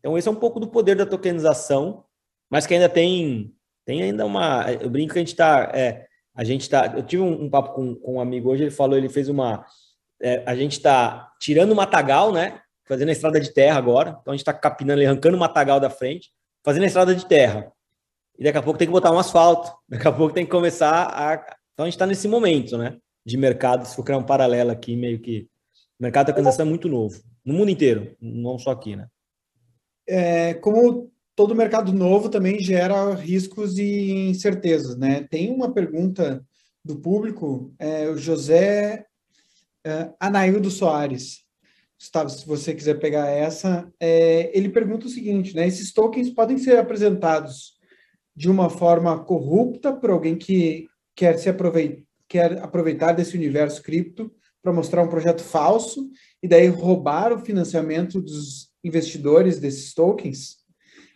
Então, 0.00 0.18
esse 0.18 0.28
é 0.28 0.30
um 0.30 0.36
pouco 0.36 0.60
do 0.60 0.68
poder 0.68 0.96
da 0.96 1.06
tokenização, 1.06 2.04
mas 2.50 2.66
que 2.66 2.74
ainda 2.74 2.90
tem, 2.90 3.54
tem 3.86 4.02
ainda 4.02 4.26
uma. 4.26 4.70
Eu 4.70 4.90
brinco 4.90 5.14
que 5.14 5.18
a 5.18 5.22
gente 5.22 5.32
está. 5.32 5.72
É, 5.74 6.07
a 6.38 6.44
gente 6.44 6.60
está. 6.60 6.86
Eu 6.94 7.02
tive 7.02 7.20
um, 7.20 7.46
um 7.46 7.50
papo 7.50 7.74
com, 7.74 7.96
com, 7.96 8.14
um 8.14 8.20
amigo 8.20 8.48
hoje, 8.48 8.62
ele 8.62 8.70
falou, 8.70 8.96
ele 8.96 9.08
fez 9.08 9.28
uma. 9.28 9.66
É, 10.22 10.44
a 10.46 10.54
gente 10.54 10.74
está 10.74 11.32
tirando 11.40 11.72
o 11.72 11.74
matagal, 11.76 12.32
né? 12.32 12.60
Fazendo 12.86 13.08
a 13.08 13.12
estrada 13.12 13.40
de 13.40 13.52
terra 13.52 13.76
agora. 13.76 14.16
Então 14.22 14.32
a 14.32 14.36
gente 14.36 14.42
está 14.42 14.54
capinando, 14.54 15.02
arrancando 15.02 15.36
o 15.36 15.40
matagal 15.40 15.80
da 15.80 15.90
frente, 15.90 16.30
fazendo 16.64 16.84
a 16.84 16.86
estrada 16.86 17.12
de 17.12 17.26
terra. 17.26 17.72
E 18.38 18.44
daqui 18.44 18.56
a 18.56 18.62
pouco 18.62 18.78
tem 18.78 18.86
que 18.86 18.92
botar 18.92 19.10
um 19.10 19.18
asfalto. 19.18 19.76
Daqui 19.90 20.06
a 20.06 20.12
pouco 20.12 20.32
tem 20.32 20.44
que 20.44 20.50
começar 20.50 21.08
a. 21.12 21.34
Então 21.74 21.84
a 21.84 21.86
gente 21.86 21.94
está 21.94 22.06
nesse 22.06 22.28
momento, 22.28 22.78
né? 22.78 22.96
De 23.26 23.36
mercado, 23.36 23.84
se 23.84 23.96
for 23.96 24.04
criar 24.04 24.18
um 24.18 24.22
paralelo 24.22 24.70
aqui, 24.70 24.94
meio 24.94 25.18
que. 25.18 25.48
O 25.98 26.04
mercado 26.04 26.26
da 26.26 26.32
tokenização 26.32 26.64
é 26.64 26.68
muito 26.68 26.88
novo. 26.88 27.20
No 27.44 27.52
mundo 27.52 27.72
inteiro, 27.72 28.16
não 28.20 28.60
só 28.60 28.70
aqui, 28.70 28.94
né? 28.94 29.08
É, 30.06 30.54
como 30.54 31.10
todo 31.38 31.54
mercado 31.54 31.92
novo 31.92 32.28
também 32.28 32.58
gera 32.58 33.14
riscos 33.14 33.78
e 33.78 34.28
incertezas, 34.28 34.96
né? 34.96 35.24
Tem 35.30 35.52
uma 35.52 35.72
pergunta 35.72 36.44
do 36.84 36.96
público, 36.96 37.72
é, 37.78 38.08
o 38.08 38.18
José 38.18 39.06
é, 39.86 40.10
Anaildo 40.18 40.68
Soares. 40.68 41.44
Gustavo, 41.96 42.28
se 42.28 42.44
você 42.44 42.74
quiser 42.74 42.98
pegar 42.98 43.28
essa, 43.28 43.88
é, 44.00 44.50
ele 44.52 44.68
pergunta 44.68 45.06
o 45.06 45.08
seguinte, 45.08 45.54
né? 45.54 45.64
Esses 45.64 45.92
tokens 45.92 46.28
podem 46.28 46.58
ser 46.58 46.76
apresentados 46.76 47.74
de 48.34 48.50
uma 48.50 48.68
forma 48.68 49.16
corrupta 49.22 49.92
por 49.92 50.10
alguém 50.10 50.36
que 50.36 50.88
quer 51.14 51.38
se 51.38 51.48
aproveitar, 51.48 52.02
quer 52.26 52.60
aproveitar 52.60 53.12
desse 53.12 53.36
universo 53.36 53.80
cripto 53.80 54.28
para 54.60 54.72
mostrar 54.72 55.04
um 55.04 55.08
projeto 55.08 55.44
falso 55.44 56.10
e 56.42 56.48
daí 56.48 56.66
roubar 56.66 57.32
o 57.32 57.38
financiamento 57.38 58.20
dos 58.20 58.72
investidores 58.82 59.60
desses 59.60 59.94
tokens? 59.94 60.58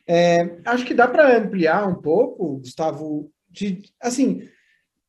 É, 0.06 0.58
acho 0.64 0.84
que 0.84 0.94
dá 0.94 1.06
para 1.06 1.38
ampliar 1.38 1.88
um 1.88 1.94
pouco, 1.94 2.58
Gustavo, 2.58 3.30
de, 3.48 3.82
assim, 4.00 4.48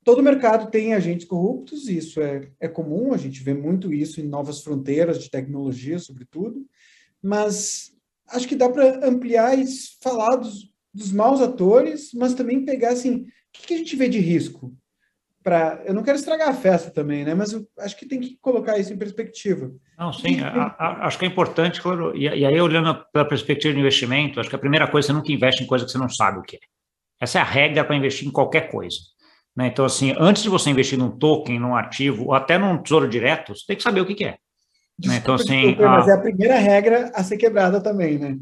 todo 0.04 0.22
mercado 0.22 0.70
tem 0.70 0.94
agentes 0.94 1.26
corruptos, 1.26 1.88
isso 1.88 2.22
é, 2.22 2.50
é 2.60 2.68
comum, 2.68 3.14
a 3.14 3.18
gente 3.18 3.42
vê 3.42 3.54
muito 3.54 3.94
isso 3.94 4.22
em 4.22 4.28
novas 4.28 4.62
fronteiras 4.62 5.22
de 5.22 5.30
tecnologia, 5.30 5.98
sobretudo, 5.98 6.66
mas 7.22 7.92
acho 8.28 8.48
que 8.48 8.56
dá 8.56 8.70
para 8.70 9.08
ampliar 9.08 9.58
e 9.58 9.66
falar 10.02 10.36
dos, 10.36 10.72
dos 10.94 11.12
maus 11.12 11.42
atores, 11.42 12.12
mas 12.14 12.34
também 12.34 12.66
pegar, 12.66 12.92
assim, 12.92 13.22
o 13.22 13.26
que, 13.54 13.68
que 13.68 13.74
a 13.74 13.78
gente 13.78 13.96
vê 13.96 14.08
de 14.08 14.20
risco? 14.20 14.76
Para 15.44 15.82
eu 15.86 15.94
não 15.94 16.04
quero 16.04 16.18
estragar 16.18 16.50
a 16.50 16.54
festa 16.54 16.90
também, 16.90 17.26
né? 17.26 17.36
Mas 17.36 17.52
eu 17.52 17.68
acho 17.80 17.98
que 17.98 18.08
tem 18.08 18.20
que 18.20 18.38
colocar 18.42 18.78
isso 18.78 18.94
em 18.94 18.98
perspectiva. 18.98 19.70
Não, 19.98 20.14
sim, 20.14 20.42
a, 20.42 20.76
a, 20.80 21.08
acho 21.08 21.20
que 21.20 21.26
é 21.26 21.28
importante, 21.28 21.82
claro. 21.82 22.16
E, 22.16 22.24
e, 22.24 22.46
aí 22.46 22.62
olhando 22.62 22.96
pela 23.12 23.26
perspectiva 23.26 23.74
de 23.74 23.80
investimento, 23.80 24.40
acho 24.40 24.50
que 24.50 24.56
a 24.56 24.60
primeira 24.60 24.88
coisa 24.88 25.08
você 25.08 25.14
nunca 25.14 25.32
investe 25.32 25.64
em 25.64 25.68
coisa 25.68 25.86
que 25.86 25.92
você 25.92 25.98
não 25.98 26.10
sabe 26.10 26.40
o 26.40 26.44
que 26.44 26.56
é. 26.56 26.60
Essa 27.20 27.40
é 27.40 27.42
a 27.42 27.46
regra 27.46 27.84
para 27.84 27.96
investir 27.96 28.28
em 28.28 28.32
qualquer 28.32 28.72
coisa. 28.72 28.98
Né? 29.56 29.68
Então, 29.68 29.86
assim, 29.86 30.16
antes 30.18 30.44
de 30.44 30.50
você 30.50 30.70
investir 30.70 30.98
num 30.98 31.12
token, 31.12 31.60
num 31.60 31.76
ativo, 31.76 32.26
ou 32.26 32.34
até 32.34 32.58
num 32.58 32.82
tesouro 32.82 33.08
direto, 33.08 33.56
você 33.56 33.66
tem 33.68 33.76
que 33.76 33.84
saber 33.84 34.02
o 34.02 34.06
que, 34.06 34.16
que 34.16 34.26
é. 34.26 34.38
Desculpa, 34.98 35.14
né? 35.14 35.20
Então, 35.22 35.36
assim, 35.36 35.68
desculpa, 35.68 35.86
a... 35.86 35.90
mas 35.90 36.08
é 36.08 36.14
a 36.14 36.22
primeira 36.22 36.56
regra 36.56 37.12
a 37.14 37.24
ser 37.24 37.38
quebrada 37.38 37.82
também, 37.82 38.18
né? 38.18 38.38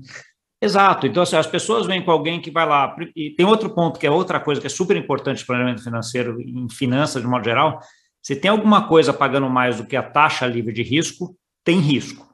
Exato. 0.61 1.07
Então, 1.07 1.23
assim, 1.23 1.35
as 1.35 1.47
pessoas 1.47 1.87
vêm 1.87 2.03
com 2.05 2.11
alguém 2.11 2.39
que 2.39 2.51
vai 2.51 2.67
lá. 2.67 2.95
E 3.15 3.31
tem 3.31 3.45
outro 3.45 3.73
ponto 3.73 3.99
que 3.99 4.05
é 4.05 4.11
outra 4.11 4.39
coisa 4.39 4.61
que 4.61 4.67
é 4.67 4.69
super 4.69 4.95
importante 4.95 5.41
no 5.41 5.47
planejamento 5.47 5.83
financeiro, 5.83 6.39
em 6.39 6.69
finanças 6.69 7.21
de 7.21 7.27
modo 7.27 7.43
geral. 7.43 7.79
Se 8.21 8.35
tem 8.35 8.51
alguma 8.51 8.87
coisa 8.87 9.11
pagando 9.11 9.49
mais 9.49 9.77
do 9.77 9.87
que 9.87 9.95
a 9.95 10.03
taxa 10.03 10.45
livre 10.45 10.71
de 10.71 10.83
risco, 10.83 11.35
tem 11.63 11.79
risco. 11.79 12.29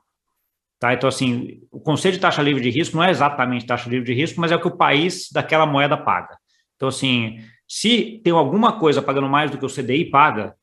Tá? 0.77 0.93
Então, 0.93 1.07
assim, 1.07 1.61
o 1.71 1.79
conceito 1.79 2.15
de 2.15 2.21
taxa 2.21 2.41
livre 2.41 2.61
de 2.61 2.69
risco 2.69 2.97
não 2.97 3.03
é 3.03 3.09
exatamente 3.09 3.65
taxa 3.65 3.89
livre 3.89 4.05
de 4.05 4.13
risco, 4.13 4.41
mas 4.41 4.51
é 4.51 4.57
o 4.57 4.61
que 4.61 4.67
o 4.67 4.77
país 4.77 5.29
daquela 5.31 5.65
moeda 5.65 5.95
paga. 5.95 6.37
Então, 6.75 6.89
assim, 6.89 7.39
se 7.65 8.21
tem 8.23 8.33
alguma 8.33 8.77
coisa 8.77 9.01
pagando 9.01 9.29
mais 9.29 9.49
do 9.49 9.57
que 9.57 9.65
o 9.65 9.69
CDI 9.69 10.09
paga, 10.11 10.53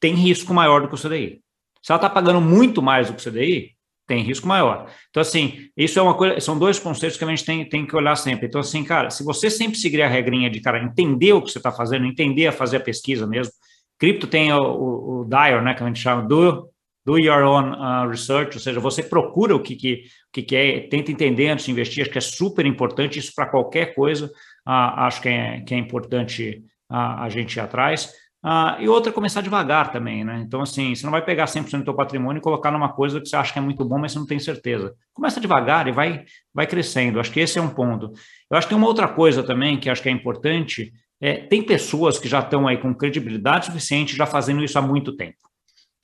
tem 0.00 0.12
risco 0.14 0.52
maior 0.52 0.82
do 0.82 0.88
que 0.88 0.94
o 0.94 0.98
CDI. 0.98 1.40
Se 1.80 1.92
ela 1.92 1.98
está 1.98 2.10
pagando 2.10 2.40
muito 2.40 2.82
mais 2.82 3.06
do 3.06 3.14
que 3.14 3.26
o 3.26 3.30
CDI, 3.30 3.77
tem 4.08 4.22
risco 4.22 4.48
maior. 4.48 4.90
Então, 5.10 5.20
assim, 5.20 5.68
isso 5.76 5.98
é 5.98 6.02
uma 6.02 6.14
coisa, 6.14 6.40
são 6.40 6.58
dois 6.58 6.78
conceitos 6.78 7.18
que 7.18 7.24
a 7.24 7.28
gente 7.28 7.44
tem, 7.44 7.68
tem 7.68 7.86
que 7.86 7.94
olhar 7.94 8.16
sempre. 8.16 8.46
Então, 8.46 8.62
assim, 8.62 8.82
cara, 8.82 9.10
se 9.10 9.22
você 9.22 9.50
sempre 9.50 9.78
seguir 9.78 10.02
a 10.02 10.08
regrinha 10.08 10.48
de, 10.48 10.60
cara, 10.60 10.82
entender 10.82 11.34
o 11.34 11.42
que 11.42 11.52
você 11.52 11.58
está 11.58 11.70
fazendo, 11.70 12.06
entender 12.06 12.46
a 12.46 12.52
fazer 12.52 12.78
a 12.78 12.80
pesquisa 12.80 13.26
mesmo, 13.26 13.52
cripto 13.98 14.26
tem 14.26 14.50
o, 14.52 14.58
o, 14.58 15.20
o 15.20 15.28
né, 15.60 15.74
que 15.74 15.82
a 15.82 15.86
gente 15.86 16.00
chama 16.00 16.26
do, 16.26 16.70
do 17.04 17.18
your 17.18 17.42
own 17.42 17.72
uh, 17.72 18.08
research, 18.08 18.56
ou 18.56 18.60
seja, 18.60 18.80
você 18.80 19.02
procura 19.02 19.54
o 19.54 19.62
que, 19.62 19.76
que, 19.76 20.02
que, 20.32 20.42
que 20.42 20.56
é, 20.56 20.80
tenta 20.88 21.12
entender 21.12 21.48
antes 21.48 21.66
de 21.66 21.70
investir, 21.70 22.02
acho 22.02 22.10
que 22.10 22.18
é 22.18 22.22
super 22.22 22.64
importante 22.64 23.18
isso 23.18 23.32
para 23.34 23.46
qualquer 23.46 23.94
coisa, 23.94 24.26
uh, 24.26 24.70
acho 25.06 25.20
que 25.20 25.28
é, 25.28 25.60
que 25.60 25.74
é 25.74 25.78
importante 25.78 26.64
uh, 26.90 27.20
a 27.20 27.28
gente 27.28 27.56
ir 27.56 27.60
atrás. 27.60 28.10
Ah, 28.42 28.76
e 28.78 28.88
outra, 28.88 29.10
começar 29.10 29.40
devagar 29.40 29.90
também, 29.90 30.24
né? 30.24 30.42
Então, 30.46 30.60
assim, 30.60 30.94
você 30.94 31.04
não 31.04 31.10
vai 31.10 31.24
pegar 31.24 31.46
100% 31.46 31.78
do 31.78 31.84
teu 31.84 31.94
patrimônio 31.94 32.38
e 32.38 32.42
colocar 32.42 32.70
numa 32.70 32.92
coisa 32.92 33.20
que 33.20 33.28
você 33.28 33.34
acha 33.34 33.52
que 33.52 33.58
é 33.58 33.62
muito 33.62 33.84
bom, 33.84 33.98
mas 33.98 34.12
você 34.12 34.18
não 34.18 34.26
tem 34.26 34.38
certeza. 34.38 34.94
Começa 35.12 35.40
devagar 35.40 35.88
e 35.88 35.92
vai, 35.92 36.24
vai 36.54 36.66
crescendo. 36.66 37.18
Acho 37.18 37.32
que 37.32 37.40
esse 37.40 37.58
é 37.58 37.62
um 37.62 37.68
ponto. 37.68 38.12
Eu 38.48 38.56
acho 38.56 38.68
que 38.68 38.74
tem 38.74 38.78
uma 38.78 38.86
outra 38.86 39.08
coisa 39.08 39.42
também 39.42 39.78
que 39.78 39.90
acho 39.90 40.02
que 40.02 40.08
é 40.08 40.12
importante. 40.12 40.92
É, 41.20 41.34
tem 41.34 41.64
pessoas 41.64 42.16
que 42.16 42.28
já 42.28 42.38
estão 42.38 42.68
aí 42.68 42.78
com 42.78 42.94
credibilidade 42.94 43.66
suficiente, 43.66 44.16
já 44.16 44.24
fazendo 44.24 44.62
isso 44.62 44.78
há 44.78 44.82
muito 44.82 45.16
tempo. 45.16 45.38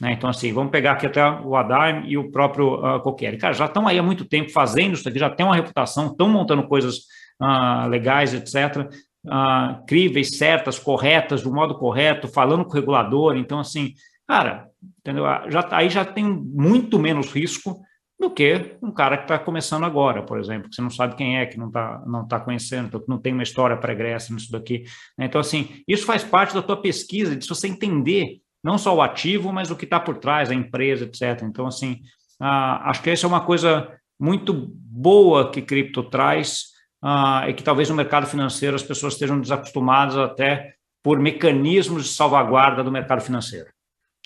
Né? 0.02 0.12
Então, 0.14 0.28
assim, 0.28 0.52
vamos 0.52 0.72
pegar 0.72 0.92
aqui 0.92 1.06
até 1.06 1.24
o 1.24 1.54
Adam 1.54 2.04
e 2.04 2.18
o 2.18 2.32
próprio 2.32 2.74
uh, 2.74 3.00
Coqueri. 3.00 3.38
Cara, 3.38 3.54
já 3.54 3.66
estão 3.66 3.86
aí 3.86 3.96
há 3.96 4.02
muito 4.02 4.24
tempo 4.24 4.50
fazendo 4.50 4.94
isso 4.94 5.08
aqui, 5.08 5.20
já 5.20 5.30
tem 5.30 5.46
uma 5.46 5.54
reputação, 5.54 6.08
estão 6.08 6.28
montando 6.28 6.66
coisas 6.66 6.96
uh, 7.40 7.86
legais, 7.88 8.34
etc 8.34 8.92
ah, 9.28 9.82
críveis, 9.86 10.36
certas, 10.36 10.78
corretas, 10.78 11.42
do 11.42 11.52
modo 11.52 11.76
correto, 11.76 12.28
falando 12.28 12.64
com 12.64 12.72
o 12.72 12.74
regulador. 12.74 13.36
Então, 13.36 13.58
assim, 13.58 13.94
cara, 14.26 14.68
entendeu? 14.98 15.26
Ah, 15.26 15.46
já, 15.48 15.66
aí 15.70 15.88
já 15.88 16.04
tem 16.04 16.24
muito 16.24 16.98
menos 16.98 17.32
risco 17.32 17.80
do 18.18 18.30
que 18.30 18.76
um 18.80 18.92
cara 18.92 19.16
que 19.16 19.24
está 19.24 19.38
começando 19.38 19.84
agora, 19.84 20.22
por 20.22 20.38
exemplo, 20.38 20.68
que 20.68 20.76
você 20.76 20.82
não 20.82 20.90
sabe 20.90 21.16
quem 21.16 21.38
é, 21.38 21.46
que 21.46 21.58
não 21.58 21.68
está 21.68 22.02
não 22.06 22.26
tá 22.26 22.38
conhecendo, 22.38 23.00
que 23.00 23.08
não 23.08 23.18
tem 23.18 23.32
uma 23.32 23.42
história 23.42 23.76
pregressa 23.76 24.32
nisso 24.32 24.50
daqui. 24.52 24.84
Né? 25.18 25.26
Então, 25.26 25.40
assim, 25.40 25.82
isso 25.86 26.06
faz 26.06 26.22
parte 26.22 26.54
da 26.54 26.62
tua 26.62 26.76
pesquisa, 26.76 27.36
de 27.36 27.46
você 27.46 27.68
entender 27.68 28.40
não 28.62 28.78
só 28.78 28.94
o 28.94 29.02
ativo, 29.02 29.52
mas 29.52 29.70
o 29.70 29.76
que 29.76 29.84
está 29.84 30.00
por 30.00 30.16
trás, 30.16 30.50
a 30.50 30.54
empresa, 30.54 31.04
etc. 31.04 31.42
Então, 31.42 31.66
assim, 31.66 32.00
ah, 32.40 32.88
acho 32.88 33.02
que 33.02 33.10
essa 33.10 33.26
é 33.26 33.28
uma 33.28 33.42
coisa 33.42 33.90
muito 34.18 34.54
boa 34.54 35.50
que 35.50 35.60
cripto 35.60 36.02
traz, 36.04 36.73
uh, 37.04 37.48
e 37.48 37.52
que 37.52 37.62
talvez 37.62 37.90
no 37.90 37.94
mercado 37.94 38.26
financeiro 38.26 38.74
as 38.74 38.82
pessoas 38.82 39.12
estejam 39.12 39.38
desacostumadas 39.38 40.16
até 40.16 40.74
por 41.02 41.20
mecanismos 41.20 42.04
de 42.04 42.08
salvaguarda 42.08 42.82
do 42.82 42.90
mercado 42.90 43.20
financeiro. 43.20 43.68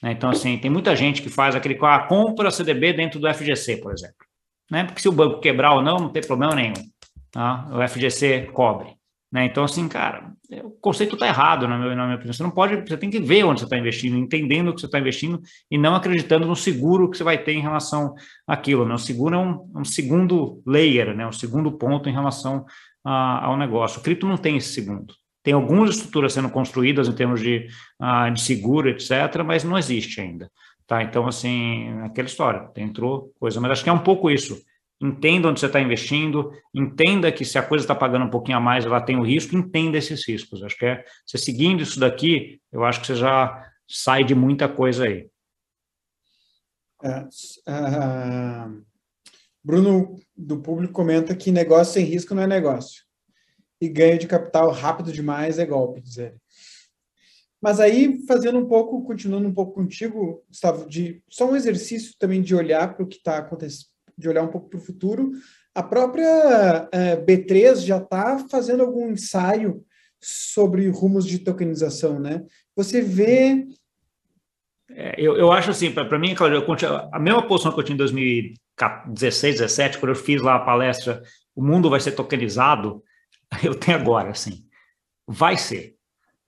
Né? 0.01 0.13
Então, 0.13 0.31
assim, 0.31 0.57
tem 0.59 0.71
muita 0.71 0.95
gente 0.95 1.21
que 1.21 1.29
faz 1.29 1.57
aquele 1.57 1.77
ah, 1.83 2.07
compra 2.07 2.53
CDB 2.53 2.93
dentro 2.93 3.19
do 3.19 3.33
FGC, 3.35 3.79
por 3.79 3.93
exemplo. 3.93 4.25
Né? 4.71 4.85
Porque 4.85 5.01
se 5.01 5.09
o 5.09 5.13
banco 5.13 5.41
quebrar 5.41 5.75
ou 5.75 5.83
não, 5.83 5.97
não 5.97 6.09
tem 6.11 6.23
problema 6.23 6.55
nenhum. 6.55 6.75
Tá? 7.33 7.67
O 7.73 7.87
FGC 7.87 8.51
cobre. 8.53 8.98
Né? 9.31 9.45
Então, 9.45 9.63
assim, 9.63 9.87
cara, 9.89 10.33
o 10.65 10.71
conceito 10.81 11.15
está 11.15 11.27
errado, 11.27 11.69
na 11.69 11.79
minha, 11.79 11.95
na 11.95 12.05
minha 12.05 12.17
opinião. 12.17 12.33
Você 12.33 12.43
não 12.43 12.51
pode, 12.51 12.77
você 12.77 12.97
tem 12.97 13.11
que 13.11 13.21
ver 13.21 13.45
onde 13.45 13.61
você 13.61 13.67
está 13.67 13.77
investindo, 13.77 14.17
entendendo 14.17 14.69
o 14.69 14.75
que 14.75 14.81
você 14.81 14.87
está 14.87 14.99
investindo 14.99 15.41
e 15.71 15.77
não 15.77 15.95
acreditando 15.95 16.47
no 16.47 16.57
seguro 16.57 17.11
que 17.11 17.17
você 17.17 17.25
vai 17.25 17.37
ter 17.37 17.53
em 17.53 17.61
relação 17.61 18.15
àquilo. 18.47 18.87
Né? 18.87 18.95
O 18.95 18.99
seguro 18.99 19.35
é 19.35 19.39
um, 19.39 19.71
um 19.77 19.85
segundo 19.85 20.63
layer, 20.67 21.15
né? 21.15 21.27
um 21.27 21.33
segundo 21.33 21.71
ponto 21.73 22.09
em 22.09 22.13
relação 22.13 22.65
a, 23.05 23.45
ao 23.47 23.57
negócio. 23.57 24.01
O 24.01 24.03
cripto 24.03 24.27
não 24.27 24.39
tem 24.39 24.57
esse 24.57 24.73
segundo. 24.73 25.13
Tem 25.43 25.53
algumas 25.55 25.91
estruturas 25.91 26.33
sendo 26.33 26.49
construídas 26.49 27.07
em 27.09 27.13
termos 27.13 27.41
de, 27.41 27.69
uh, 28.01 28.31
de 28.33 28.41
seguro, 28.41 28.89
etc., 28.89 29.43
mas 29.47 29.63
não 29.63 29.79
existe 29.79 30.21
ainda. 30.21 30.51
Tá? 30.87 31.03
Então, 31.03 31.27
assim, 31.27 31.89
aquela 32.03 32.27
história, 32.27 32.69
entrou 32.77 33.31
coisa, 33.39 33.61
mas 33.61 33.73
acho 33.73 33.85
que 33.85 33.91
é 33.91 33.93
um 33.93 33.99
pouco 33.99 34.31
isso 34.31 34.59
entenda 35.01 35.49
onde 35.49 35.61
você 35.61 35.67
está 35.67 35.81
investindo, 35.81 36.53
entenda 36.75 37.31
que 37.31 37.45
se 37.45 37.59
a 37.59 37.63
coisa 37.63 37.85
está 37.85 37.95
pagando 37.95 38.25
um 38.25 38.31
pouquinho 38.31 38.59
a 38.59 38.61
mais, 38.61 38.85
ela 38.85 39.01
tem 39.01 39.17
o 39.17 39.23
risco, 39.23 39.57
entenda 39.57 39.97
esses 39.97 40.27
riscos. 40.27 40.63
Acho 40.63 40.77
que 40.77 40.87
é 40.87 41.05
você 41.25 41.39
seguindo 41.39 41.83
isso 41.83 42.01
daqui, 42.01 42.61
eu 42.73 42.85
acho 42.85 43.01
que 43.01 43.07
você 43.07 43.15
já 43.15 43.65
sai 43.89 44.25
de 44.25 44.35
muita 44.35 44.69
coisa 44.69 45.05
aí. 45.05 45.29
É, 47.03 47.21
uh, 47.21 48.85
Bruno, 49.63 50.19
do 50.37 50.61
público, 50.61 50.93
comenta 50.93 51.37
que 51.37 51.53
negócio 51.53 51.95
sem 51.95 52.05
risco 52.05 52.35
não 52.35 52.43
é 52.43 52.47
negócio. 52.47 53.05
E 53.81 53.89
ganho 53.89 54.19
de 54.19 54.27
capital 54.27 54.73
rápido 54.73 55.13
demais 55.13 55.61
é 55.61 55.65
golpe, 55.65 56.01
diz 56.01 56.19
ele. 56.19 56.37
Mas 57.61 57.79
aí, 57.79 58.25
fazendo 58.27 58.59
um 58.59 58.67
pouco, 58.67 59.05
continuando 59.05 59.49
um 59.49 59.55
pouco 59.55 59.75
contigo, 59.75 60.45
Gustavo, 60.49 60.89
de 60.89 61.23
só 61.29 61.49
um 61.49 61.57
exercício 61.57 62.15
também 62.19 62.43
de 62.43 62.55
olhar 62.55 62.95
para 62.95 63.05
o 63.05 63.09
que 63.09 63.17
está 63.17 63.39
acontecendo 63.39 63.98
de 64.19 64.29
olhar 64.29 64.43
um 64.43 64.49
pouco 64.49 64.69
para 64.69 64.79
o 64.79 64.83
futuro, 64.83 65.31
a 65.75 65.83
própria 65.83 66.89
é, 66.93 67.17
B3 67.17 67.87
já 67.87 67.99
está 67.99 68.45
fazendo 68.51 68.83
algum 68.83 69.11
ensaio 69.11 69.85
sobre 70.21 70.89
rumos 70.89 71.25
de 71.25 71.39
tokenização, 71.39 72.19
né? 72.19 72.45
Você 72.75 73.01
vê 73.01 73.65
é, 74.91 75.15
eu, 75.19 75.37
eu 75.37 75.53
acho 75.53 75.71
assim, 75.71 75.93
para 75.93 76.19
mim, 76.19 76.35
continuo, 76.35 77.09
a 77.13 77.19
mesma 77.19 77.47
posição 77.47 77.73
que 77.73 77.79
eu 77.79 77.85
tinha 77.85 77.95
em 77.95 77.99
2016, 77.99 79.59
2017, 79.59 79.99
quando 79.99 80.11
eu 80.11 80.17
fiz 80.17 80.43
lá 80.43 80.57
a 80.57 80.65
palestra, 80.65 81.23
o 81.55 81.63
mundo 81.63 81.91
vai 81.91 82.01
ser 82.01 82.13
tokenizado, 82.13 83.03
eu 83.63 83.75
tenho 83.75 83.99
agora, 83.99 84.31
assim, 84.31 84.65
vai 85.27 85.57
ser. 85.57 85.98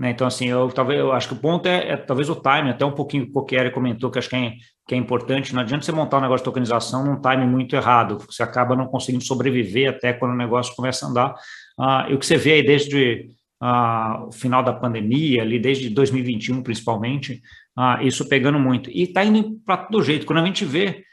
Né? 0.00 0.10
Então, 0.10 0.26
assim, 0.26 0.46
eu 0.46 0.70
talvez 0.70 0.98
eu 0.98 1.12
acho 1.12 1.28
que 1.28 1.34
o 1.34 1.36
ponto 1.36 1.66
é, 1.66 1.90
é 1.90 1.96
talvez 1.98 2.30
o 2.30 2.34
time, 2.34 2.70
até 2.70 2.86
um 2.86 2.92
pouquinho 2.92 3.24
o 3.24 3.30
Coquieri 3.30 3.70
comentou 3.70 4.10
que 4.10 4.18
acho 4.18 4.30
que 4.30 4.36
é, 4.36 4.54
que 4.88 4.94
é 4.94 4.98
importante. 4.98 5.54
Não 5.54 5.60
adianta 5.60 5.84
você 5.84 5.92
montar 5.92 6.16
um 6.16 6.22
negócio 6.22 6.38
de 6.38 6.44
tokenização 6.44 7.04
num 7.04 7.20
time 7.20 7.44
muito 7.46 7.76
errado, 7.76 8.16
você 8.18 8.42
acaba 8.42 8.74
não 8.74 8.86
conseguindo 8.86 9.22
sobreviver 9.22 9.90
até 9.90 10.14
quando 10.14 10.32
o 10.32 10.36
negócio 10.36 10.74
começa 10.74 11.04
a 11.04 11.10
andar. 11.10 11.34
Ah, 11.78 12.06
e 12.08 12.14
o 12.14 12.18
que 12.18 12.24
você 12.24 12.38
vê 12.38 12.54
aí 12.54 12.62
desde 12.62 13.28
ah, 13.60 14.24
o 14.26 14.32
final 14.32 14.62
da 14.62 14.72
pandemia, 14.72 15.42
ali 15.42 15.58
desde 15.58 15.90
2021 15.90 16.62
principalmente, 16.62 17.42
ah, 17.76 18.02
isso 18.02 18.26
pegando 18.26 18.58
muito. 18.58 18.88
E 18.90 19.02
está 19.02 19.22
indo 19.22 19.60
para 19.66 19.76
todo 19.76 20.02
jeito. 20.02 20.24
Quando 20.24 20.38
a 20.38 20.46
gente 20.46 20.64
vê, 20.64 21.04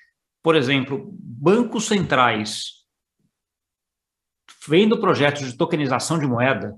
por 0.42 0.56
exemplo, 0.56 1.10
bancos 1.12 1.88
centrais 1.88 2.78
vendo 4.66 4.98
projetos 4.98 5.46
de 5.46 5.58
tokenização 5.58 6.18
de 6.18 6.26
moeda, 6.26 6.74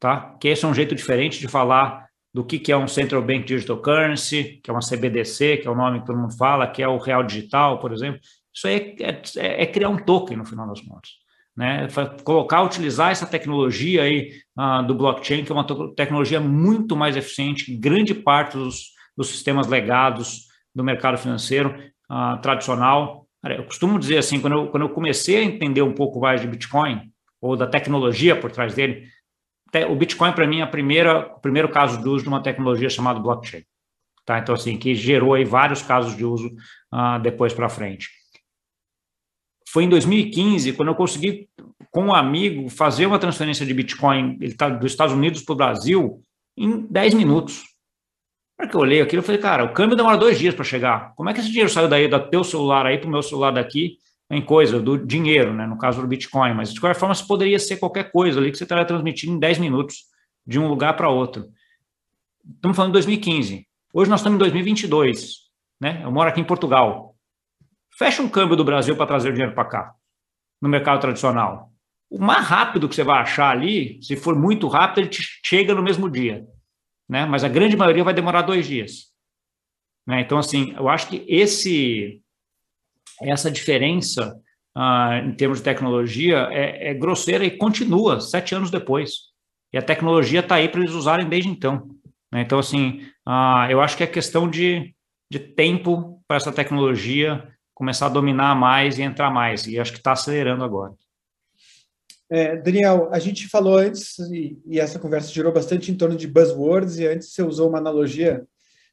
tá? 0.00 0.34
Que 0.40 0.48
esse 0.48 0.64
é 0.64 0.68
um 0.68 0.74
jeito 0.74 0.94
diferente 0.94 1.38
de 1.38 1.46
falar 1.46 2.08
do 2.32 2.44
que, 2.44 2.58
que 2.58 2.72
é 2.72 2.76
um 2.76 2.88
Central 2.88 3.22
Bank 3.22 3.44
Digital 3.44 3.76
Currency, 3.76 4.60
que 4.62 4.70
é 4.70 4.72
uma 4.72 4.80
CBDC, 4.80 5.58
que 5.58 5.68
é 5.68 5.70
o 5.70 5.74
nome 5.74 6.00
que 6.00 6.06
todo 6.06 6.18
mundo 6.18 6.36
fala, 6.36 6.66
que 6.66 6.82
é 6.82 6.88
o 6.88 6.96
real 6.96 7.22
digital, 7.22 7.78
por 7.78 7.92
exemplo. 7.92 8.20
Isso 8.54 8.66
aí 8.66 8.96
é, 9.00 9.22
é, 9.36 9.62
é 9.62 9.66
criar 9.66 9.90
um 9.90 9.98
token 9.98 10.36
no 10.36 10.44
final 10.44 10.66
das 10.66 10.80
contas. 10.80 11.10
Né? 11.56 11.88
Colocar, 12.24 12.62
utilizar 12.62 13.10
essa 13.10 13.26
tecnologia 13.26 14.02
aí 14.04 14.32
uh, 14.58 14.82
do 14.86 14.94
blockchain, 14.94 15.44
que 15.44 15.52
é 15.52 15.54
uma 15.54 15.66
tecnologia 15.94 16.40
muito 16.40 16.96
mais 16.96 17.16
eficiente 17.16 17.64
que 17.64 17.76
grande 17.76 18.14
parte 18.14 18.56
dos, 18.56 18.92
dos 19.16 19.28
sistemas 19.28 19.66
legados 19.66 20.46
do 20.74 20.84
mercado 20.84 21.18
financeiro 21.18 21.74
uh, 22.10 22.40
tradicional. 22.40 23.26
Eu 23.44 23.64
costumo 23.64 23.98
dizer 23.98 24.18
assim, 24.18 24.40
quando 24.40 24.52
eu, 24.52 24.68
quando 24.68 24.84
eu 24.84 24.90
comecei 24.90 25.38
a 25.38 25.42
entender 25.42 25.82
um 25.82 25.92
pouco 25.94 26.20
mais 26.20 26.40
de 26.40 26.46
Bitcoin, 26.46 27.10
ou 27.40 27.56
da 27.56 27.66
tecnologia 27.66 28.36
por 28.36 28.50
trás 28.52 28.74
dele, 28.74 29.06
o 29.88 29.94
Bitcoin, 29.94 30.32
para 30.32 30.46
mim, 30.46 30.60
é 30.60 30.62
a 30.62 30.66
primeira, 30.66 31.34
o 31.36 31.40
primeiro 31.40 31.68
caso 31.68 32.00
de 32.00 32.08
uso 32.08 32.24
de 32.24 32.28
uma 32.28 32.42
tecnologia 32.42 32.88
chamada 32.88 33.20
blockchain. 33.20 33.64
Tá? 34.24 34.38
Então, 34.38 34.54
assim, 34.54 34.76
que 34.76 34.94
gerou 34.94 35.34
aí 35.34 35.44
vários 35.44 35.82
casos 35.82 36.16
de 36.16 36.24
uso 36.24 36.48
uh, 36.92 37.20
depois 37.22 37.52
para 37.52 37.68
frente. 37.68 38.08
Foi 39.68 39.84
em 39.84 39.88
2015, 39.88 40.72
quando 40.72 40.88
eu 40.88 40.94
consegui, 40.94 41.48
com 41.90 42.06
um 42.06 42.14
amigo, 42.14 42.68
fazer 42.68 43.06
uma 43.06 43.18
transferência 43.18 43.64
de 43.64 43.72
Bitcoin 43.72 44.36
ele 44.40 44.54
tá 44.54 44.68
dos 44.68 44.90
Estados 44.90 45.14
Unidos 45.14 45.42
para 45.42 45.52
o 45.52 45.56
Brasil 45.56 46.20
em 46.56 46.86
10 46.86 47.14
minutos. 47.14 47.62
Na 48.58 48.66
que 48.66 48.74
eu 48.74 48.80
olhei 48.80 49.00
aquilo, 49.00 49.20
eu 49.20 49.24
falei, 49.24 49.40
cara, 49.40 49.64
o 49.64 49.72
câmbio 49.72 49.96
demora 49.96 50.18
dois 50.18 50.38
dias 50.38 50.54
para 50.54 50.64
chegar. 50.64 51.14
Como 51.14 51.30
é 51.30 51.32
que 51.32 51.40
esse 51.40 51.48
dinheiro 51.48 51.70
saiu 51.70 51.88
daí, 51.88 52.08
do 52.08 52.18
teu 52.28 52.42
celular 52.44 52.84
aí 52.84 52.98
para 52.98 53.08
o 53.08 53.10
meu 53.10 53.22
celular 53.22 53.52
daqui, 53.52 53.96
em 54.30 54.40
coisa 54.40 54.80
do 54.80 54.96
dinheiro, 54.96 55.52
né, 55.52 55.66
no 55.66 55.76
caso 55.76 56.00
do 56.00 56.06
Bitcoin, 56.06 56.54
mas 56.54 56.72
de 56.72 56.80
qualquer 56.80 56.98
forma 56.98 57.12
isso 57.12 57.26
poderia 57.26 57.58
ser 57.58 57.78
qualquer 57.78 58.12
coisa 58.12 58.38
ali 58.38 58.52
que 58.52 58.56
você 58.56 58.62
estaria 58.62 58.84
transmitindo 58.84 59.32
em 59.32 59.38
10 59.38 59.58
minutos 59.58 60.04
de 60.46 60.58
um 60.58 60.68
lugar 60.68 60.96
para 60.96 61.10
outro. 61.10 61.50
Estamos 62.54 62.76
falando 62.76 62.92
de 62.92 62.98
2015. 62.98 63.66
Hoje 63.92 64.08
nós 64.08 64.20
estamos 64.20 64.36
em 64.36 64.38
2022, 64.38 65.34
né? 65.80 66.00
Eu 66.04 66.12
moro 66.12 66.28
aqui 66.28 66.40
em 66.40 66.44
Portugal. 66.44 67.16
Fecha 67.98 68.22
um 68.22 68.28
câmbio 68.28 68.56
do 68.56 68.64
Brasil 68.64 68.96
para 68.96 69.06
trazer 69.06 69.30
o 69.30 69.32
dinheiro 69.32 69.54
para 69.54 69.64
cá, 69.64 69.94
no 70.62 70.68
mercado 70.68 71.00
tradicional. 71.00 71.72
O 72.08 72.18
mais 72.18 72.46
rápido 72.46 72.88
que 72.88 72.94
você 72.94 73.02
vai 73.02 73.20
achar 73.20 73.50
ali, 73.50 74.00
se 74.00 74.16
for 74.16 74.36
muito 74.36 74.68
rápido, 74.68 75.00
ele 75.00 75.08
te 75.08 75.22
chega 75.44 75.74
no 75.74 75.82
mesmo 75.82 76.08
dia, 76.08 76.46
né? 77.08 77.26
Mas 77.26 77.42
a 77.42 77.48
grande 77.48 77.76
maioria 77.76 78.04
vai 78.04 78.14
demorar 78.14 78.42
dois 78.42 78.66
dias. 78.66 79.10
Né? 80.06 80.20
Então, 80.20 80.38
assim, 80.38 80.72
eu 80.76 80.88
acho 80.88 81.08
que 81.08 81.24
esse 81.28 82.22
essa 83.22 83.50
diferença 83.50 84.36
uh, 84.76 85.26
em 85.26 85.32
termos 85.34 85.58
de 85.58 85.64
tecnologia 85.64 86.48
é, 86.50 86.90
é, 86.90 86.94
grosseira 86.94 87.44
e 87.44 87.56
continua 87.56 88.20
sete 88.20 88.54
anos 88.54 88.70
depois. 88.70 89.30
E 89.72 89.78
a 89.78 89.82
tecnologia 89.82 90.40
está 90.40 90.56
aí 90.56 90.68
para 90.68 90.80
eles 90.80 90.94
usarem 90.94 91.28
desde 91.28 91.48
então. 91.48 91.88
Né? 92.32 92.42
Então, 92.42 92.58
assim, 92.58 93.02
uh, 93.26 93.70
eu 93.70 93.80
acho 93.80 93.96
que 93.96 94.02
é 94.02 94.06
questão 94.06 94.48
de, 94.48 94.94
de 95.30 95.38
tempo 95.38 96.22
para 96.26 96.36
essa 96.36 96.52
tecnologia 96.52 97.46
começar 97.74 98.06
a 98.06 98.10
dominar 98.10 98.54
mais 98.54 98.98
e 98.98 99.02
entrar 99.02 99.30
mais. 99.30 99.66
E 99.66 99.78
acho 99.78 99.92
que 99.92 99.98
está 99.98 100.12
acelerando 100.12 100.64
agora. 100.64 100.92
É, 102.28 102.56
Daniel, 102.56 103.08
a 103.12 103.18
gente 103.18 103.48
falou 103.48 103.76
antes, 103.76 104.16
e, 104.18 104.56
e, 104.64 104.78
essa 104.78 105.00
conversa 105.00 105.32
girou 105.32 105.52
bastante 105.52 105.90
em 105.90 105.96
torno 105.96 106.16
de 106.16 106.28
buzzwords, 106.28 106.98
e 106.98 107.06
antes 107.06 107.32
você 107.32 107.42
usou 107.42 107.68
uma 107.68 107.78
analogia 107.78 108.46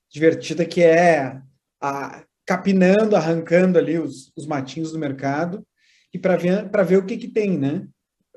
divertida 0.10 0.66
que 0.66 0.82
é 0.82 1.40
a 1.80 2.24
capinando, 2.48 3.16
arrancando 3.18 3.78
ali 3.78 4.00
os, 4.00 4.32
os 4.36 4.46
matinhos 4.48 4.94
do 4.94 4.98
mercado 4.98 5.68
e 6.14 6.18
para 6.18 6.38
ver, 6.38 6.70
para 6.70 6.82
ver 6.82 6.98
o 6.98 7.06
que, 7.06 7.18
que 7.18 7.28
tem, 7.28 7.58
né? 7.58 7.86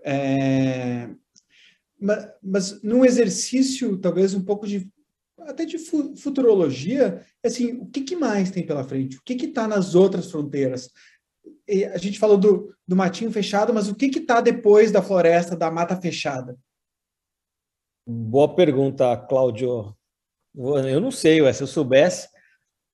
É, 0.02 1.08
mas, 1.98 2.28
mas 2.42 2.82
num 2.82 3.04
exercício, 3.04 3.96
talvez 3.98 4.34
um 4.34 4.44
pouco 4.44 4.66
de 4.66 4.90
até 5.42 5.64
de 5.64 5.78
futurologia, 5.78 7.24
assim, 7.42 7.72
o 7.78 7.86
que, 7.86 8.02
que 8.02 8.14
mais 8.14 8.50
tem 8.50 8.66
pela 8.66 8.84
frente? 8.84 9.16
O 9.16 9.22
que 9.22 9.32
está 9.32 9.66
nas 9.66 9.94
outras 9.94 10.30
fronteiras? 10.30 10.90
E 11.66 11.84
a 11.84 11.96
gente 11.96 12.18
falou 12.18 12.36
do, 12.36 12.74
do 12.86 12.94
matinho 12.94 13.32
fechado, 13.32 13.72
mas 13.72 13.88
o 13.88 13.94
que 13.94 14.06
está 14.06 14.40
depois 14.40 14.92
da 14.92 15.00
floresta, 15.00 15.56
da 15.56 15.70
mata 15.70 15.96
fechada? 15.96 16.58
Boa 18.06 18.54
pergunta, 18.54 19.16
Cláudio. 19.16 19.96
Eu 20.54 21.00
não 21.00 21.10
sei, 21.10 21.40
se 21.54 21.62
eu 21.62 21.66
soubesse, 21.66 22.28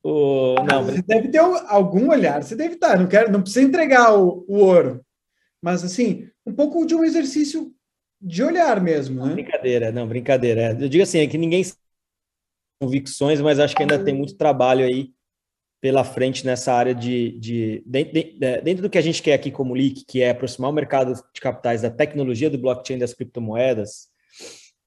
o, 0.02 0.54
não, 0.62 0.84
você 0.84 1.02
deve 1.02 1.28
ter 1.28 1.38
algum 1.38 2.10
olhar, 2.10 2.42
você 2.42 2.54
deve 2.54 2.74
estar, 2.74 2.98
não, 2.98 3.08
quero, 3.08 3.30
não 3.30 3.42
precisa 3.42 3.66
entregar 3.66 4.14
o, 4.16 4.44
o 4.46 4.58
ouro, 4.58 5.04
mas 5.60 5.82
assim, 5.82 6.28
um 6.46 6.52
pouco 6.52 6.86
de 6.86 6.94
um 6.94 7.02
exercício 7.02 7.72
de 8.20 8.42
olhar 8.42 8.80
mesmo, 8.80 9.24
né? 9.26 9.32
Brincadeira, 9.32 9.92
não, 9.92 10.06
brincadeira. 10.06 10.76
Eu 10.80 10.88
digo 10.88 11.02
assim, 11.02 11.18
é 11.18 11.26
que 11.26 11.36
ninguém 11.36 11.62
convicções, 12.80 13.40
mas 13.40 13.58
acho 13.58 13.74
que 13.74 13.82
ainda 13.82 14.02
tem 14.02 14.14
muito 14.14 14.36
trabalho 14.36 14.84
aí 14.84 15.10
pela 15.80 16.04
frente 16.04 16.44
nessa 16.44 16.72
área 16.72 16.94
de, 16.94 17.38
de, 17.38 17.82
de, 17.86 18.04
de, 18.04 18.60
dentro 18.62 18.82
do 18.82 18.90
que 18.90 18.98
a 18.98 19.02
gente 19.02 19.22
quer 19.22 19.34
aqui 19.34 19.50
como 19.50 19.76
LIC, 19.76 20.04
que 20.06 20.22
é 20.22 20.30
aproximar 20.30 20.70
o 20.70 20.74
mercado 20.74 21.14
de 21.14 21.40
capitais 21.40 21.82
da 21.82 21.90
tecnologia 21.90 22.50
do 22.50 22.58
blockchain 22.58 22.98
das 22.98 23.14
criptomoedas. 23.14 24.08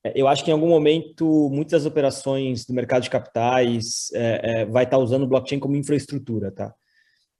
É, 0.03 0.13
eu 0.15 0.27
acho 0.27 0.43
que 0.43 0.49
em 0.49 0.53
algum 0.53 0.69
momento 0.69 1.49
muitas 1.51 1.85
operações 1.85 2.65
do 2.65 2.73
mercado 2.73 3.03
de 3.03 3.09
capitais 3.09 4.09
é, 4.13 4.61
é, 4.61 4.65
vai 4.65 4.83
estar 4.83 4.97
usando 4.97 5.23
o 5.23 5.27
blockchain 5.27 5.59
como 5.59 5.75
infraestrutura, 5.75 6.51
tá? 6.51 6.73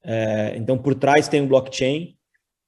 É, 0.03 0.53
então, 0.55 0.77
por 0.77 0.95
trás 0.95 1.27
tem 1.27 1.41
um 1.41 1.47
blockchain 1.47 2.15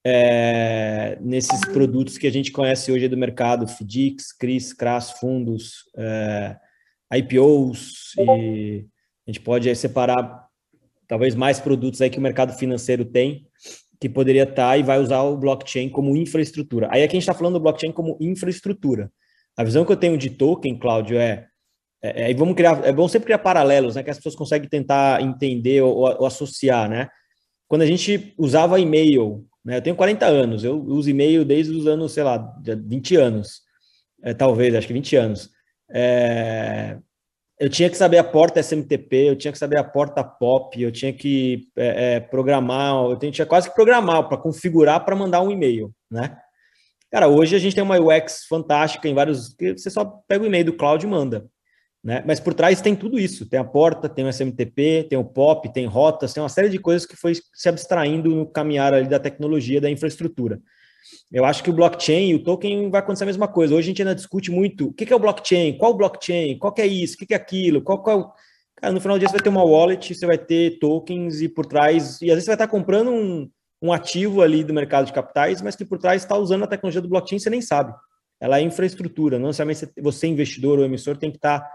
é, 0.04 1.18
nesses 1.22 1.62
produtos 1.62 2.18
que 2.18 2.28
a 2.28 2.32
gente 2.32 2.52
conhece 2.52 2.92
hoje 2.92 3.08
do 3.08 3.18
mercado, 3.18 3.68
FDICs, 3.68 4.32
CRIs, 4.34 4.74
CRAS, 4.74 5.12
fundos, 5.12 5.86
é, 5.96 6.58
IPOs, 7.14 8.14
e 8.18 8.86
a 9.28 9.32
gente 9.32 9.42
pode 9.42 9.74
separar 9.76 10.48
talvez 11.08 11.36
mais 11.36 11.60
produtos 11.60 12.02
aí 12.02 12.10
que 12.10 12.18
o 12.18 12.22
mercado 12.22 12.54
financeiro 12.54 13.06
tem, 13.06 13.48
que 14.00 14.10
poderia 14.10 14.44
estar 14.44 14.78
e 14.78 14.84
vai 14.84 15.00
usar 15.00 15.22
o 15.22 15.38
blockchain 15.38 15.90
como 15.90 16.16
infraestrutura. 16.16 16.88
Aí 16.92 17.04
aqui 17.04 17.16
a 17.16 17.20
gente 17.20 17.24
está 17.24 17.34
falando 17.34 17.54
do 17.56 17.60
blockchain 17.60 17.92
como 17.92 18.18
infraestrutura. 18.20 19.12
A 19.58 19.64
visão 19.64 19.86
que 19.86 19.92
eu 19.92 19.98
tenho 19.98 20.18
de 20.18 20.30
token, 20.30 20.78
Cláudio, 20.78 21.18
é, 21.18 21.48
é, 22.02 22.32
é 22.32 22.34
vamos 22.34 22.56
criar, 22.56 22.86
é 22.86 22.92
bom 22.92 23.08
sempre 23.08 23.26
criar 23.26 23.40
paralelos, 23.40 23.96
né, 23.96 24.04
que 24.04 24.10
as 24.10 24.18
pessoas 24.18 24.36
conseguem 24.36 24.70
tentar 24.70 25.22
entender 25.22 25.82
ou, 25.82 25.98
ou 25.98 26.26
associar, 26.26 26.90
né? 26.90 27.10
Quando 27.68 27.84
a 27.84 27.86
gente 27.86 28.34
usava 28.38 28.80
e-mail, 28.80 29.46
né, 29.64 29.78
eu 29.78 29.82
tenho 29.82 29.96
40 29.96 30.26
anos, 30.26 30.64
eu 30.64 30.82
uso 30.82 31.10
e-mail 31.10 31.46
desde 31.46 31.74
os 31.74 31.88
anos, 31.88 32.14
sei 32.14 32.24
lá, 32.24 32.54
20 32.64 33.16
anos, 33.16 33.62
é, 34.24 34.34
talvez, 34.34 34.76
acho 34.76 34.88
que 34.88 34.94
20 34.94 35.16
anos. 35.16 35.50
É, 35.90 36.98
eu 37.60 37.70
tinha 37.70 37.90
que 37.90 37.98
saber 37.98 38.18
a 38.18 38.24
porta 38.24 38.60
SMTP, 38.60 39.30
eu 39.30 39.36
tinha 39.36 39.52
que 39.52 39.58
saber 39.58 39.78
a 39.78 39.84
porta 39.84 40.24
POP, 40.24 40.82
eu 40.82 40.92
tinha 40.92 41.14
que 41.14 41.68
é, 41.78 42.16
é 42.16 42.20
programar, 42.20 42.96
eu 43.06 43.18
tinha 43.18 43.46
quase 43.46 43.70
que 43.70 43.76
programar 43.76 44.28
para 44.28 44.38
configurar 44.38 45.06
para 45.06 45.16
mandar 45.16 45.42
um 45.42 45.52
e-mail, 45.52 45.94
né? 46.10 46.38
Cara, 47.12 47.28
hoje 47.28 47.56
a 47.56 47.60
gente 47.60 47.76
tem 47.76 47.84
uma 47.84 48.00
UX 48.00 48.46
fantástica 48.48 49.08
em 49.08 49.14
vários. 49.14 49.54
Você 49.60 49.90
só 49.90 50.06
pega 50.06 50.44
o 50.44 50.48
e-mail 50.48 50.66
do 50.66 50.74
cloud 50.74 51.06
e 51.06 51.10
manda. 51.10 51.46
Né? 52.02 52.24
Mas 52.26 52.40
por 52.40 52.54
trás 52.54 52.80
tem 52.80 52.96
tudo 52.96 53.20
isso: 53.20 53.48
tem 53.48 53.60
a 53.60 53.66
porta, 53.66 54.08
tem 54.08 54.26
o 54.26 54.30
SMTP, 54.30 55.08
tem 55.10 55.20
o 55.20 55.26
POP, 55.26 55.74
tem 55.74 55.86
rotas, 55.86 56.34
tem 56.34 56.42
uma 56.42 56.50
série 56.50 56.70
de 56.70 56.80
coisas 56.80 57.06
que 57.06 57.18
foi 57.18 57.34
se 57.54 57.68
abstraindo 57.68 58.34
no 58.34 58.46
caminhar 58.46 58.94
ali 58.94 59.10
da 59.10 59.20
tecnologia, 59.20 59.82
da 59.82 59.90
infraestrutura. 59.90 60.62
Eu 61.32 61.44
acho 61.44 61.64
que 61.64 61.70
o 61.70 61.74
blockchain 61.74 62.30
e 62.30 62.36
o 62.36 62.44
token 62.44 62.90
vai 62.90 63.02
acontecer 63.02 63.24
a 63.24 63.28
mesma 63.28 63.48
coisa. 63.48 63.76
Hoje 63.76 63.88
a 63.88 63.90
gente 63.90 64.02
ainda 64.02 64.16
discute 64.16 64.50
muito 64.50 64.88
o 64.88 64.94
que 64.94 65.12
é 65.12 65.16
o 65.16 65.20
blockchain, 65.20 65.78
qual 65.78 65.92
o 65.92 65.98
blockchain, 65.98 66.58
qual 66.58 66.74
é 66.78 66.88
isso, 66.88 67.16
o 67.16 67.18
que 67.18 67.34
é 67.34 67.38
aquilo, 67.38 67.82
qual, 67.82 68.02
qual... 68.02 68.34
Cara, 68.78 68.94
no 68.94 69.02
final 69.02 69.18
do 69.18 69.20
dia 69.20 69.28
você 69.28 69.34
vai 69.34 69.44
ter 69.44 69.50
uma 69.50 69.64
wallet, 69.64 70.14
você 70.14 70.26
vai 70.26 70.38
ter 70.38 70.80
tokens 70.80 71.42
e 71.42 71.50
por 71.50 71.66
trás, 71.66 72.22
e 72.22 72.26
às 72.26 72.36
vezes 72.36 72.46
você 72.46 72.52
vai 72.52 72.56
estar 72.56 72.68
comprando 72.68 73.12
um, 73.12 73.50
um 73.82 73.92
ativo 73.92 74.42
ali 74.42 74.64
do 74.64 74.74
mercado 74.74 75.06
de 75.06 75.14
capitais, 75.14 75.62
mas 75.62 75.76
que 75.76 75.84
por 75.84 75.98
trás 75.98 76.22
está 76.22 76.38
usando 76.38 76.64
a 76.64 76.68
tecnologia 76.68 77.02
do 77.02 77.10
blockchain, 77.10 77.40
você 77.40 77.50
nem 77.50 77.62
sabe. 77.62 77.94
Ela 78.40 78.60
é 78.60 78.62
infraestrutura, 78.62 79.40
não 79.40 79.48
necessariamente 79.48 79.88
você 80.02 80.28
investidor 80.28 80.80
ou 80.80 80.86
emissor 80.86 81.18
tem 81.18 81.32
que 81.32 81.38
estar 81.38 81.62
tá, 81.62 81.72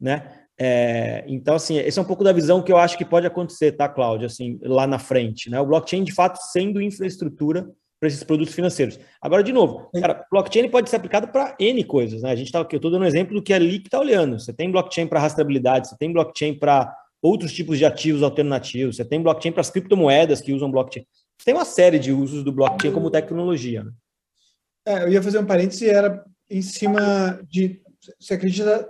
né, 0.00 0.46
É, 0.58 1.22
então, 1.26 1.54
assim, 1.54 1.76
esse 1.76 1.98
é 1.98 2.02
um 2.02 2.06
pouco 2.06 2.24
da 2.24 2.32
visão 2.32 2.62
que 2.62 2.72
eu 2.72 2.78
acho 2.78 2.96
que 2.96 3.04
pode 3.04 3.26
acontecer, 3.26 3.72
tá, 3.72 3.88
Cláudio? 3.88 4.26
Assim, 4.26 4.58
lá 4.62 4.86
na 4.86 4.98
frente, 4.98 5.50
né? 5.50 5.60
O 5.60 5.66
blockchain, 5.66 6.02
de 6.02 6.12
fato, 6.12 6.38
sendo 6.50 6.80
infraestrutura 6.80 7.68
para 8.00 8.08
esses 8.08 8.22
produtos 8.22 8.54
financeiros. 8.54 8.98
Agora, 9.20 9.42
de 9.42 9.52
novo, 9.52 9.90
cara, 10.00 10.24
blockchain 10.30 10.68
pode 10.68 10.88
ser 10.88 10.96
aplicado 10.96 11.28
para 11.28 11.54
N 11.58 11.82
coisas, 11.84 12.22
né? 12.22 12.30
A 12.30 12.36
gente 12.36 12.46
está 12.46 12.60
aqui, 12.60 12.74
eu 12.74 12.78
estou 12.78 12.90
dando 12.90 13.02
um 13.02 13.06
exemplo 13.06 13.34
do 13.34 13.42
que 13.42 13.52
ali 13.52 13.78
que 13.78 13.88
está 13.88 13.98
olhando. 13.98 14.38
Você 14.38 14.52
tem 14.52 14.70
blockchain 14.70 15.06
para 15.06 15.20
rastreabilidade, 15.20 15.88
você 15.88 15.96
tem 15.98 16.12
blockchain 16.12 16.58
para 16.58 16.94
outros 17.22 17.52
tipos 17.52 17.78
de 17.78 17.84
ativos 17.84 18.22
alternativos, 18.22 18.96
você 18.96 19.04
tem 19.04 19.20
blockchain 19.20 19.52
para 19.52 19.62
as 19.62 19.70
criptomoedas 19.70 20.40
que 20.40 20.52
usam 20.52 20.70
blockchain. 20.70 21.06
Tem 21.44 21.54
uma 21.54 21.64
série 21.64 21.98
de 21.98 22.12
usos 22.12 22.42
do 22.42 22.52
blockchain 22.52 22.92
como 22.92 23.10
tecnologia. 23.10 23.84
Né? 23.84 23.92
É, 24.86 25.02
eu 25.04 25.12
ia 25.12 25.22
fazer 25.22 25.38
um 25.38 25.46
parêntese, 25.46 25.88
era 25.88 26.24
em 26.50 26.62
cima 26.62 27.40
de. 27.48 27.80
Você 28.20 28.34
acredita 28.34 28.88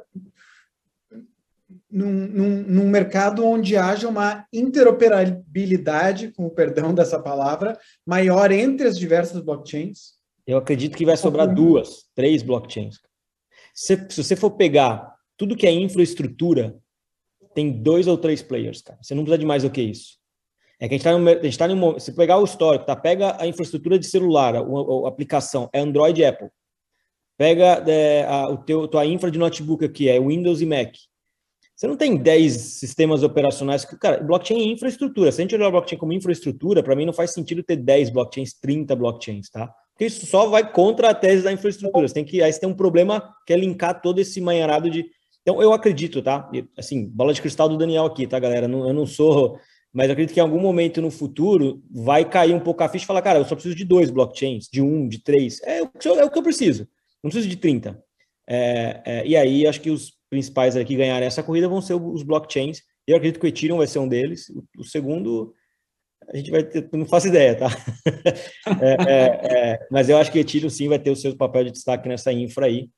num, 1.90 2.12
num, 2.12 2.62
num, 2.62 2.88
mercado 2.88 3.44
onde 3.44 3.76
haja 3.76 4.09
uma 4.09 4.47
interoperabilidade, 4.53 6.32
com 6.32 6.47
o 6.47 6.51
perdão 6.51 6.94
dessa 6.94 7.18
palavra, 7.18 7.78
maior 8.07 8.51
entre 8.53 8.86
as 8.86 8.99
diversas 8.99 9.40
blockchains? 9.40 10.16
Eu 10.47 10.59
acredito 10.59 10.97
que 10.97 11.07
vai 11.07 11.16
sobrar 11.16 11.53
duas, 11.53 12.05
três 12.14 12.42
blockchains. 12.42 12.99
Se, 13.74 14.07
se 14.11 14.22
você 14.22 14.36
for 14.36 14.51
pegar 14.53 15.14
tudo 15.36 15.57
que 15.57 15.66
é 15.66 15.72
infraestrutura, 15.72 16.76
tem 17.55 17.72
dois 17.82 18.07
ou 18.07 18.18
três 18.18 18.42
players, 18.42 18.82
cara. 18.82 18.99
Você 19.03 19.14
não 19.14 19.22
precisa 19.22 19.38
de 19.38 19.47
mais 19.47 19.62
do 19.62 19.70
que 19.70 19.80
isso. 19.80 20.18
É 20.78 20.88
que 20.88 20.94
a 20.94 20.98
gente 20.98 21.06
está 21.06 21.16
a 21.16 21.42
gente 21.42 21.58
tá 21.58 21.68
no, 21.68 21.98
se 21.98 22.12
pegar 22.12 22.38
o 22.38 22.44
histórico, 22.44 22.84
tá? 22.84 22.94
Pega 22.94 23.40
a 23.40 23.46
infraestrutura 23.46 23.98
de 23.98 24.06
celular, 24.06 24.54
a, 24.54 24.60
a, 24.60 25.08
aplicação 25.08 25.70
é 25.72 25.80
Android 25.80 26.20
e 26.20 26.24
Apple. 26.24 26.48
Pega 27.38 27.82
é, 27.86 28.24
a, 28.26 28.48
o 28.48 28.58
teu, 28.58 28.86
tua 28.86 29.06
infra 29.06 29.30
de 29.30 29.38
notebook 29.38 29.84
aqui, 29.84 30.08
é 30.08 30.20
Windows 30.20 30.60
e 30.60 30.66
Mac. 30.66 30.94
Você 31.76 31.86
não 31.86 31.96
tem 31.96 32.16
10 32.16 32.52
sistemas 32.52 33.22
operacionais. 33.22 33.84
Cara, 33.84 34.22
blockchain 34.22 34.60
é 34.60 34.72
infraestrutura. 34.72 35.30
Se 35.30 35.42
a 35.42 35.44
gente 35.44 35.54
olhar 35.54 35.68
o 35.68 35.72
blockchain 35.72 35.98
como 35.98 36.12
infraestrutura, 36.14 36.82
para 36.82 36.96
mim 36.96 37.04
não 37.04 37.12
faz 37.12 37.32
sentido 37.32 37.62
ter 37.62 37.76
10 37.76 38.08
blockchains, 38.10 38.54
30 38.54 38.96
blockchains, 38.96 39.50
tá? 39.50 39.70
Porque 39.92 40.06
isso 40.06 40.24
só 40.24 40.46
vai 40.46 40.70
contra 40.70 41.10
a 41.10 41.14
tese 41.14 41.42
da 41.42 41.52
infraestrutura. 41.52 42.08
Você 42.08 42.14
tem 42.14 42.24
que, 42.24 42.42
aí 42.42 42.50
você 42.50 42.60
tem 42.60 42.68
um 42.68 42.74
problema 42.74 43.34
que 43.46 43.52
é 43.52 43.56
linkar 43.56 44.00
todo 44.00 44.18
esse 44.18 44.40
manharado 44.40 44.90
de. 44.90 45.04
Então, 45.42 45.62
eu 45.62 45.72
acredito, 45.72 46.22
tá? 46.22 46.50
Assim, 46.78 47.06
bola 47.06 47.32
de 47.32 47.42
cristal 47.42 47.68
do 47.68 47.76
Daniel 47.76 48.06
aqui, 48.06 48.26
tá, 48.26 48.38
galera? 48.38 48.66
Eu 48.66 48.92
não 48.94 49.06
sou. 49.06 49.58
Mas 49.93 50.11
acredito 50.11 50.34
que 50.34 50.41
em 50.41 50.43
algum 50.43 50.61
momento 50.61 51.01
no 51.01 51.11
futuro 51.11 51.82
vai 51.91 52.28
cair 52.28 52.55
um 52.55 52.61
pouco 52.61 52.82
a 52.82 52.89
ficha 52.89 53.05
e 53.05 53.07
falar, 53.07 53.22
cara, 53.22 53.39
eu 53.39 53.45
só 53.45 53.55
preciso 53.55 53.74
de 53.74 53.84
dois 53.84 54.11
blockchains, 54.11 54.68
de 54.70 54.82
um, 54.82 55.09
de 55.09 55.22
três. 55.22 55.62
É, 55.62 55.78
é 55.78 56.24
o 56.24 56.30
que 56.30 56.39
eu 56.39 56.43
preciso. 56.43 56.87
Não 57.22 57.30
preciso 57.30 57.49
de 57.49 57.57
30. 57.57 58.03
É, 58.49 59.03
é, 59.05 59.26
e 59.26 59.37
aí, 59.37 59.66
acho 59.66 59.80
que 59.80 59.91
os 59.91 60.12
principais 60.30 60.76
aqui 60.76 60.97
ganharem 60.97 61.26
essa 61.26 61.43
corrida 61.43 61.68
vão 61.68 61.80
ser 61.80 61.95
os 61.95 62.22
blockchains. 62.22 62.82
Eu 63.07 63.16
acredito 63.16 63.41
que 63.41 63.47
o 63.47 63.49
Ethereum 63.49 63.78
vai 63.78 63.87
ser 63.87 63.99
um 63.99 64.09
deles. 64.09 64.49
O, 64.51 64.64
o 64.78 64.84
segundo, 64.84 65.55
a 66.28 66.37
gente 66.37 66.51
vai 66.51 66.62
ter, 66.62 66.89
não 66.93 67.07
faço 67.07 67.28
ideia, 67.28 67.57
tá? 67.57 67.68
é, 68.80 69.12
é, 69.12 69.72
é, 69.72 69.87
mas 69.91 70.09
eu 70.09 70.18
acho 70.18 70.30
que 70.30 70.39
o 70.39 70.41
Ethereum 70.41 70.70
sim 70.70 70.89
vai 70.89 70.99
ter 70.99 71.11
o 71.11 71.16
seu 71.16 71.37
papel 71.37 71.64
de 71.64 71.72
destaque 71.72 72.09
nessa 72.09 72.32
infra 72.32 72.66
aí. 72.66 72.91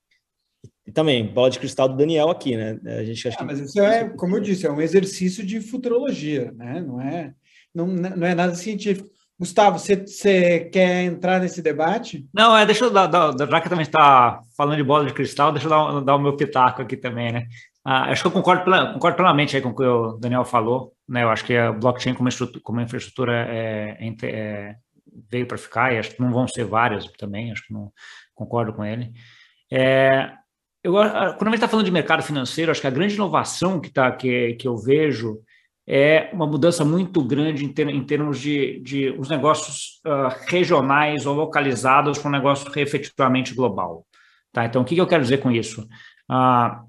E 0.89 0.91
também, 0.91 1.26
bola 1.26 1.51
de 1.51 1.59
cristal 1.59 1.86
do 1.86 1.99
Daniel 1.99 2.30
aqui, 2.30 2.57
né? 2.57 2.78
A 2.99 3.05
gente 3.05 3.28
acha 3.28 3.36
ah, 3.36 3.41
que... 3.41 3.45
Mas 3.45 3.61
isso 3.61 3.78
é, 3.78 4.09
como 4.09 4.34
eu 4.34 4.41
disse, 4.41 4.66
é 4.66 4.72
um 4.72 4.80
exercício 4.80 5.45
de 5.45 5.61
futurologia, 5.61 6.51
né? 6.57 6.80
Não 6.80 6.99
é, 6.99 7.34
não, 7.74 7.86
não 7.86 8.26
é 8.26 8.34
nada 8.34 8.55
científico. 8.55 9.07
Gustavo, 9.39 9.78
você, 9.78 9.97
você 9.97 10.61
quer 10.61 11.03
entrar 11.03 11.41
nesse 11.41 11.61
debate? 11.61 12.26
Não, 12.32 12.57
é, 12.57 12.64
deixa 12.64 12.86
eu 12.86 12.91
dar, 12.91 13.07
dar 13.07 13.36
já 13.36 13.61
que 13.61 13.68
também 13.68 13.82
está 13.82 14.41
falando 14.57 14.78
de 14.78 14.82
bola 14.82 15.05
de 15.05 15.12
cristal, 15.12 15.53
deixa 15.53 15.66
eu 15.66 15.70
dar, 15.70 16.01
dar 16.01 16.16
o 16.16 16.18
meu 16.18 16.34
pitaco 16.34 16.80
aqui 16.80 16.97
também, 16.97 17.32
né? 17.32 17.47
Ah, 17.84 18.11
acho 18.11 18.22
que 18.22 18.28
eu 18.28 18.32
concordo, 18.32 18.64
concordo 18.95 19.16
plenamente 19.16 19.57
aí 19.57 19.62
com 19.62 19.68
o 19.68 19.74
que 19.74 19.84
o 19.84 20.16
Daniel 20.16 20.47
falou, 20.47 20.95
né? 21.07 21.22
Eu 21.22 21.28
acho 21.28 21.45
que 21.45 21.55
a 21.55 21.70
blockchain 21.70 22.14
como, 22.14 22.30
como 22.62 22.80
infraestrutura 22.80 23.47
é, 23.47 23.99
é, 24.01 24.26
é 24.26 24.76
veio 25.30 25.47
para 25.47 25.59
ficar, 25.59 25.93
e 25.93 25.99
acho 25.99 26.16
que 26.16 26.22
não 26.22 26.32
vão 26.32 26.49
ser 26.49 26.64
várias 26.64 27.07
também, 27.18 27.53
acho 27.53 27.66
que 27.66 27.74
não 27.74 27.93
concordo 28.34 28.72
com 28.72 28.82
ele. 28.82 29.12
É, 29.70 30.32
eu, 30.82 30.92
quando 30.92 31.42
a 31.42 31.50
gente 31.50 31.54
está 31.54 31.68
falando 31.68 31.86
de 31.86 31.92
mercado 31.92 32.22
financeiro, 32.22 32.70
acho 32.70 32.80
que 32.80 32.86
a 32.86 32.90
grande 32.90 33.14
inovação 33.14 33.80
que, 33.80 33.90
tá, 33.90 34.10
que, 34.12 34.54
que 34.54 34.68
eu 34.68 34.76
vejo 34.76 35.40
é 35.86 36.28
uma 36.34 36.46
mudança 36.46 36.84
muito 36.84 37.22
grande 37.22 37.64
em, 37.64 37.72
ter, 37.72 37.88
em 37.88 38.04
termos 38.04 38.38
de, 38.38 38.78
de 38.80 39.10
os 39.18 39.28
negócios 39.30 40.00
uh, 40.06 40.28
regionais 40.46 41.24
ou 41.24 41.34
localizados 41.34 42.18
com 42.18 42.28
um 42.28 42.32
negócio 42.32 42.70
efetivamente 42.78 43.54
global. 43.54 44.06
Tá? 44.52 44.66
Então, 44.66 44.82
o 44.82 44.84
que, 44.84 44.94
que 44.94 45.00
eu 45.00 45.06
quero 45.06 45.22
dizer 45.22 45.38
com 45.38 45.50
isso? 45.50 45.88
Uh, 46.30 46.86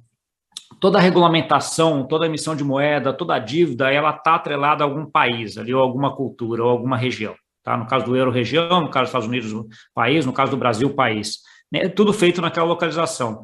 toda 0.81 0.97
a 0.97 1.01
regulamentação, 1.01 2.05
toda 2.05 2.25
a 2.25 2.27
emissão 2.27 2.55
de 2.55 2.63
moeda, 2.63 3.13
toda 3.13 3.35
a 3.35 3.39
dívida, 3.39 3.89
ela 3.89 4.11
está 4.11 4.35
atrelada 4.35 4.83
a 4.83 4.87
algum 4.87 5.05
país 5.05 5.57
ali, 5.57 5.73
ou 5.73 5.81
alguma 5.81 6.13
cultura, 6.13 6.63
ou 6.63 6.69
alguma 6.69 6.97
região. 6.97 7.35
Tá? 7.63 7.77
No 7.77 7.87
caso 7.87 8.05
do 8.05 8.17
euro, 8.17 8.31
região, 8.31 8.81
no 8.81 8.89
caso 8.89 9.05
dos 9.05 9.09
Estados 9.09 9.27
Unidos, 9.27 9.53
país, 9.93 10.25
no 10.25 10.33
caso 10.33 10.51
do 10.51 10.57
Brasil, 10.57 10.93
país. 10.93 11.39
Né? 11.71 11.87
Tudo 11.87 12.11
feito 12.11 12.41
naquela 12.41 12.67
localização. 12.67 13.43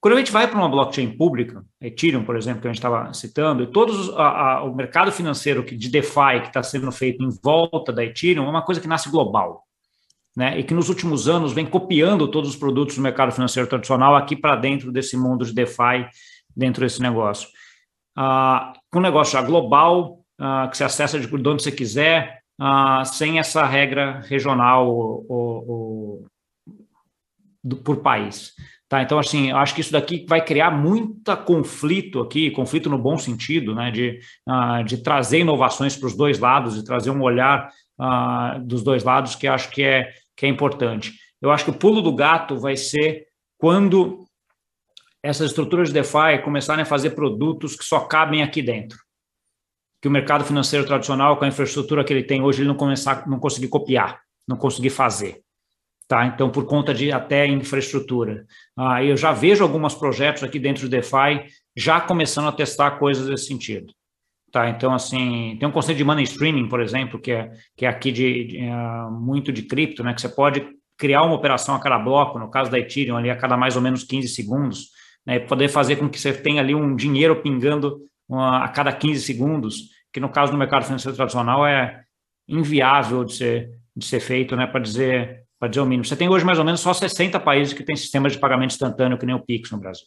Quando 0.00 0.14
a 0.14 0.18
gente 0.18 0.30
vai 0.30 0.46
para 0.46 0.58
uma 0.58 0.68
blockchain 0.68 1.16
pública, 1.16 1.64
Ethereum, 1.80 2.24
por 2.24 2.36
exemplo, 2.36 2.60
que 2.60 2.68
a 2.68 2.70
gente 2.70 2.78
estava 2.78 3.12
citando, 3.12 3.62
e 3.62 3.70
a, 4.16 4.62
o 4.62 4.74
mercado 4.74 5.10
financeiro 5.10 5.64
que, 5.64 5.76
de 5.76 5.88
DeFi 5.88 6.40
que 6.42 6.48
está 6.48 6.62
sendo 6.62 6.90
feito 6.92 7.24
em 7.24 7.30
volta 7.42 7.92
da 7.92 8.04
Ethereum 8.04 8.46
é 8.46 8.50
uma 8.50 8.62
coisa 8.62 8.80
que 8.80 8.88
nasce 8.88 9.10
global. 9.10 9.64
Né, 10.36 10.60
e 10.60 10.62
que 10.62 10.74
nos 10.74 10.90
últimos 10.90 11.28
anos 11.30 11.54
vem 11.54 11.64
copiando 11.64 12.28
todos 12.28 12.50
os 12.50 12.56
produtos 12.56 12.94
do 12.96 13.00
mercado 13.00 13.32
financeiro 13.32 13.66
tradicional 13.66 14.14
aqui 14.14 14.36
para 14.36 14.54
dentro 14.54 14.92
desse 14.92 15.16
mundo 15.16 15.46
de 15.46 15.54
DeFi, 15.54 16.06
dentro 16.54 16.82
desse 16.82 17.00
negócio. 17.00 17.48
Ah, 18.14 18.74
um 18.94 19.00
negócio 19.00 19.32
já 19.32 19.40
global, 19.40 20.20
ah, 20.38 20.68
que 20.70 20.76
se 20.76 20.84
acessa 20.84 21.18
de 21.18 21.26
onde 21.26 21.62
você 21.62 21.72
quiser, 21.72 22.42
ah, 22.58 23.02
sem 23.06 23.38
essa 23.38 23.64
regra 23.64 24.20
regional 24.26 24.88
ou, 24.88 25.26
ou, 25.28 25.68
ou 25.68 26.26
do, 27.64 27.76
por 27.76 27.98
país. 27.98 28.52
Tá, 28.88 29.02
então, 29.02 29.18
assim, 29.18 29.50
eu 29.50 29.56
acho 29.56 29.74
que 29.74 29.80
isso 29.80 29.90
daqui 29.90 30.24
vai 30.28 30.44
criar 30.44 30.70
muita 30.70 31.36
conflito 31.36 32.20
aqui, 32.20 32.52
conflito 32.52 32.88
no 32.88 32.96
bom 32.96 33.18
sentido, 33.18 33.74
né, 33.74 33.90
de, 33.90 34.20
uh, 34.48 34.84
de 34.84 34.98
trazer 34.98 35.40
inovações 35.40 35.96
para 35.96 36.06
os 36.06 36.16
dois 36.16 36.38
lados, 36.38 36.76
de 36.76 36.84
trazer 36.84 37.10
um 37.10 37.20
olhar 37.20 37.68
uh, 37.98 38.60
dos 38.60 38.84
dois 38.84 39.02
lados 39.02 39.34
que 39.34 39.48
acho 39.48 39.70
que 39.70 39.82
é, 39.82 40.12
que 40.36 40.46
é 40.46 40.48
importante. 40.48 41.14
Eu 41.42 41.50
acho 41.50 41.64
que 41.64 41.70
o 41.70 41.78
pulo 41.78 42.00
do 42.00 42.14
gato 42.14 42.60
vai 42.60 42.76
ser 42.76 43.26
quando 43.58 44.24
essas 45.20 45.48
estruturas 45.48 45.88
de 45.88 45.94
DeFi 45.94 46.42
começarem 46.44 46.82
a 46.82 46.86
fazer 46.86 47.10
produtos 47.10 47.74
que 47.74 47.84
só 47.84 48.00
cabem 48.00 48.42
aqui 48.42 48.62
dentro. 48.62 48.98
Que 50.00 50.06
o 50.06 50.10
mercado 50.10 50.44
financeiro 50.44 50.86
tradicional, 50.86 51.36
com 51.36 51.44
a 51.44 51.48
infraestrutura 51.48 52.04
que 52.04 52.12
ele 52.12 52.22
tem 52.22 52.40
hoje, 52.40 52.60
ele 52.60 52.68
não, 52.68 52.76
começar, 52.76 53.26
não 53.26 53.40
conseguir 53.40 53.68
copiar, 53.68 54.20
não 54.46 54.56
conseguir 54.56 54.90
fazer. 54.90 55.42
Tá, 56.08 56.24
então, 56.26 56.50
por 56.50 56.66
conta 56.66 56.94
de 56.94 57.10
até 57.10 57.46
infraestrutura. 57.46 58.46
Ah, 58.76 59.02
eu 59.02 59.16
já 59.16 59.32
vejo 59.32 59.64
alguns 59.64 59.92
projetos 59.94 60.44
aqui 60.44 60.56
dentro 60.58 60.82
do 60.82 60.88
DeFi 60.88 61.46
já 61.76 62.00
começando 62.00 62.46
a 62.48 62.52
testar 62.52 62.92
coisas 62.92 63.26
desse 63.26 63.46
sentido. 63.46 63.92
Tá, 64.52 64.70
então, 64.70 64.94
assim, 64.94 65.56
tem 65.58 65.68
um 65.68 65.72
conceito 65.72 65.98
de 65.98 66.04
money 66.04 66.22
streaming, 66.22 66.68
por 66.68 66.80
exemplo, 66.80 67.20
que 67.20 67.32
é, 67.32 67.50
que 67.76 67.84
é 67.84 67.88
aqui 67.88 68.12
de, 68.12 68.44
de 68.44 68.58
uh, 68.58 69.10
muito 69.10 69.52
de 69.52 69.62
cripto, 69.62 70.04
né, 70.04 70.14
que 70.14 70.20
você 70.20 70.28
pode 70.28 70.64
criar 70.96 71.22
uma 71.24 71.34
operação 71.34 71.74
a 71.74 71.80
cada 71.80 71.98
bloco, 71.98 72.38
no 72.38 72.50
caso 72.50 72.70
da 72.70 72.78
Ethereum, 72.78 73.16
ali 73.16 73.28
a 73.28 73.36
cada 73.36 73.56
mais 73.56 73.76
ou 73.76 73.82
menos 73.82 74.04
15 74.04 74.28
segundos, 74.28 74.90
né, 75.26 75.40
poder 75.40 75.68
fazer 75.68 75.96
com 75.96 76.08
que 76.08 76.18
você 76.18 76.32
tenha 76.32 76.62
ali 76.62 76.74
um 76.74 76.94
dinheiro 76.94 77.42
pingando 77.42 77.98
uma, 78.28 78.64
a 78.64 78.68
cada 78.68 78.92
15 78.92 79.20
segundos, 79.20 79.90
que 80.12 80.20
no 80.20 80.30
caso 80.30 80.52
do 80.52 80.58
mercado 80.58 80.84
financeiro 80.84 81.16
tradicional 81.16 81.66
é 81.66 82.04
inviável 82.48 83.24
de 83.24 83.34
ser, 83.34 83.70
de 83.94 84.06
ser 84.06 84.20
feito, 84.20 84.56
né, 84.56 84.66
para 84.66 84.80
dizer 84.80 85.45
para 85.58 85.68
dizer 85.68 85.80
o 85.80 85.86
mínimo. 85.86 86.04
Você 86.04 86.16
tem 86.16 86.28
hoje 86.28 86.44
mais 86.44 86.58
ou 86.58 86.64
menos 86.64 86.80
só 86.80 86.92
60 86.92 87.40
países 87.40 87.72
que 87.72 87.84
têm 87.84 87.96
sistemas 87.96 88.32
de 88.32 88.38
pagamento 88.38 88.72
instantâneo 88.72 89.18
que 89.18 89.26
nem 89.26 89.34
o 89.34 89.40
Pix 89.40 89.70
no 89.70 89.78
Brasil. 89.78 90.06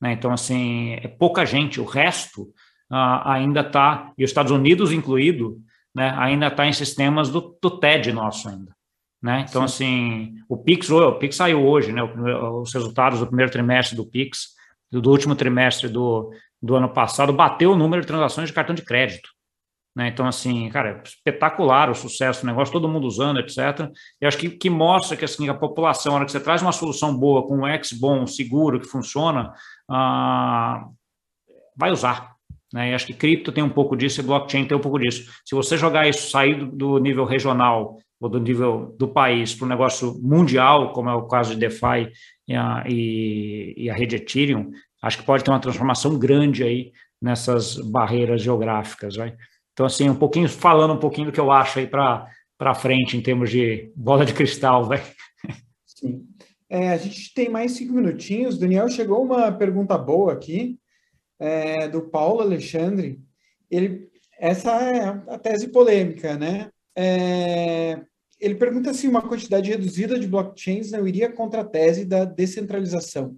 Né? 0.00 0.12
Então, 0.12 0.32
assim, 0.32 0.94
é 0.94 1.06
pouca 1.06 1.46
gente. 1.46 1.80
O 1.80 1.84
resto 1.84 2.42
uh, 2.90 3.22
ainda 3.24 3.60
está, 3.60 4.12
e 4.18 4.24
os 4.24 4.30
Estados 4.30 4.50
Unidos 4.50 4.92
incluído, 4.92 5.60
né, 5.94 6.12
ainda 6.18 6.48
está 6.48 6.66
em 6.66 6.72
sistemas 6.72 7.28
do, 7.28 7.56
do, 7.62 7.78
TED 7.78 8.12
nosso 8.12 8.48
ainda. 8.48 8.72
Né? 9.22 9.46
Então, 9.48 9.66
Sim. 9.68 10.34
assim, 10.34 10.34
o 10.48 10.56
Pix, 10.56 10.90
o 10.90 11.12
Pix 11.12 11.36
saiu 11.36 11.64
hoje, 11.64 11.92
né, 11.92 12.02
os 12.02 12.72
resultados 12.74 13.20
do 13.20 13.26
primeiro 13.26 13.52
trimestre 13.52 13.96
do 13.96 14.04
Pix, 14.04 14.48
do, 14.90 15.08
último 15.08 15.36
trimestre 15.36 15.88
do, 15.88 16.32
do 16.60 16.74
ano 16.74 16.88
passado, 16.88 17.32
bateu 17.32 17.70
o 17.70 17.76
número 17.76 18.02
de 18.02 18.08
transações 18.08 18.48
de 18.48 18.54
cartão 18.54 18.74
de 18.74 18.82
crédito. 18.82 19.30
Né? 19.94 20.08
Então, 20.08 20.26
assim, 20.26 20.68
cara, 20.70 21.02
espetacular 21.04 21.90
o 21.90 21.94
sucesso 21.94 22.42
do 22.42 22.46
negócio, 22.46 22.72
todo 22.72 22.88
mundo 22.88 23.06
usando, 23.06 23.40
etc. 23.40 23.90
E 24.20 24.26
acho 24.26 24.38
que, 24.38 24.50
que 24.50 24.70
mostra 24.70 25.16
que 25.16 25.24
assim, 25.24 25.48
a 25.48 25.54
população, 25.54 26.12
na 26.12 26.16
hora 26.18 26.24
que 26.24 26.32
você 26.32 26.40
traz 26.40 26.62
uma 26.62 26.72
solução 26.72 27.16
boa, 27.16 27.46
com 27.46 27.58
um 27.58 27.68
ex 27.68 27.92
bom, 27.92 28.26
seguro, 28.26 28.80
que 28.80 28.86
funciona, 28.86 29.52
ah, 29.90 30.86
vai 31.76 31.90
usar. 31.90 32.32
Né? 32.72 32.90
E 32.90 32.94
acho 32.94 33.06
que 33.06 33.12
cripto 33.12 33.52
tem 33.52 33.62
um 33.62 33.68
pouco 33.68 33.96
disso 33.96 34.20
e 34.20 34.24
blockchain 34.24 34.66
tem 34.66 34.76
um 34.76 34.80
pouco 34.80 34.98
disso. 34.98 35.30
Se 35.44 35.54
você 35.54 35.76
jogar 35.76 36.08
isso, 36.08 36.30
sair 36.30 36.54
do, 36.54 36.66
do 36.66 36.98
nível 36.98 37.24
regional 37.24 37.98
ou 38.18 38.28
do 38.28 38.40
nível 38.40 38.94
do 38.98 39.08
país 39.08 39.54
para 39.54 39.66
o 39.66 39.68
negócio 39.68 40.18
mundial, 40.22 40.92
como 40.92 41.10
é 41.10 41.14
o 41.14 41.26
caso 41.26 41.54
de 41.54 41.60
DeFi 41.60 42.10
e 42.48 42.54
a, 42.54 42.84
e, 42.88 43.74
e 43.76 43.90
a 43.90 43.94
rede 43.94 44.16
Ethereum, 44.16 44.70
acho 45.02 45.18
que 45.18 45.24
pode 45.24 45.44
ter 45.44 45.50
uma 45.50 45.60
transformação 45.60 46.18
grande 46.18 46.62
aí 46.62 46.92
nessas 47.20 47.76
barreiras 47.76 48.40
geográficas, 48.40 49.16
vai. 49.16 49.34
Então, 49.72 49.86
assim, 49.86 50.08
um 50.08 50.14
pouquinho, 50.14 50.48
falando 50.48 50.94
um 50.94 50.98
pouquinho 50.98 51.26
do 51.26 51.32
que 51.32 51.40
eu 51.40 51.50
acho 51.50 51.78
aí 51.78 51.86
para 51.86 52.74
frente 52.74 53.16
em 53.16 53.22
termos 53.22 53.50
de 53.50 53.90
bola 53.96 54.24
de 54.24 54.34
cristal, 54.34 54.84
vai. 54.88 55.02
Sim. 55.86 56.26
É, 56.68 56.90
a 56.90 56.96
gente 56.96 57.34
tem 57.34 57.48
mais 57.48 57.72
cinco 57.72 57.92
minutinhos. 57.92 58.58
Daniel, 58.58 58.88
chegou 58.88 59.22
uma 59.22 59.52
pergunta 59.52 59.96
boa 59.98 60.32
aqui, 60.32 60.78
é, 61.38 61.88
do 61.88 62.02
Paulo 62.02 62.40
Alexandre. 62.40 63.20
Ele, 63.70 64.08
essa 64.38 64.70
é 64.70 65.04
a 65.28 65.38
tese 65.38 65.68
polêmica, 65.68 66.36
né? 66.36 66.70
É, 66.96 68.00
ele 68.40 68.54
pergunta 68.56 68.92
se 68.92 69.06
uma 69.06 69.22
quantidade 69.22 69.70
reduzida 69.70 70.18
de 70.18 70.26
blockchains 70.26 70.90
não 70.90 71.06
iria 71.06 71.30
contra 71.30 71.60
a 71.60 71.64
tese 71.64 72.04
da 72.04 72.24
descentralização. 72.24 73.36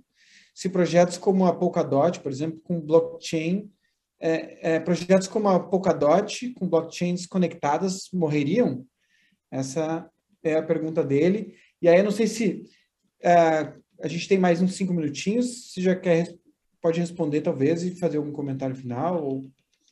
Se 0.55 0.69
projetos 0.69 1.19
como 1.19 1.45
a 1.47 1.55
Polkadot, 1.55 2.21
por 2.21 2.31
exemplo, 2.31 2.61
com 2.65 2.81
blockchain, 2.81 3.71
é, 4.25 4.75
é, 4.75 4.81
projetos 4.81 5.29
como 5.29 5.49
a 5.51 5.61
Polkadot, 5.61 6.51
com 6.55 6.67
blockchains 6.67 7.27
conectadas, 7.27 8.09
morreriam? 8.11 8.87
Essa 9.51 10.09
é 10.43 10.55
a 10.55 10.63
pergunta 10.63 11.05
dele. 11.05 11.55
E 11.83 11.89
aí, 11.89 11.99
eu 11.99 12.05
não 12.05 12.11
sei 12.11 12.27
se 12.27 12.65
é, 13.23 13.71
a 14.01 14.09
gente 14.09 14.27
tem 14.27 14.39
mais 14.39 14.63
uns 14.63 14.75
cinco 14.75 14.95
minutinhos, 14.95 15.73
se 15.73 15.83
já 15.83 15.95
quer, 15.95 16.35
pode 16.81 16.99
responder 16.99 17.43
talvez 17.43 17.83
e 17.83 17.95
fazer 17.97 18.17
algum 18.17 18.33
comentário 18.33 18.75
final, 18.75 19.23
ou 19.23 19.45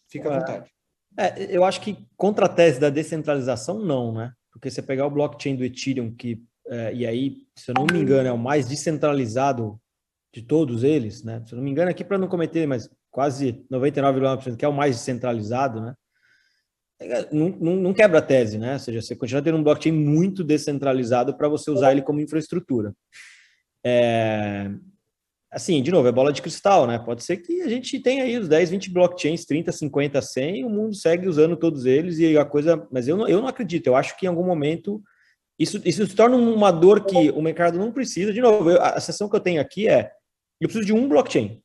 fica 0.09 0.35
à 0.35 0.39
vontade. 0.39 0.71
É, 1.19 1.55
eu 1.55 1.63
acho 1.63 1.83
que 1.83 1.99
contra 2.17 2.47
a 2.47 2.49
tese 2.49 2.81
da 2.81 2.89
descentralização, 2.89 3.79
não, 3.79 4.15
né? 4.15 4.33
porque 4.51 4.71
você 4.71 4.81
pegar 4.81 5.07
o 5.07 5.11
blockchain 5.11 5.57
do 5.57 5.65
Ethereum, 5.65 6.15
que, 6.15 6.43
é, 6.69 6.95
e 6.95 7.07
aí, 7.07 7.37
se 7.55 7.71
eu 7.71 7.75
não 7.75 7.87
me 7.87 7.99
engano, 8.01 8.29
é 8.29 8.33
o 8.33 8.39
mais 8.39 8.67
descentralizado 8.67 9.79
de 10.33 10.41
todos 10.41 10.85
eles, 10.85 11.23
né? 11.23 11.43
Se 11.47 11.53
eu 11.53 11.57
não 11.57 11.65
me 11.65 11.71
engano, 11.71 11.91
aqui 11.91 12.03
para 12.03 12.17
não 12.17 12.29
cometer, 12.29 12.67
mas 12.67 12.89
quase 13.13 13.65
99,9% 13.71 14.57
que 14.57 14.65
é 14.65 14.69
o 14.69 14.73
mais 14.73 14.97
descentralizado, 14.97 15.81
né? 15.81 15.95
É, 16.99 17.29
não, 17.33 17.49
não, 17.49 17.77
não, 17.77 17.95
quebra 17.95 18.19
a 18.19 18.23
tese, 18.23 18.59
né? 18.59 18.75
Ou 18.75 18.79
seja, 18.79 19.03
você 19.03 19.15
continua 19.15 19.43
tendo 19.43 19.59
um 19.59 19.63
blockchain 19.63 19.93
muito 19.93 20.43
descentralizado 20.43 21.37
para 21.37 21.49
você 21.49 21.71
usar 21.71 21.93
ele 21.93 22.03
como 22.03 22.21
infraestrutura. 22.21 22.95
É, 23.85 24.71
assim, 25.51 25.83
de 25.83 25.91
novo, 25.91 26.09
é 26.09 26.13
bola 26.13 26.33
de 26.33 26.41
cristal, 26.41 26.87
né? 26.87 26.99
Pode 26.99 27.23
ser 27.25 27.39
que 27.39 27.61
a 27.63 27.69
gente 27.69 27.99
tenha 28.01 28.25
aí 28.25 28.39
os 28.39 28.49
10, 28.49 28.71
20 28.71 28.91
blockchains, 28.91 29.45
30, 29.45 29.73
50, 29.73 30.23
100, 30.23 30.61
e 30.61 30.65
o 30.65 30.71
mundo 30.71 30.95
segue 30.95 31.29
usando 31.29 31.57
todos 31.57 31.87
eles 31.87 32.19
e 32.19 32.37
a 32.39 32.45
coisa. 32.45 32.87
Mas 32.91 33.09
eu 33.09 33.17
não, 33.17 33.29
eu 33.29 33.41
não 33.41 33.49
acredito, 33.49 33.89
eu 33.89 33.97
acho 33.97 34.17
que 34.17 34.27
em 34.27 34.29
algum 34.29 34.45
momento 34.45 35.03
isso, 35.59 35.81
isso 35.85 36.07
se 36.07 36.17
torna 36.17 36.37
uma 36.37 36.71
dor 36.71 37.05
que 37.05 37.31
o 37.31 37.43
mercado 37.43 37.79
não 37.79 37.93
precisa. 37.93 38.33
De 38.33 38.41
novo, 38.41 38.71
eu, 38.71 38.83
a 38.83 39.01
sessão 39.01 39.29
que 39.29 39.37
eu 39.37 39.41
tenho 39.41 39.61
aqui 39.61 39.89
é: 39.89 40.11
eu 40.61 40.69
preciso 40.69 40.87
de 40.87 40.93
um 40.93 41.09
blockchain. 41.09 41.62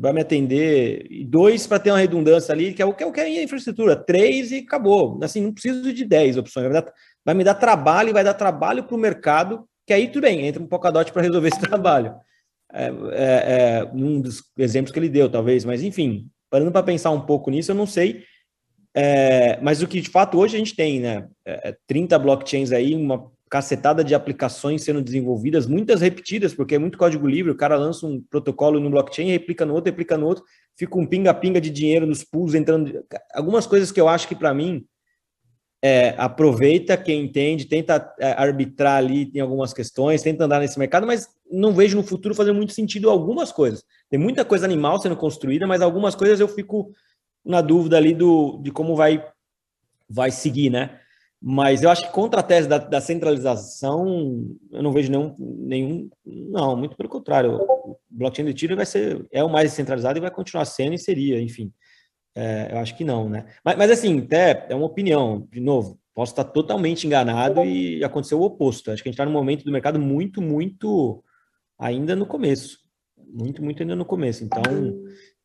Vai 0.00 0.12
me 0.12 0.20
atender, 0.20 1.06
e 1.10 1.24
dois 1.24 1.66
para 1.66 1.78
ter 1.78 1.90
uma 1.90 1.98
redundância 1.98 2.52
ali, 2.52 2.72
que 2.72 2.82
é 2.82 2.86
o 2.86 2.94
que 2.94 3.02
eu 3.02 3.12
quero 3.12 3.28
a 3.28 3.42
infraestrutura, 3.42 3.96
três 3.96 4.52
e 4.52 4.58
acabou. 4.58 5.18
Assim, 5.22 5.40
não 5.40 5.52
preciso 5.52 5.92
de 5.92 6.04
dez 6.04 6.36
opções. 6.36 6.70
Vai, 6.70 6.82
dar, 6.82 6.92
vai 7.24 7.34
me 7.34 7.44
dar 7.44 7.54
trabalho 7.54 8.10
e 8.10 8.12
vai 8.12 8.24
dar 8.24 8.34
trabalho 8.34 8.84
para 8.84 8.94
o 8.94 8.98
mercado, 8.98 9.68
que 9.86 9.92
aí 9.92 10.08
tudo 10.08 10.22
bem, 10.22 10.46
entra 10.46 10.62
um 10.62 10.66
Polkadot 10.66 11.10
para 11.12 11.22
resolver 11.22 11.48
esse 11.48 11.60
trabalho 11.60 12.14
é, 12.72 12.86
é, 12.86 12.90
é, 13.80 13.84
um 13.94 14.20
dos 14.20 14.42
exemplos 14.58 14.92
que 14.92 14.98
ele 14.98 15.08
deu, 15.08 15.30
talvez, 15.30 15.64
mas 15.64 15.82
enfim, 15.82 16.28
parando 16.50 16.70
para 16.70 16.82
pensar 16.82 17.10
um 17.10 17.20
pouco 17.20 17.50
nisso, 17.50 17.70
eu 17.70 17.76
não 17.76 17.86
sei. 17.86 18.24
É, 18.94 19.58
mas 19.60 19.82
o 19.82 19.86
que 19.86 20.00
de 20.00 20.10
fato 20.10 20.38
hoje 20.38 20.56
a 20.56 20.58
gente 20.58 20.74
tem, 20.74 21.00
né? 21.00 21.28
É, 21.44 21.76
30 21.86 22.18
blockchains 22.18 22.72
aí, 22.72 22.94
uma 22.94 23.30
cacetada 23.48 24.04
de 24.04 24.14
aplicações 24.14 24.82
sendo 24.82 25.02
desenvolvidas, 25.02 25.66
muitas 25.66 26.00
repetidas, 26.00 26.54
porque 26.54 26.74
é 26.74 26.78
muito 26.78 26.98
código 26.98 27.26
livre, 27.26 27.50
o 27.50 27.56
cara 27.56 27.76
lança 27.76 28.06
um 28.06 28.20
protocolo 28.20 28.78
no 28.78 28.90
blockchain, 28.90 29.30
replica 29.30 29.64
no 29.64 29.74
outro, 29.74 29.90
replica 29.90 30.16
no 30.16 30.26
outro, 30.26 30.44
fica 30.76 30.98
um 30.98 31.06
pinga-pinga 31.06 31.60
de 31.60 31.70
dinheiro 31.70 32.06
nos 32.06 32.22
pools 32.22 32.54
entrando. 32.54 33.04
Algumas 33.34 33.66
coisas 33.66 33.90
que 33.90 34.00
eu 34.00 34.08
acho 34.08 34.28
que 34.28 34.34
para 34.34 34.52
mim 34.52 34.84
é, 35.82 36.14
aproveita 36.18 36.96
quem 36.96 37.24
entende, 37.24 37.66
tenta 37.66 38.12
é, 38.18 38.32
arbitrar 38.32 38.96
ali 38.96 39.30
em 39.34 39.40
algumas 39.40 39.72
questões, 39.72 40.22
tenta 40.22 40.44
andar 40.44 40.60
nesse 40.60 40.78
mercado, 40.78 41.06
mas 41.06 41.28
não 41.50 41.72
vejo 41.72 41.96
no 41.96 42.02
futuro 42.02 42.34
fazer 42.34 42.52
muito 42.52 42.72
sentido 42.72 43.08
algumas 43.08 43.52
coisas. 43.52 43.84
Tem 44.10 44.18
muita 44.18 44.44
coisa 44.44 44.66
animal 44.66 45.00
sendo 45.00 45.16
construída, 45.16 45.66
mas 45.66 45.80
algumas 45.80 46.14
coisas 46.14 46.40
eu 46.40 46.48
fico 46.48 46.92
na 47.44 47.60
dúvida 47.60 47.96
ali 47.96 48.12
do, 48.12 48.60
de 48.62 48.70
como 48.70 48.96
vai, 48.96 49.24
vai 50.08 50.30
seguir, 50.30 50.70
né? 50.70 51.00
Mas 51.40 51.82
eu 51.82 51.90
acho 51.90 52.02
que 52.02 52.12
contra 52.12 52.40
a 52.40 52.42
tese 52.42 52.68
da, 52.68 52.78
da 52.78 53.00
centralização, 53.00 54.44
eu 54.72 54.82
não 54.82 54.92
vejo 54.92 55.10
nenhum, 55.10 55.34
nenhum. 55.38 56.10
Não, 56.26 56.76
muito 56.76 56.96
pelo 56.96 57.08
contrário. 57.08 57.54
O 57.54 57.96
blockchain 58.10 58.44
de 58.46 58.54
tiro 58.54 58.74
vai 58.74 58.84
ser 58.84 59.24
é 59.30 59.42
o 59.44 59.48
mais 59.48 59.72
centralizado 59.72 60.18
e 60.18 60.20
vai 60.20 60.30
continuar 60.30 60.64
sendo 60.64 60.94
e 60.94 60.98
seria, 60.98 61.40
enfim. 61.40 61.72
É, 62.34 62.70
eu 62.72 62.78
acho 62.78 62.96
que 62.96 63.04
não, 63.04 63.28
né? 63.28 63.46
Mas, 63.64 63.76
mas 63.76 63.90
assim, 63.90 64.18
até 64.18 64.66
é 64.68 64.74
uma 64.74 64.86
opinião, 64.86 65.46
de 65.50 65.60
novo, 65.60 65.98
posso 66.12 66.32
estar 66.32 66.44
totalmente 66.44 67.06
enganado 67.06 67.64
e 67.64 68.02
aconteceu 68.02 68.40
o 68.40 68.44
oposto. 68.44 68.90
Acho 68.90 69.02
que 69.02 69.08
a 69.08 69.10
gente 69.10 69.14
está 69.14 69.24
num 69.24 69.32
momento 69.32 69.64
do 69.64 69.70
mercado 69.70 70.00
muito, 70.00 70.42
muito 70.42 71.22
ainda 71.78 72.16
no 72.16 72.26
começo. 72.26 72.78
Muito, 73.16 73.62
muito 73.62 73.82
ainda 73.82 73.94
no 73.94 74.04
começo. 74.04 74.42
Então, 74.42 74.62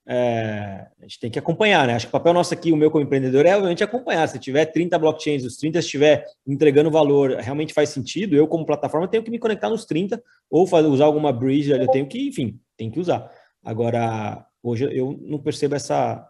é, 0.06 0.88
a 1.00 1.04
gente 1.04 1.20
tem 1.20 1.32
que 1.32 1.40
acompanhar, 1.40 1.88
né? 1.88 1.96
Acho 1.96 2.08
que 2.08 2.10
o 2.10 2.20
papel 2.20 2.34
nosso 2.34 2.54
aqui, 2.54 2.72
o 2.72 2.78
meu 2.78 2.92
como 2.92 3.04
empreendedor, 3.04 3.46
é 3.46 3.50
realmente 3.50 3.84
acompanhar. 3.84 4.28
Se 4.28 4.38
tiver 4.38 4.66
30 4.66 5.00
blockchains, 5.00 5.44
os 5.44 5.56
30 5.58 5.80
estiver 5.80 6.26
entregando 6.46 6.92
valor, 6.92 7.38
realmente 7.38 7.74
faz 7.74 7.90
sentido. 7.90 8.36
Eu, 8.36 8.48
como 8.48 8.66
plataforma, 8.66 9.08
tenho 9.08 9.24
que 9.24 9.32
me 9.32 9.40
conectar 9.40 9.70
nos 9.70 9.86
30 9.86 10.22
ou 10.50 10.68
fazer, 10.68 10.88
usar 10.88 11.06
alguma 11.06 11.32
bridge, 11.32 11.72
eu 11.72 11.88
tenho 11.88 12.08
que, 12.08 12.28
enfim, 12.28 12.60
tem 12.78 12.92
que 12.92 13.00
usar. 13.00 13.32
Agora, 13.64 14.46
hoje 14.62 14.90
eu 14.92 15.18
não 15.22 15.40
percebo 15.40 15.76
essa, 15.76 16.28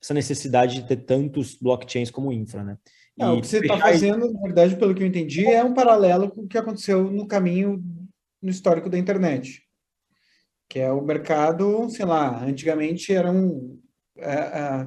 essa 0.00 0.14
necessidade 0.14 0.76
de 0.76 0.86
ter 0.86 0.98
tantos 0.98 1.56
blockchains 1.60 2.10
como 2.10 2.32
infra, 2.32 2.62
né? 2.62 2.78
Não, 3.16 3.36
o 3.36 3.40
que 3.40 3.48
você 3.48 3.58
está 3.58 3.76
fazendo, 3.76 4.32
na 4.32 4.40
verdade, 4.40 4.76
pelo 4.76 4.94
que 4.94 5.02
eu 5.02 5.06
entendi, 5.06 5.44
é 5.44 5.64
um 5.64 5.74
paralelo 5.74 6.30
com 6.30 6.42
o 6.42 6.46
que 6.46 6.56
aconteceu 6.56 7.10
no 7.10 7.26
caminho 7.26 7.82
no 8.40 8.48
histórico 8.48 8.88
da 8.88 8.96
internet, 8.96 9.62
que 10.68 10.78
é 10.78 10.92
o 10.92 11.00
mercado, 11.00 11.88
sei 11.90 12.04
lá, 12.04 12.44
antigamente 12.44 13.12
eram 13.12 13.78
é, 14.16 14.32
é, 14.32 14.86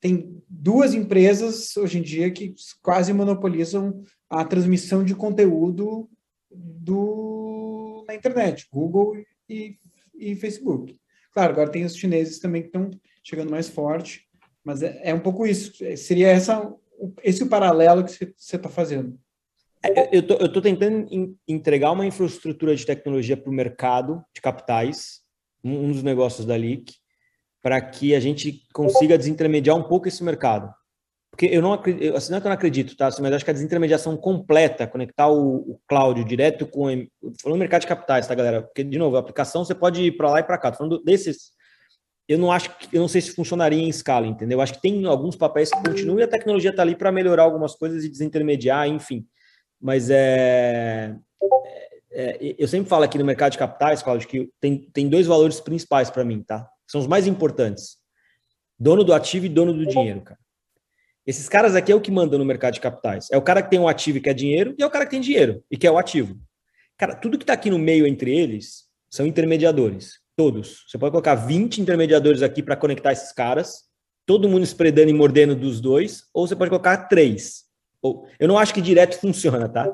tem 0.00 0.42
duas 0.48 0.94
empresas 0.94 1.76
hoje 1.76 1.98
em 1.98 2.02
dia 2.02 2.30
que 2.30 2.54
quase 2.82 3.12
monopolizam 3.12 4.02
a 4.28 4.44
transmissão 4.44 5.04
de 5.04 5.14
conteúdo 5.14 6.08
do, 6.50 8.04
na 8.08 8.14
internet, 8.14 8.66
Google 8.72 9.14
e, 9.48 9.76
e 10.14 10.34
Facebook. 10.34 10.98
Claro, 11.32 11.52
agora 11.52 11.70
tem 11.70 11.84
os 11.84 11.94
chineses 11.94 12.38
também 12.38 12.62
que 12.62 12.68
estão 12.68 12.90
chegando 13.22 13.50
mais 13.50 13.68
forte, 13.68 14.26
mas 14.64 14.82
é, 14.82 15.00
é 15.04 15.14
um 15.14 15.20
pouco 15.20 15.46
isso. 15.46 15.72
Seria 15.96 16.28
essa, 16.28 16.74
esse 17.22 17.42
o 17.42 17.48
paralelo 17.48 18.04
que 18.04 18.32
você 18.36 18.56
está 18.56 18.68
fazendo. 18.68 19.18
É, 19.82 20.16
eu 20.16 20.20
estou 20.20 20.60
tentando 20.60 21.08
entregar 21.48 21.92
uma 21.92 22.04
infraestrutura 22.04 22.74
de 22.76 22.84
tecnologia 22.84 23.36
para 23.36 23.50
o 23.50 23.54
mercado 23.54 24.22
de 24.34 24.40
capitais, 24.40 25.20
um, 25.64 25.90
dos 25.90 26.02
negócios 26.02 26.46
da 26.46 26.56
LIC, 26.56 26.92
para 27.62 27.80
que 27.80 28.14
a 28.14 28.20
gente 28.20 28.62
consiga 28.72 29.16
desintermediar 29.16 29.76
um 29.76 29.82
pouco 29.82 30.08
esse 30.08 30.22
mercado. 30.22 30.72
Porque 31.30 31.46
eu 31.46 31.62
não 31.62 31.72
acredito, 31.72 32.16
assim, 32.16 32.30
não 32.30 32.38
é 32.38 32.40
que 32.40 32.46
eu 32.46 32.50
não 32.50 32.56
acredito, 32.56 32.96
tá? 32.96 33.08
Mas 33.20 33.32
acho 33.32 33.44
que 33.44 33.50
a 33.50 33.54
desintermediação 33.54 34.16
completa, 34.16 34.86
conectar 34.86 35.28
o, 35.28 35.56
o 35.56 35.80
cloud 35.88 36.22
direto 36.24 36.66
com. 36.66 37.06
Falando 37.40 37.58
mercado 37.58 37.82
de 37.82 37.86
capitais, 37.86 38.26
tá, 38.26 38.34
galera? 38.34 38.62
Porque, 38.62 38.82
de 38.82 38.98
novo, 38.98 39.16
a 39.16 39.20
aplicação 39.20 39.64
você 39.64 39.74
pode 39.74 40.02
ir 40.02 40.16
para 40.16 40.30
lá 40.30 40.40
e 40.40 40.42
para 40.42 40.58
cá. 40.58 40.72
Tô 40.72 40.78
falando 40.78 41.02
desses 41.02 41.52
eu 42.30 42.38
não 42.38 42.52
acho 42.52 42.78
que 42.78 42.96
eu 42.96 43.00
não 43.00 43.08
sei 43.08 43.20
se 43.20 43.32
funcionaria 43.32 43.82
em 43.82 43.88
escala, 43.88 44.24
entendeu? 44.24 44.58
Eu 44.58 44.62
acho 44.62 44.74
que 44.74 44.80
tem 44.80 45.04
alguns 45.04 45.34
papéis 45.34 45.68
que 45.68 45.82
continuam 45.82 46.20
e 46.20 46.22
a 46.22 46.28
tecnologia 46.28 46.70
está 46.70 46.80
ali 46.80 46.94
para 46.94 47.10
melhorar 47.10 47.42
algumas 47.42 47.74
coisas 47.74 48.04
e 48.04 48.08
desintermediar, 48.08 48.86
enfim. 48.86 49.26
Mas 49.80 50.10
é, 50.10 51.16
é, 52.12 52.48
é, 52.48 52.54
eu 52.58 52.68
sempre 52.68 52.88
falo 52.88 53.04
aqui 53.04 53.16
no 53.16 53.24
mercado 53.24 53.52
de 53.52 53.58
capitais, 53.58 54.02
Cláudio, 54.02 54.28
que 54.28 54.50
tem, 54.60 54.78
tem 54.92 55.08
dois 55.08 55.26
valores 55.26 55.60
principais 55.60 56.10
para 56.10 56.24
mim, 56.24 56.42
tá? 56.42 56.68
São 56.86 57.00
os 57.00 57.06
mais 57.06 57.26
importantes: 57.26 57.96
dono 58.78 59.04
do 59.04 59.14
ativo 59.14 59.46
e 59.46 59.48
dono 59.48 59.72
do 59.72 59.86
dinheiro, 59.86 60.20
cara. 60.20 60.38
Esses 61.26 61.48
caras 61.48 61.76
aqui 61.76 61.92
é 61.92 61.94
o 61.94 62.00
que 62.00 62.10
mandam 62.10 62.38
no 62.38 62.44
mercado 62.44 62.74
de 62.74 62.80
capitais. 62.80 63.28
É 63.30 63.36
o 63.36 63.42
cara 63.42 63.62
que 63.62 63.70
tem 63.70 63.78
um 63.78 63.86
ativo 63.86 64.18
e 64.18 64.20
quer 64.20 64.34
dinheiro, 64.34 64.74
e 64.78 64.82
é 64.82 64.86
o 64.86 64.90
cara 64.90 65.04
que 65.04 65.12
tem 65.12 65.20
dinheiro 65.20 65.62
e 65.70 65.76
quer 65.76 65.90
o 65.90 65.98
ativo. 65.98 66.36
Cara, 66.98 67.14
tudo 67.14 67.38
que 67.38 67.44
está 67.44 67.52
aqui 67.52 67.70
no 67.70 67.78
meio 67.78 68.06
entre 68.06 68.36
eles 68.36 68.84
são 69.08 69.26
intermediadores. 69.26 70.18
Todos. 70.36 70.84
Você 70.88 70.98
pode 70.98 71.12
colocar 71.12 71.34
20 71.34 71.80
intermediadores 71.80 72.42
aqui 72.42 72.62
para 72.62 72.76
conectar 72.76 73.12
esses 73.12 73.32
caras, 73.32 73.84
todo 74.26 74.48
mundo 74.48 74.64
espremendo 74.64 75.10
e 75.10 75.14
mordendo 75.14 75.54
dos 75.54 75.80
dois, 75.80 76.24
ou 76.32 76.46
você 76.46 76.56
pode 76.56 76.70
colocar 76.70 77.08
três. 77.08 77.69
Eu 78.02 78.48
não 78.48 78.58
acho 78.58 78.74
que 78.74 78.80
direto 78.80 79.18
funciona, 79.18 79.68
tá? 79.68 79.90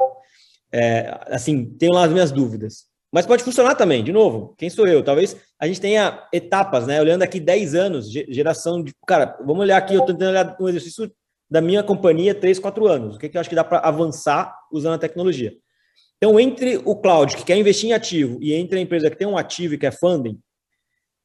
É, 0.73 1.21
assim, 1.29 1.65
tenho 1.65 1.93
lá 1.93 2.05
as 2.05 2.13
minhas 2.13 2.31
dúvidas. 2.31 2.85
Mas 3.13 3.25
pode 3.25 3.45
funcionar 3.45 3.75
também, 3.75 4.03
de 4.03 4.13
novo. 4.13 4.55
Quem 4.59 4.69
sou 4.69 4.87
eu? 4.87 5.03
Talvez 5.03 5.37
a 5.59 5.67
gente 5.67 5.81
tenha 5.81 6.27
etapas, 6.33 6.87
né? 6.87 7.01
Olhando 7.01 7.23
aqui 7.23 7.41
10 7.41 7.75
anos, 7.75 8.11
geração 8.11 8.83
de. 8.83 8.93
Cara, 9.07 9.37
vamos 9.41 9.61
olhar 9.61 9.77
aqui, 9.77 9.95
eu 9.95 10.01
estou 10.01 10.15
tentando 10.15 10.31
olhar 10.31 10.57
um 10.61 10.69
exercício 10.69 11.11
da 11.49 11.61
minha 11.61 11.83
companhia 11.83 12.35
3, 12.35 12.59
4 12.59 12.87
anos. 12.87 13.17
O 13.17 13.19
que, 13.19 13.29
que 13.29 13.37
eu 13.37 13.41
acho 13.41 13.49
que 13.49 13.57
dá 13.57 13.65
para 13.65 13.79
avançar 13.79 14.55
usando 14.73 14.95
a 14.95 14.99
tecnologia? 14.99 15.55
Então, 16.17 16.39
entre 16.41 16.79
o 16.85 16.97
cloud 16.97 17.37
que 17.37 17.45
quer 17.45 17.57
investir 17.57 17.91
em 17.91 17.93
ativo 17.93 18.39
e 18.41 18.53
entre 18.55 18.79
a 18.79 18.83
empresa 18.83 19.09
que 19.11 19.17
tem 19.17 19.27
um 19.27 19.37
ativo 19.37 19.75
e 19.75 19.79
quer 19.79 19.93
funding, 19.93 20.41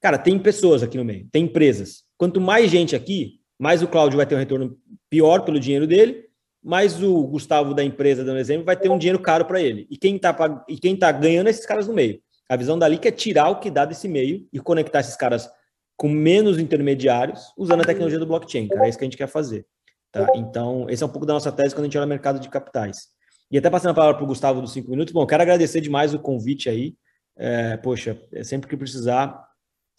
Cara, 0.01 0.17
tem 0.17 0.39
pessoas 0.39 0.81
aqui 0.81 0.97
no 0.97 1.05
meio, 1.05 1.27
tem 1.31 1.45
empresas. 1.45 2.03
Quanto 2.17 2.41
mais 2.41 2.71
gente 2.71 2.95
aqui, 2.95 3.39
mais 3.59 3.83
o 3.83 3.87
Cláudio 3.87 4.17
vai 4.17 4.25
ter 4.25 4.33
um 4.33 4.39
retorno 4.39 4.75
pior 5.11 5.45
pelo 5.45 5.59
dinheiro 5.59 5.85
dele, 5.85 6.25
mais 6.63 7.01
o 7.01 7.23
Gustavo 7.27 7.73
da 7.73 7.83
empresa, 7.83 8.23
dando 8.23 8.39
exemplo, 8.39 8.65
vai 8.65 8.75
ter 8.75 8.89
um 8.89 8.97
dinheiro 8.97 9.19
caro 9.19 9.45
para 9.45 9.61
ele. 9.61 9.87
E 9.89 9.97
quem 9.97 10.15
está 10.15 10.63
e 10.67 10.77
quem 10.77 10.95
tá 10.95 11.11
ganhando 11.11 11.47
é 11.47 11.49
esses 11.49 11.65
caras 11.65 11.87
no 11.87 11.93
meio. 11.93 12.19
A 12.47 12.55
visão 12.55 12.77
dali 12.77 12.97
que 12.97 13.07
é 13.07 13.11
tirar 13.11 13.49
o 13.49 13.59
que 13.59 13.71
dá 13.71 13.85
desse 13.85 14.07
meio 14.07 14.47
e 14.51 14.59
conectar 14.59 14.99
esses 14.99 15.15
caras 15.15 15.49
com 15.97 16.09
menos 16.09 16.59
intermediários 16.59 17.53
usando 17.57 17.81
a 17.81 17.85
tecnologia 17.85 18.19
do 18.19 18.25
blockchain, 18.25 18.67
cara. 18.67 18.85
É 18.85 18.89
isso 18.89 18.97
que 18.97 19.03
a 19.03 19.07
gente 19.07 19.17
quer 19.17 19.27
fazer. 19.27 19.65
Tá? 20.11 20.27
Então, 20.35 20.89
esse 20.89 21.01
é 21.01 21.05
um 21.05 21.09
pouco 21.09 21.25
da 21.25 21.33
nossa 21.33 21.51
tese 21.51 21.73
quando 21.73 21.83
a 21.83 21.87
gente 21.87 21.97
olha 21.97 22.05
o 22.05 22.09
mercado 22.09 22.39
de 22.39 22.49
capitais. 22.49 23.07
E 23.49 23.57
até 23.57 23.69
passando 23.69 23.91
a 23.91 23.93
palavra 23.93 24.15
para 24.15 24.23
o 24.23 24.27
Gustavo 24.27 24.61
dos 24.61 24.73
cinco 24.73 24.89
minutos, 24.89 25.13
bom, 25.13 25.25
quero 25.25 25.43
agradecer 25.43 25.81
demais 25.81 26.13
o 26.13 26.19
convite 26.19 26.69
aí. 26.69 26.95
É, 27.37 27.77
poxa, 27.77 28.19
é 28.33 28.43
sempre 28.43 28.69
que 28.69 28.77
precisar, 28.77 29.45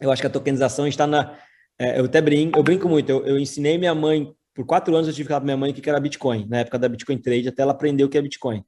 eu 0.00 0.10
acho 0.10 0.20
que 0.20 0.26
a 0.26 0.30
tokenização 0.30 0.86
está 0.86 1.06
na. 1.06 1.38
É, 1.78 2.00
eu 2.00 2.04
até 2.04 2.20
brinco, 2.20 2.58
eu 2.58 2.62
brinco 2.62 2.88
muito. 2.88 3.08
Eu, 3.08 3.26
eu, 3.26 3.38
ensinei 3.38 3.78
minha 3.78 3.94
mãe, 3.94 4.34
por 4.54 4.66
quatro 4.66 4.94
anos 4.94 5.08
eu 5.08 5.14
tive 5.14 5.24
que 5.24 5.28
falar 5.28 5.40
para 5.40 5.46
minha 5.46 5.56
mãe 5.56 5.70
o 5.70 5.74
que 5.74 5.88
era 5.88 6.00
Bitcoin, 6.00 6.46
na 6.48 6.58
época 6.58 6.78
da 6.78 6.88
Bitcoin 6.88 7.18
Trade, 7.18 7.48
até 7.48 7.62
ela 7.62 7.72
aprender 7.72 8.04
o 8.04 8.08
que 8.08 8.18
é 8.18 8.22
Bitcoin. 8.22 8.64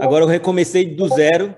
Agora 0.00 0.24
eu 0.24 0.28
recomecei 0.28 0.94
do 0.94 1.08
zero, 1.08 1.56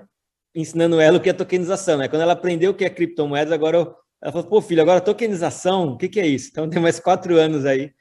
ensinando 0.55 0.99
ela 0.99 1.17
o 1.17 1.21
que 1.21 1.29
é 1.29 1.33
tokenização. 1.33 1.97
Né? 1.97 2.07
Quando 2.07 2.23
ela 2.23 2.33
aprendeu 2.33 2.71
o 2.71 2.73
que 2.73 2.85
é 2.85 2.89
criptomoedas, 2.89 3.53
agora 3.53 3.77
eu 3.77 3.95
ela 4.21 4.31
falou, 4.31 4.47
pô, 4.47 4.61
filho, 4.61 4.81
agora 4.81 5.01
tokenização, 5.01 5.93
o 5.93 5.97
que, 5.97 6.07
que 6.07 6.19
é 6.19 6.27
isso? 6.27 6.49
Então 6.51 6.69
tem 6.69 6.79
mais 6.79 6.99
quatro 6.99 7.37
anos 7.37 7.65
aí 7.65 7.91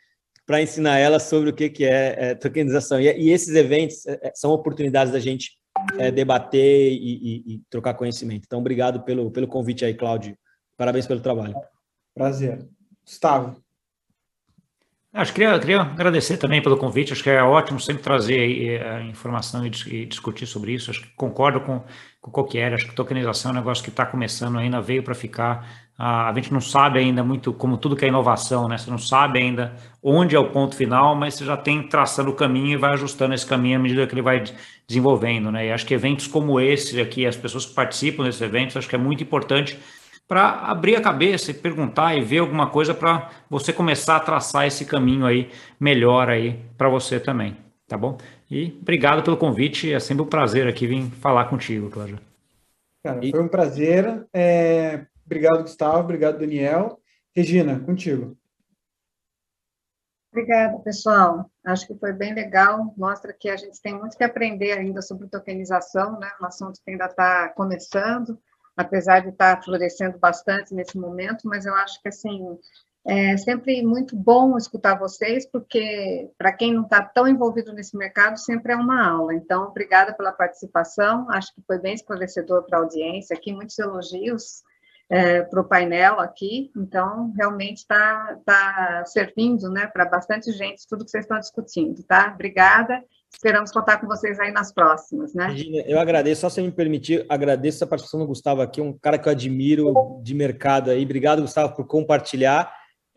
para 0.46 0.60
ensinar 0.60 0.98
ela 0.98 1.18
sobre 1.18 1.48
o 1.48 1.52
que, 1.54 1.70
que 1.70 1.84
é, 1.84 2.30
é 2.30 2.34
tokenização. 2.34 3.00
E, 3.00 3.06
e, 3.06 3.30
esses 3.30 3.54
eventos 3.54 4.06
é, 4.06 4.18
é, 4.22 4.32
são 4.34 4.50
oportunidades 4.50 5.12
da 5.12 5.18
gente 5.18 5.52
é, 5.96 6.10
debater 6.10 6.92
e, 6.92 6.96
e, 6.96 7.54
e, 7.54 7.62
trocar 7.70 7.94
conhecimento. 7.94 8.44
Então, 8.44 8.58
obrigado 8.58 9.02
pelo, 9.02 9.30
pelo 9.30 9.48
convite 9.48 9.84
aí, 9.84 9.94
Cláudio. 9.94 10.36
Parabéns 10.76 11.06
pelo 11.06 11.20
trabalho. 11.20 11.54
Prazer. 12.14 12.68
Gustavo. 13.02 13.62
Acho 15.12 15.32
que 15.32 15.40
queria, 15.40 15.58
queria 15.58 15.80
agradecer 15.80 16.36
também 16.36 16.62
pelo 16.62 16.76
convite. 16.76 17.12
Acho 17.12 17.22
que 17.22 17.30
é 17.30 17.42
ótimo 17.42 17.80
sempre 17.80 18.00
trazer 18.00 18.80
a 18.80 19.02
informação 19.02 19.66
e, 19.66 19.70
e 19.88 20.06
discutir 20.06 20.46
sobre 20.46 20.72
isso. 20.72 20.88
Acho 20.88 21.02
que 21.02 21.08
concordo 21.16 21.60
com, 21.60 21.82
com 22.20 22.30
Coquier. 22.30 22.72
Acho 22.72 22.86
que 22.86 22.94
tokenização 22.94 23.50
é 23.50 23.54
um 23.54 23.56
negócio 23.56 23.82
que 23.82 23.90
está 23.90 24.06
começando 24.06 24.56
ainda, 24.56 24.80
veio 24.80 25.02
para 25.02 25.12
ficar. 25.12 25.68
a 25.98 26.32
gente 26.36 26.52
não 26.52 26.60
sabe 26.60 27.00
ainda 27.00 27.24
muito 27.24 27.52
como 27.52 27.76
tudo 27.76 27.96
que 27.96 28.04
é 28.04 28.08
inovação, 28.08 28.68
né? 28.68 28.78
Você 28.78 28.88
não 28.88 28.98
sabe 28.98 29.40
ainda 29.40 29.74
onde 30.00 30.36
é 30.36 30.38
o 30.38 30.48
ponto 30.50 30.76
final, 30.76 31.16
mas 31.16 31.34
você 31.34 31.44
já 31.44 31.56
tem 31.56 31.82
traçando 31.88 32.30
o 32.30 32.34
caminho 32.34 32.74
e 32.74 32.76
vai 32.76 32.92
ajustando 32.92 33.34
esse 33.34 33.44
caminho 33.44 33.80
à 33.80 33.82
medida 33.82 34.06
que 34.06 34.14
ele 34.14 34.22
vai 34.22 34.44
desenvolvendo, 34.86 35.50
né? 35.50 35.66
E 35.66 35.72
acho 35.72 35.84
que 35.86 35.92
eventos 35.92 36.28
como 36.28 36.60
esse 36.60 37.00
aqui, 37.00 37.26
as 37.26 37.36
pessoas 37.36 37.66
que 37.66 37.74
participam 37.74 38.22
desses 38.22 38.40
eventos, 38.40 38.76
acho 38.76 38.88
que 38.88 38.94
é 38.94 38.98
muito 38.98 39.24
importante 39.24 39.76
para 40.30 40.60
abrir 40.60 40.94
a 40.94 41.02
cabeça 41.02 41.50
e 41.50 41.54
perguntar 41.54 42.14
e 42.14 42.22
ver 42.22 42.38
alguma 42.38 42.70
coisa 42.70 42.94
para 42.94 43.32
você 43.50 43.72
começar 43.72 44.14
a 44.14 44.20
traçar 44.20 44.64
esse 44.64 44.84
caminho 44.84 45.26
aí 45.26 45.50
melhor 45.80 46.28
aí 46.28 46.64
para 46.78 46.88
você 46.88 47.18
também, 47.18 47.56
tá 47.88 47.98
bom? 47.98 48.16
E 48.48 48.78
obrigado 48.80 49.24
pelo 49.24 49.36
convite, 49.36 49.92
é 49.92 49.98
sempre 49.98 50.22
um 50.22 50.28
prazer 50.28 50.68
aqui 50.68 50.86
vir 50.86 51.10
falar 51.16 51.46
contigo, 51.46 51.90
Cláudio. 51.90 52.20
Cara, 53.02 53.20
foi 53.28 53.42
um 53.42 53.48
prazer. 53.48 54.24
É... 54.32 55.04
Obrigado, 55.26 55.62
Gustavo, 55.62 55.98
obrigado, 55.98 56.38
Daniel. 56.38 57.00
Regina, 57.34 57.80
contigo. 57.80 58.36
Obrigada, 60.32 60.78
pessoal. 60.78 61.50
Acho 61.66 61.88
que 61.88 61.94
foi 61.98 62.12
bem 62.12 62.34
legal. 62.34 62.94
Mostra 62.96 63.32
que 63.32 63.48
a 63.48 63.56
gente 63.56 63.82
tem 63.82 63.98
muito 63.98 64.16
que 64.16 64.22
aprender 64.22 64.70
ainda 64.70 65.02
sobre 65.02 65.26
tokenização, 65.26 66.20
né? 66.20 66.30
Um 66.40 66.46
assunto 66.46 66.78
que 66.84 66.88
ainda 66.88 67.06
está 67.06 67.48
começando 67.48 68.38
apesar 68.80 69.20
de 69.20 69.28
estar 69.28 69.62
florescendo 69.62 70.18
bastante 70.18 70.74
nesse 70.74 70.98
momento, 70.98 71.46
mas 71.46 71.66
eu 71.66 71.74
acho 71.74 72.00
que, 72.02 72.08
assim, 72.08 72.58
é 73.06 73.36
sempre 73.36 73.82
muito 73.82 74.14
bom 74.16 74.56
escutar 74.56 74.98
vocês, 74.98 75.46
porque, 75.46 76.30
para 76.36 76.52
quem 76.52 76.74
não 76.74 76.82
está 76.82 77.02
tão 77.02 77.26
envolvido 77.26 77.72
nesse 77.72 77.96
mercado, 77.96 78.38
sempre 78.38 78.72
é 78.72 78.76
uma 78.76 79.08
aula. 79.08 79.34
Então, 79.34 79.64
obrigada 79.64 80.12
pela 80.12 80.32
participação, 80.32 81.30
acho 81.30 81.54
que 81.54 81.62
foi 81.66 81.78
bem 81.78 81.94
esclarecedor 81.94 82.64
para 82.64 82.78
a 82.78 82.82
audiência 82.82 83.36
aqui, 83.36 83.52
muitos 83.52 83.78
elogios 83.78 84.62
é, 85.08 85.42
para 85.42 85.60
o 85.60 85.64
painel 85.64 86.20
aqui, 86.20 86.70
então, 86.76 87.32
realmente 87.36 87.78
está 87.78 88.38
tá 88.44 89.04
servindo 89.06 89.68
né, 89.70 89.86
para 89.86 90.04
bastante 90.04 90.52
gente 90.52 90.86
tudo 90.86 91.04
que 91.04 91.10
vocês 91.10 91.24
estão 91.24 91.38
discutindo, 91.38 92.02
tá? 92.04 92.30
Obrigada 92.32 93.02
Esperamos 93.32 93.70
contar 93.70 93.98
com 93.98 94.06
vocês 94.06 94.38
aí 94.40 94.52
nas 94.52 94.72
próximas, 94.72 95.32
né? 95.32 95.46
Regina, 95.48 95.82
eu 95.86 95.98
agradeço, 95.98 96.42
só 96.42 96.48
se 96.48 96.60
me 96.60 96.70
permitir, 96.70 97.24
agradeço 97.28 97.82
a 97.84 97.86
participação 97.86 98.20
do 98.20 98.26
Gustavo 98.26 98.60
aqui, 98.60 98.80
um 98.80 98.92
cara 98.92 99.18
que 99.18 99.28
eu 99.28 99.32
admiro 99.32 99.94
de 100.22 100.34
mercado 100.34 100.90
aí. 100.90 101.04
Obrigado, 101.04 101.42
Gustavo, 101.42 101.74
por 101.74 101.86
compartilhar. 101.86 102.70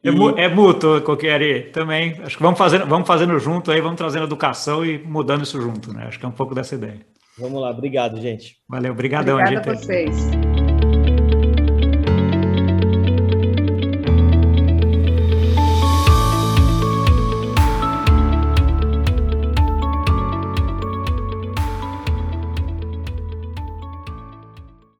É, 0.03 0.09
e... 0.09 0.41
é 0.41 0.47
mútuo, 0.47 1.01
Coquieri, 1.01 1.71
também. 1.71 2.21
Acho 2.23 2.37
que 2.37 2.43
vamos 2.43 2.57
fazendo, 2.57 2.85
vamos 2.85 3.07
fazendo 3.07 3.37
junto 3.39 3.71
aí, 3.71 3.81
vamos 3.81 3.97
trazendo 3.97 4.25
educação 4.25 4.85
e 4.85 4.97
mudando 5.03 5.43
isso 5.43 5.59
junto, 5.59 5.93
né? 5.93 6.05
Acho 6.07 6.19
que 6.19 6.25
é 6.25 6.29
um 6.29 6.33
pouco 6.33 6.53
dessa 6.53 6.75
ideia. 6.75 6.99
Vamos 7.37 7.59
lá, 7.61 7.71
obrigado, 7.71 8.21
gente. 8.21 8.57
Valeu, 8.69 8.91
obrigadão. 8.91 9.39
Obrigada 9.39 9.71
a 9.71 9.75
vocês. 9.75 10.52